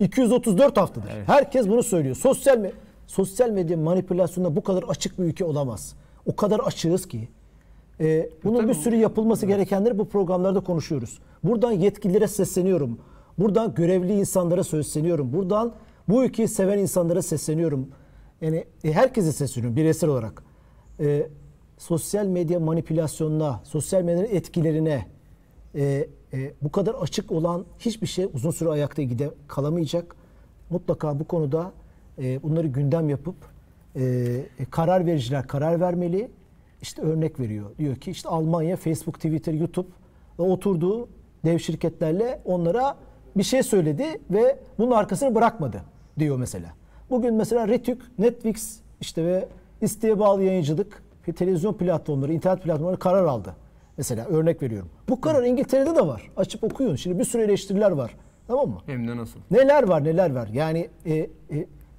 [0.00, 1.08] 234 haftadır.
[1.26, 2.16] Herkes bunu söylüyor.
[2.16, 2.72] Sosyal me-
[3.06, 5.94] sosyal medya manipülasyonunda bu kadar açık bir ülke olamaz.
[6.26, 7.28] O kadar açığız ki.
[8.00, 11.18] Ee, bunun bir sürü yapılması gerekenleri bu programlarda konuşuyoruz.
[11.44, 12.98] Buradan yetkililere sesleniyorum.
[13.38, 15.32] Buradan görevli insanlara sesleniyorum.
[15.32, 15.72] Buradan
[16.08, 17.88] bu ülkeyi seven insanlara sesleniyorum.
[18.40, 20.42] Yani e, herkese sesleniyorum bireysel olarak.
[21.00, 21.28] Ee,
[21.78, 25.06] sosyal medya manipülasyonuna, sosyal medyanın etkilerine
[25.74, 30.16] e, e, bu kadar açık olan hiçbir şey uzun süre ayakta gide kalamayacak.
[30.70, 31.72] Mutlaka bu konuda
[32.18, 33.34] e, bunları gündem yapıp
[33.96, 34.02] e,
[34.58, 36.30] e, karar vericiler karar vermeli.
[36.82, 37.70] İşte örnek veriyor.
[37.78, 39.88] Diyor ki işte Almanya, Facebook, Twitter, YouTube
[40.38, 41.08] oturduğu
[41.44, 42.96] dev şirketlerle onlara
[43.36, 45.82] bir şey söyledi ve bunun arkasını bırakmadı
[46.18, 46.79] diyor mesela.
[47.10, 49.48] Bugün mesela Retük, Netflix işte ve
[49.80, 51.02] isteğe bağlı yayıncılık,
[51.36, 53.54] televizyon platformları, internet platformları karar aldı.
[53.96, 54.88] Mesela örnek veriyorum.
[55.08, 56.30] Bu karar İngiltere'de de var.
[56.36, 56.96] Açıp okuyun.
[56.96, 58.16] Şimdi bir sürü eleştiriler var.
[58.46, 58.78] Tamam mı?
[58.86, 59.40] Hem de nasıl?
[59.50, 60.48] Neler var neler var.
[60.52, 61.28] Yani e, e,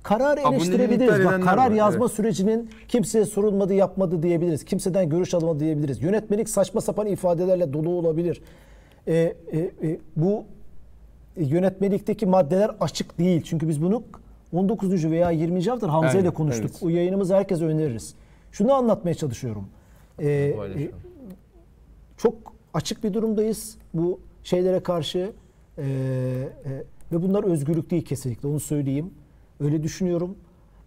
[0.04, 1.26] kararı Aboneliğini eleştirebiliriz.
[1.26, 2.16] Bak karar var, yazma evet.
[2.16, 4.66] sürecinin kimseye sorulmadı yapmadı diyebiliriz.
[4.66, 6.02] Kimseden görüş almadı diyebiliriz.
[6.02, 8.42] Yönetmelik saçma sapan ifadelerle dolu olabilir.
[9.08, 10.46] E, e, e, bu
[11.38, 13.42] e, yönetmelikteki maddeler açık değil.
[13.42, 14.04] Çünkü biz bunu
[14.54, 15.12] 19.
[15.12, 15.64] veya 20.
[15.66, 16.70] hafta Hamza ile konuştuk.
[16.72, 16.84] evet.
[16.84, 18.16] O yayınımızı herkese öneririz.
[18.52, 19.68] Şunu anlatmaya çalışıyorum.
[20.20, 20.56] E, e,
[22.18, 22.36] çok
[22.74, 25.32] açık bir durumdayız bu şeylere karşı
[25.78, 25.84] Ee,
[26.66, 26.70] e,
[27.12, 29.14] ve bunlar özgürlük değil kesinlikle onu söyleyeyim.
[29.60, 30.36] Öyle düşünüyorum.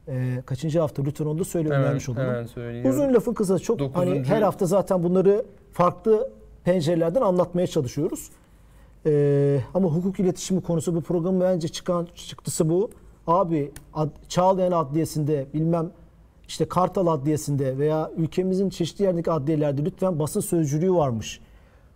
[0.08, 2.46] Ee, kaçıncı hafta lütfen onu da söyle Hemen- önermiş olalım.
[2.90, 6.30] Uzun lafın kısa çok hani Dokuzuncu- her hafta zaten bunları farklı
[6.64, 8.30] pencerelerden anlatmaya çalışıyoruz.
[9.06, 12.90] Ee, ama hukuk iletişimi konusu bu programın bence çıkan çıktısı bu.
[13.26, 15.90] Abi ad, Çağlayan Adliyesi'nde bilmem
[16.48, 21.40] işte Kartal Adliyesi'nde veya ülkemizin çeşitli yerdeki adliyelerde lütfen basın sözcülüğü varmış.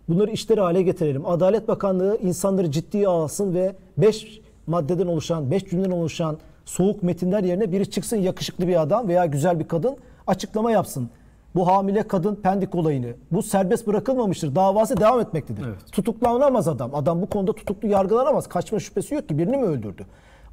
[0.09, 1.25] Bunları işleri hale getirelim.
[1.25, 7.71] Adalet Bakanlığı insanları ciddiye alsın ve 5 maddeden oluşan, 5 cümleden oluşan soğuk metinler yerine
[7.71, 11.09] biri çıksın yakışıklı bir adam veya güzel bir kadın açıklama yapsın.
[11.55, 13.13] Bu hamile kadın pendik olayını.
[13.31, 14.55] Bu serbest bırakılmamıştır.
[14.55, 15.63] Davası devam etmektedir.
[15.67, 15.91] Evet.
[15.91, 16.95] Tutuklanamaz adam.
[16.95, 18.47] Adam bu konuda tutuklu yargılanamaz.
[18.47, 19.37] Kaçma şüphesi yok ki.
[19.37, 20.05] Birini mi öldürdü?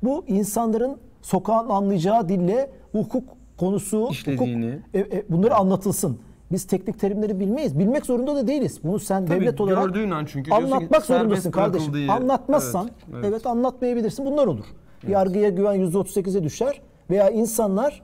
[0.02, 3.24] Bu insanların sokağın anlayacağı dille hukuk
[3.59, 4.66] konusu, İşlediğini.
[4.73, 6.18] hukuk, e, e, bunları anlatılsın.
[6.52, 7.78] Biz teknik terimleri bilmeyiz.
[7.78, 8.81] Bilmek zorunda da değiliz.
[8.85, 11.93] Bunu sen Tabii, devlet olarak gördüğün an çünkü anlatmak zorundasın kardeşim.
[11.93, 13.47] bırakıldığı- Anlatmazsan Evet, evet, evet.
[13.47, 14.27] anlatmayabilirsin.
[14.27, 14.64] Bunlar olur.
[15.09, 18.02] Yargıya güven %38'e düşer veya insanlar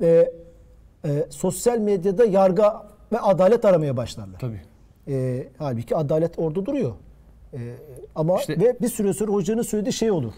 [0.00, 0.32] e,
[1.04, 2.62] e, sosyal medyada yargı
[3.12, 4.38] ve adalet aramaya başlarlar.
[4.40, 4.60] Tabii.
[5.08, 6.92] E, halbuki adalet orada duruyor.
[7.54, 7.58] E,
[8.14, 10.32] ama İşte- ve bir süre sonra hocanın söylediği şey olur.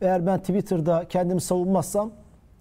[0.00, 2.10] Eğer ben Twitter'da kendimi savunmazsam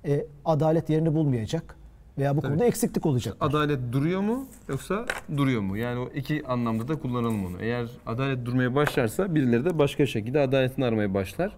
[0.05, 1.75] e, adalet yerini bulmayacak
[2.17, 3.37] veya bu konuda eksiklik olacak.
[3.39, 5.05] Adalet duruyor mu yoksa
[5.37, 5.77] duruyor mu?
[5.77, 7.61] Yani o iki anlamda da kullanalım onu.
[7.61, 11.51] Eğer adalet durmaya başlarsa birileri de başka şekilde adaletini aramaya başlar.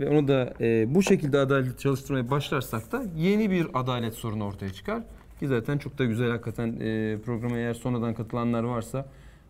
[0.00, 4.72] Ve onu da e, bu şekilde adaleti çalıştırmaya başlarsak da yeni bir adalet sorunu ortaya
[4.72, 5.02] çıkar.
[5.40, 9.06] Ki zaten çok da güzel hakikaten e, programa eğer sonradan katılanlar varsa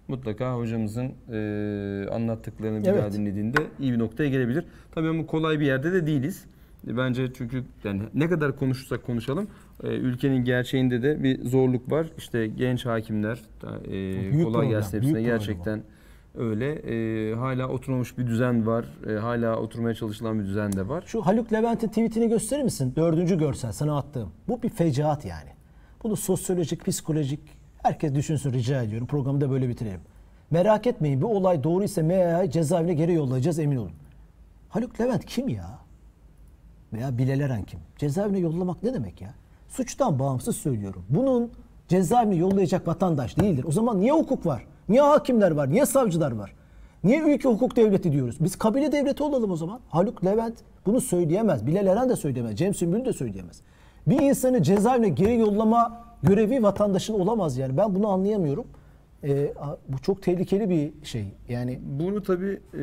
[0.08, 3.02] mutlaka hocamızın e, anlattıklarını bir Evet.
[3.02, 4.64] daha dinlediğinde iyi bir noktaya gelebilir.
[4.94, 6.44] Tabii ama kolay bir yerde de değiliz.
[6.88, 9.48] E, Bence çünkü yani ne kadar konuşursak konuşalım
[9.82, 12.06] e, ülkenin gerçeğinde de bir zorluk var.
[12.18, 13.40] İşte genç hakimler
[13.86, 13.90] e,
[14.32, 15.82] Büyük kolay gelsin hepsine problem gerçekten
[16.34, 16.72] öyle.
[16.72, 18.84] E, hala oturmamış bir düzen var.
[19.08, 21.04] E, hala oturmaya çalışılan bir düzen de var.
[21.06, 22.92] Şu Haluk Levent'in tweetini gösterir misin?
[22.96, 24.28] Dördüncü görsel sana attığım.
[24.48, 25.50] Bu bir fecaat yani.
[26.02, 27.40] Bunu sosyolojik, psikolojik
[27.84, 29.06] herkes düşünsün rica ediyorum.
[29.06, 30.00] Programı da böyle bitirelim.
[30.50, 33.92] Merak etmeyin bu olay doğruysa MYA'yı cezaevine geri yollayacağız emin olun.
[34.68, 35.78] Haluk Levent kim ya?
[36.92, 37.80] Veya Bilal Eren kim?
[37.98, 39.34] Cezaevine yollamak ne demek ya?
[39.68, 41.04] Suçtan bağımsız söylüyorum.
[41.08, 41.50] Bunun
[41.88, 43.64] cezaevine yollayacak vatandaş değildir.
[43.68, 44.66] O zaman niye hukuk var?
[44.88, 45.70] Niye hakimler var?
[45.70, 46.52] Niye savcılar var?
[47.04, 48.36] Niye ülke hukuk devleti diyoruz?
[48.40, 49.80] Biz kabile devleti olalım o zaman.
[49.88, 50.54] Haluk Levent
[50.86, 51.66] bunu söyleyemez.
[51.66, 52.56] Bilal Eren de söyleyemez.
[52.56, 53.60] Cem Sümbül de söyleyemez.
[54.06, 57.76] Bir insanı cezaevine geri yollama görevi vatandaşın olamaz yani.
[57.76, 58.64] Ben bunu anlayamıyorum.
[59.60, 61.24] A- bu çok tehlikeli bir şey.
[61.48, 62.78] Yani Bunu tabii e,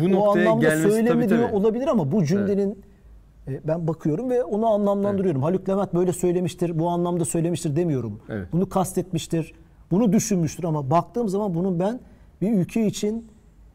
[0.00, 1.56] bu o noktaya anlamda gelmesi tabii söylemiyor tabii.
[1.56, 2.82] olabilir ama bu cümlenin
[3.48, 5.42] e, ben bakıyorum ve onu anlamlandırıyorum.
[5.42, 8.20] Haluk Levent böyle söylemiştir, bu anlamda söylemiştir demiyorum.
[8.28, 8.48] Evet.
[8.52, 9.52] Bunu kastetmiştir,
[9.90, 12.00] bunu düşünmüştür ama baktığım zaman bunun ben
[12.40, 13.26] bir ülke için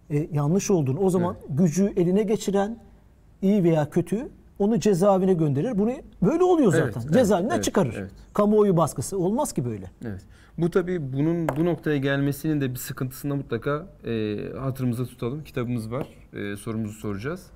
[0.09, 2.77] e, yanlış olduğunu, o zaman gücü eline geçiren
[3.41, 4.29] iyi veya kötü
[4.59, 5.77] onu cezaevine gönderir.
[5.77, 7.01] Bunu böyle oluyor zaten.
[7.03, 7.95] evet, Cezaevinden evet, çıkarır.
[7.97, 8.11] evet.
[8.33, 9.91] Kamuoyu baskısı olmaz ki böyle.
[10.05, 10.21] Evet.
[10.57, 15.43] Bu tabii bunun bu noktaya gelmesinin de bir sıkıntısını mutlaka e, hatırımıza tutalım.
[15.43, 16.07] Kitabımız var.
[16.33, 17.47] E, sorumuzu soracağız.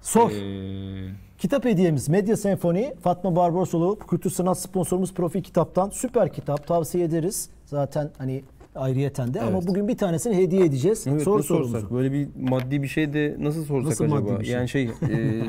[0.00, 0.30] Sor.
[0.30, 7.04] E, Kitap hediyemiz Medya Senfoni Fatma Barbarosoğlu kültür sanat sponsorumuz Profil Kitap'tan süper kitap tavsiye
[7.04, 7.50] ederiz.
[7.64, 9.66] Zaten hani ayrıyeten de ama Evet.
[9.68, 11.06] bugün bir tanesini hediye edeceğiz.
[11.06, 11.70] evet, Sor sorumuzu.
[11.72, 11.92] sorsak?
[11.92, 14.20] Böyle bir maddi bir şey de nasıl sorsak Nasıl acaba?
[14.20, 14.54] maddi bir şey?
[14.54, 15.42] Yani şey e,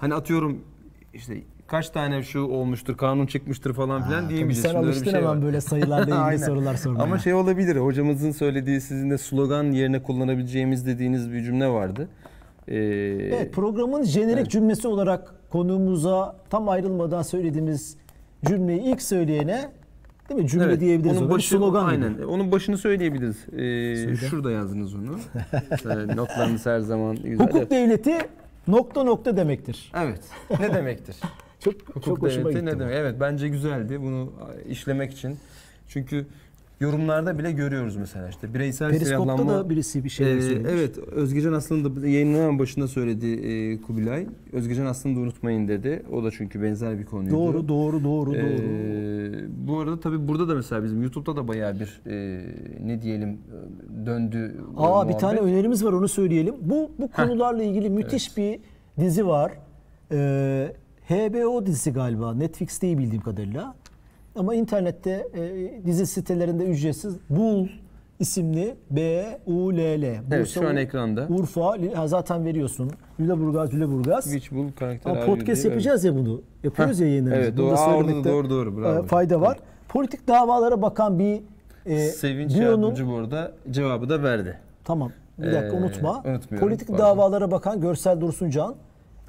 [0.00, 0.58] hani atıyorum
[1.14, 1.34] işte
[1.66, 4.70] kaç tane şu olmuştur, kanun çıkmıştır falan filan diyemeyeceğiz.
[4.70, 5.42] sen alıştın şey hemen var.
[5.42, 7.02] böyle sayılarla ilgili sorular sormaya.
[7.02, 7.76] Ama şey olabilir.
[7.76, 12.08] Hocamızın söylediği sizin de slogan yerine kullanabileceğimiz dediğiniz bir cümle vardı.
[12.68, 17.96] E, Evet programın jenerik cümlesi olarak konuğumuza tam ayrılmadan söylediğimiz
[18.44, 19.70] cümleyi ilk söyleyene
[20.28, 20.48] değil mi?
[20.48, 21.18] Cümle Evet, diyebiliriz.
[21.18, 22.04] Onun başı, slogan gibi.
[22.06, 22.22] aynen.
[22.22, 23.36] Onun başını söyleyebiliriz.
[23.52, 25.18] Ee, şurada yazdınız onu.
[25.84, 27.46] Ee, Notlarınız her zaman güzel.
[27.46, 27.70] Hukuk Evet.
[27.70, 28.18] devleti
[28.68, 29.92] nokta nokta demektir.
[29.96, 30.20] Evet.
[30.60, 31.16] Ne demektir?
[31.60, 32.66] Çok Hukuk çok hoşuma gitti.
[32.66, 32.94] ne demek?
[32.94, 34.32] Evet bence güzeldi bunu
[34.68, 35.36] işlemek için.
[35.88, 36.26] Çünkü
[36.80, 39.64] yorumlarda bile görüyoruz mesela işte bireysel Periskop'ta silahlanma.
[39.64, 40.70] da birisi bir şey söylemiş.
[40.72, 44.26] evet Özgecan aslında da yayının başında söyledi e, Kubilay.
[44.52, 46.02] Özgecan aslında unutmayın dedi.
[46.12, 47.34] O da çünkü benzer bir konuydu.
[47.34, 48.36] Doğru doğru doğru doğru.
[48.36, 52.44] Ee, bu arada tabii burada da mesela bizim YouTube'da da bayağı bir e,
[52.86, 53.38] ne diyelim
[54.06, 54.56] döndü.
[54.76, 56.54] Aa bir tane önerimiz var onu söyleyelim.
[56.60, 58.60] Bu bu konularla ilgili müthiş bir
[59.00, 59.52] dizi var.
[60.12, 60.72] Ee,
[61.08, 62.34] HBO dizisi galiba.
[62.34, 63.74] Netflix değil bildiğim kadarıyla.
[64.36, 67.66] Ama internette e, dizi sitelerinde ücretsiz Bul
[68.18, 70.20] isimli B U L L.
[70.32, 71.26] Evet, şu an ekranda.
[71.28, 72.90] Urfa ha, zaten veriyorsun.
[73.20, 74.24] Lüleburgaz Lüleburgaz.
[74.24, 76.42] Switch Bull karakter Ama podcast diye, yapacağız ya bunu.
[76.64, 77.48] Yapıyoruz ya yayınlarımızı.
[77.48, 77.74] Evet, doğru.
[77.74, 78.76] Aa, orada doğru, doğru.
[78.78, 79.04] Bravo.
[79.04, 79.58] e, Fayda var.
[79.88, 81.40] Politik davalara bakan bir e,
[81.86, 82.14] evet.
[82.14, 84.58] Sevinç Bio'nun- Yardımcı bu arada cevabı da verdi.
[84.84, 85.12] Tamam.
[85.38, 86.22] Bir dakika Ee, unutma.
[86.60, 87.04] Politik pardon.
[87.04, 88.74] davalara bakan Görsel Dursuncan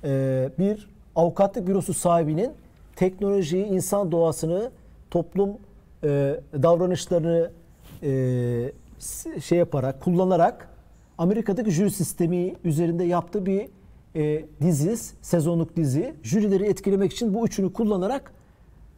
[0.03, 2.51] e, bir avukatlık bürosu sahibinin
[2.95, 4.71] teknolojiyi, insan doğasını,
[5.11, 5.49] toplum
[6.03, 7.51] e, davranışlarını
[8.03, 8.71] e,
[9.41, 10.69] şey yaparak, kullanarak
[11.17, 13.67] Amerika'daki jüri sistemi üzerinde yaptığı bir
[14.15, 16.13] e, dizi, sezonluk dizi.
[16.23, 18.31] Jürileri etkilemek için bu üçünü kullanarak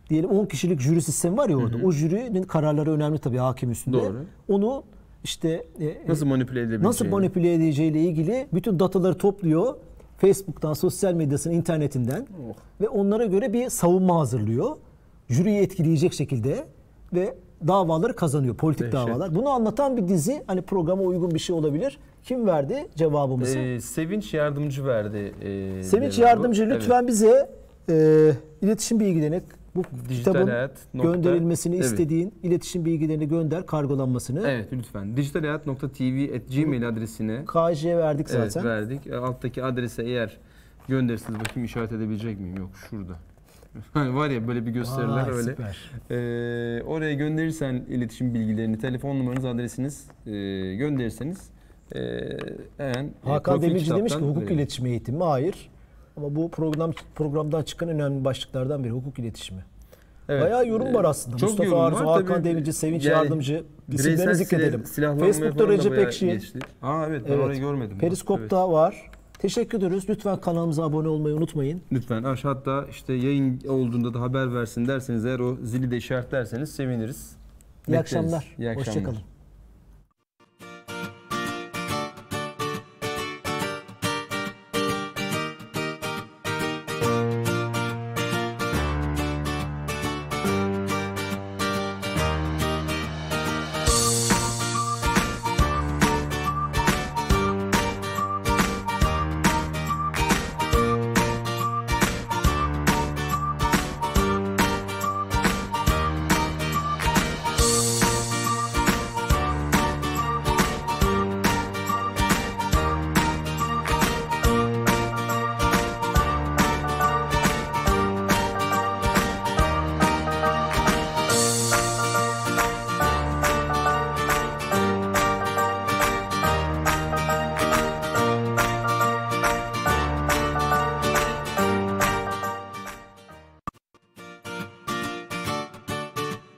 [0.10, 1.78] diyelim 10 kişilik jüri sistemi var ya orada.
[1.86, 3.98] O jürinin kararları önemli tabii hakim üstünde.
[3.98, 4.26] Doğru.
[4.48, 4.84] Onu
[5.24, 6.88] işte e, Nasıl manipüle edebileceğini.
[6.88, 9.76] Nasıl manipüle edeceğiyle ilgili bütün dataları topluyor.
[10.18, 12.54] Facebook'tan, sosyal medyasının, internetinden Oh.
[12.82, 14.76] ve onlara göre bir savunma hazırlıyor.
[15.30, 16.66] Jüriyi etkileyecek şekilde
[17.14, 17.36] ve
[17.68, 18.94] davaları kazanıyor, politik Dehşet.
[18.94, 19.36] davalar.
[19.36, 21.98] Bunu anlatan bir dizi, hani programa uygun bir şey olabilir.
[22.24, 23.60] Kim verdi cevabımızı?
[23.60, 25.34] Ee, Sevinç Yardımcı verdi.
[25.42, 26.30] E, Sevinç cevabı.
[26.30, 26.76] Yardımcı Evet.
[26.76, 27.50] lütfen bize
[27.90, 28.32] e,
[28.62, 29.42] iletişim bilgilerini,
[29.76, 31.86] bu Dijital kitabın hayat nokta- gönderilmesini Evet.
[31.86, 34.44] istediğin iletişim bilgilerini gönder, kargolanmasını.
[34.48, 35.18] Evet lütfen.
[35.18, 38.70] Dijitalhayat.tv@gmail adresine KJ'ye verdik evet, zaten.
[38.70, 39.08] verdik.
[39.08, 40.38] E, Alttaki adrese eğer
[40.88, 42.58] gönderirseniz bakayım işaret edebilecek miyim?
[42.58, 43.14] Yok şurada.
[43.96, 45.44] Var ya böyle bir gösteriler Vay, öyle.
[45.52, 45.92] süper.
[46.12, 50.32] Ee, oraya gönderirsen iletişim bilgilerini, telefon numaranız, adresiniz e,
[50.76, 51.50] gönderirseniz
[51.96, 52.00] e,
[52.78, 54.60] hemen e, Hakan Demirci demiş ki hukuk verelim.
[54.60, 55.24] iletişimi eğitimi mi?
[55.24, 55.70] Hayır.
[56.18, 59.62] Ama bu program programdan çıkan önemli başlıklardan biri hukuk iletişimi.
[60.30, 60.44] Evet.
[60.44, 61.38] Bayağı yorum var Ee, aslında.
[61.38, 62.22] çok Mustafa Arzu, var.
[62.22, 63.64] Hakan Demirci, Sevinç yani Yardımcı.
[63.94, 64.84] İsimlerini zikredelim.
[65.20, 66.40] Facebook'ta Recep Ekşi.
[66.82, 67.46] Aa evet, ben Evet.
[67.46, 67.98] orayı görmedim.
[67.98, 69.12] Periskop'ta var.
[69.40, 70.06] Teşekkür ediyoruz.
[70.10, 71.82] Lütfen kanalımıza abone olmayı unutmayın.
[71.92, 76.72] Lütfen aşağı hatta işte yayın olduğunda da haber versin derseniz eğer o zili de işaretlerseniz
[76.72, 77.32] seviniriz.
[77.32, 78.00] İyi Bekleriz.
[78.02, 78.56] akşamlar.
[78.60, 78.88] İyi akşamlar.
[78.88, 79.18] Hoşçakalın.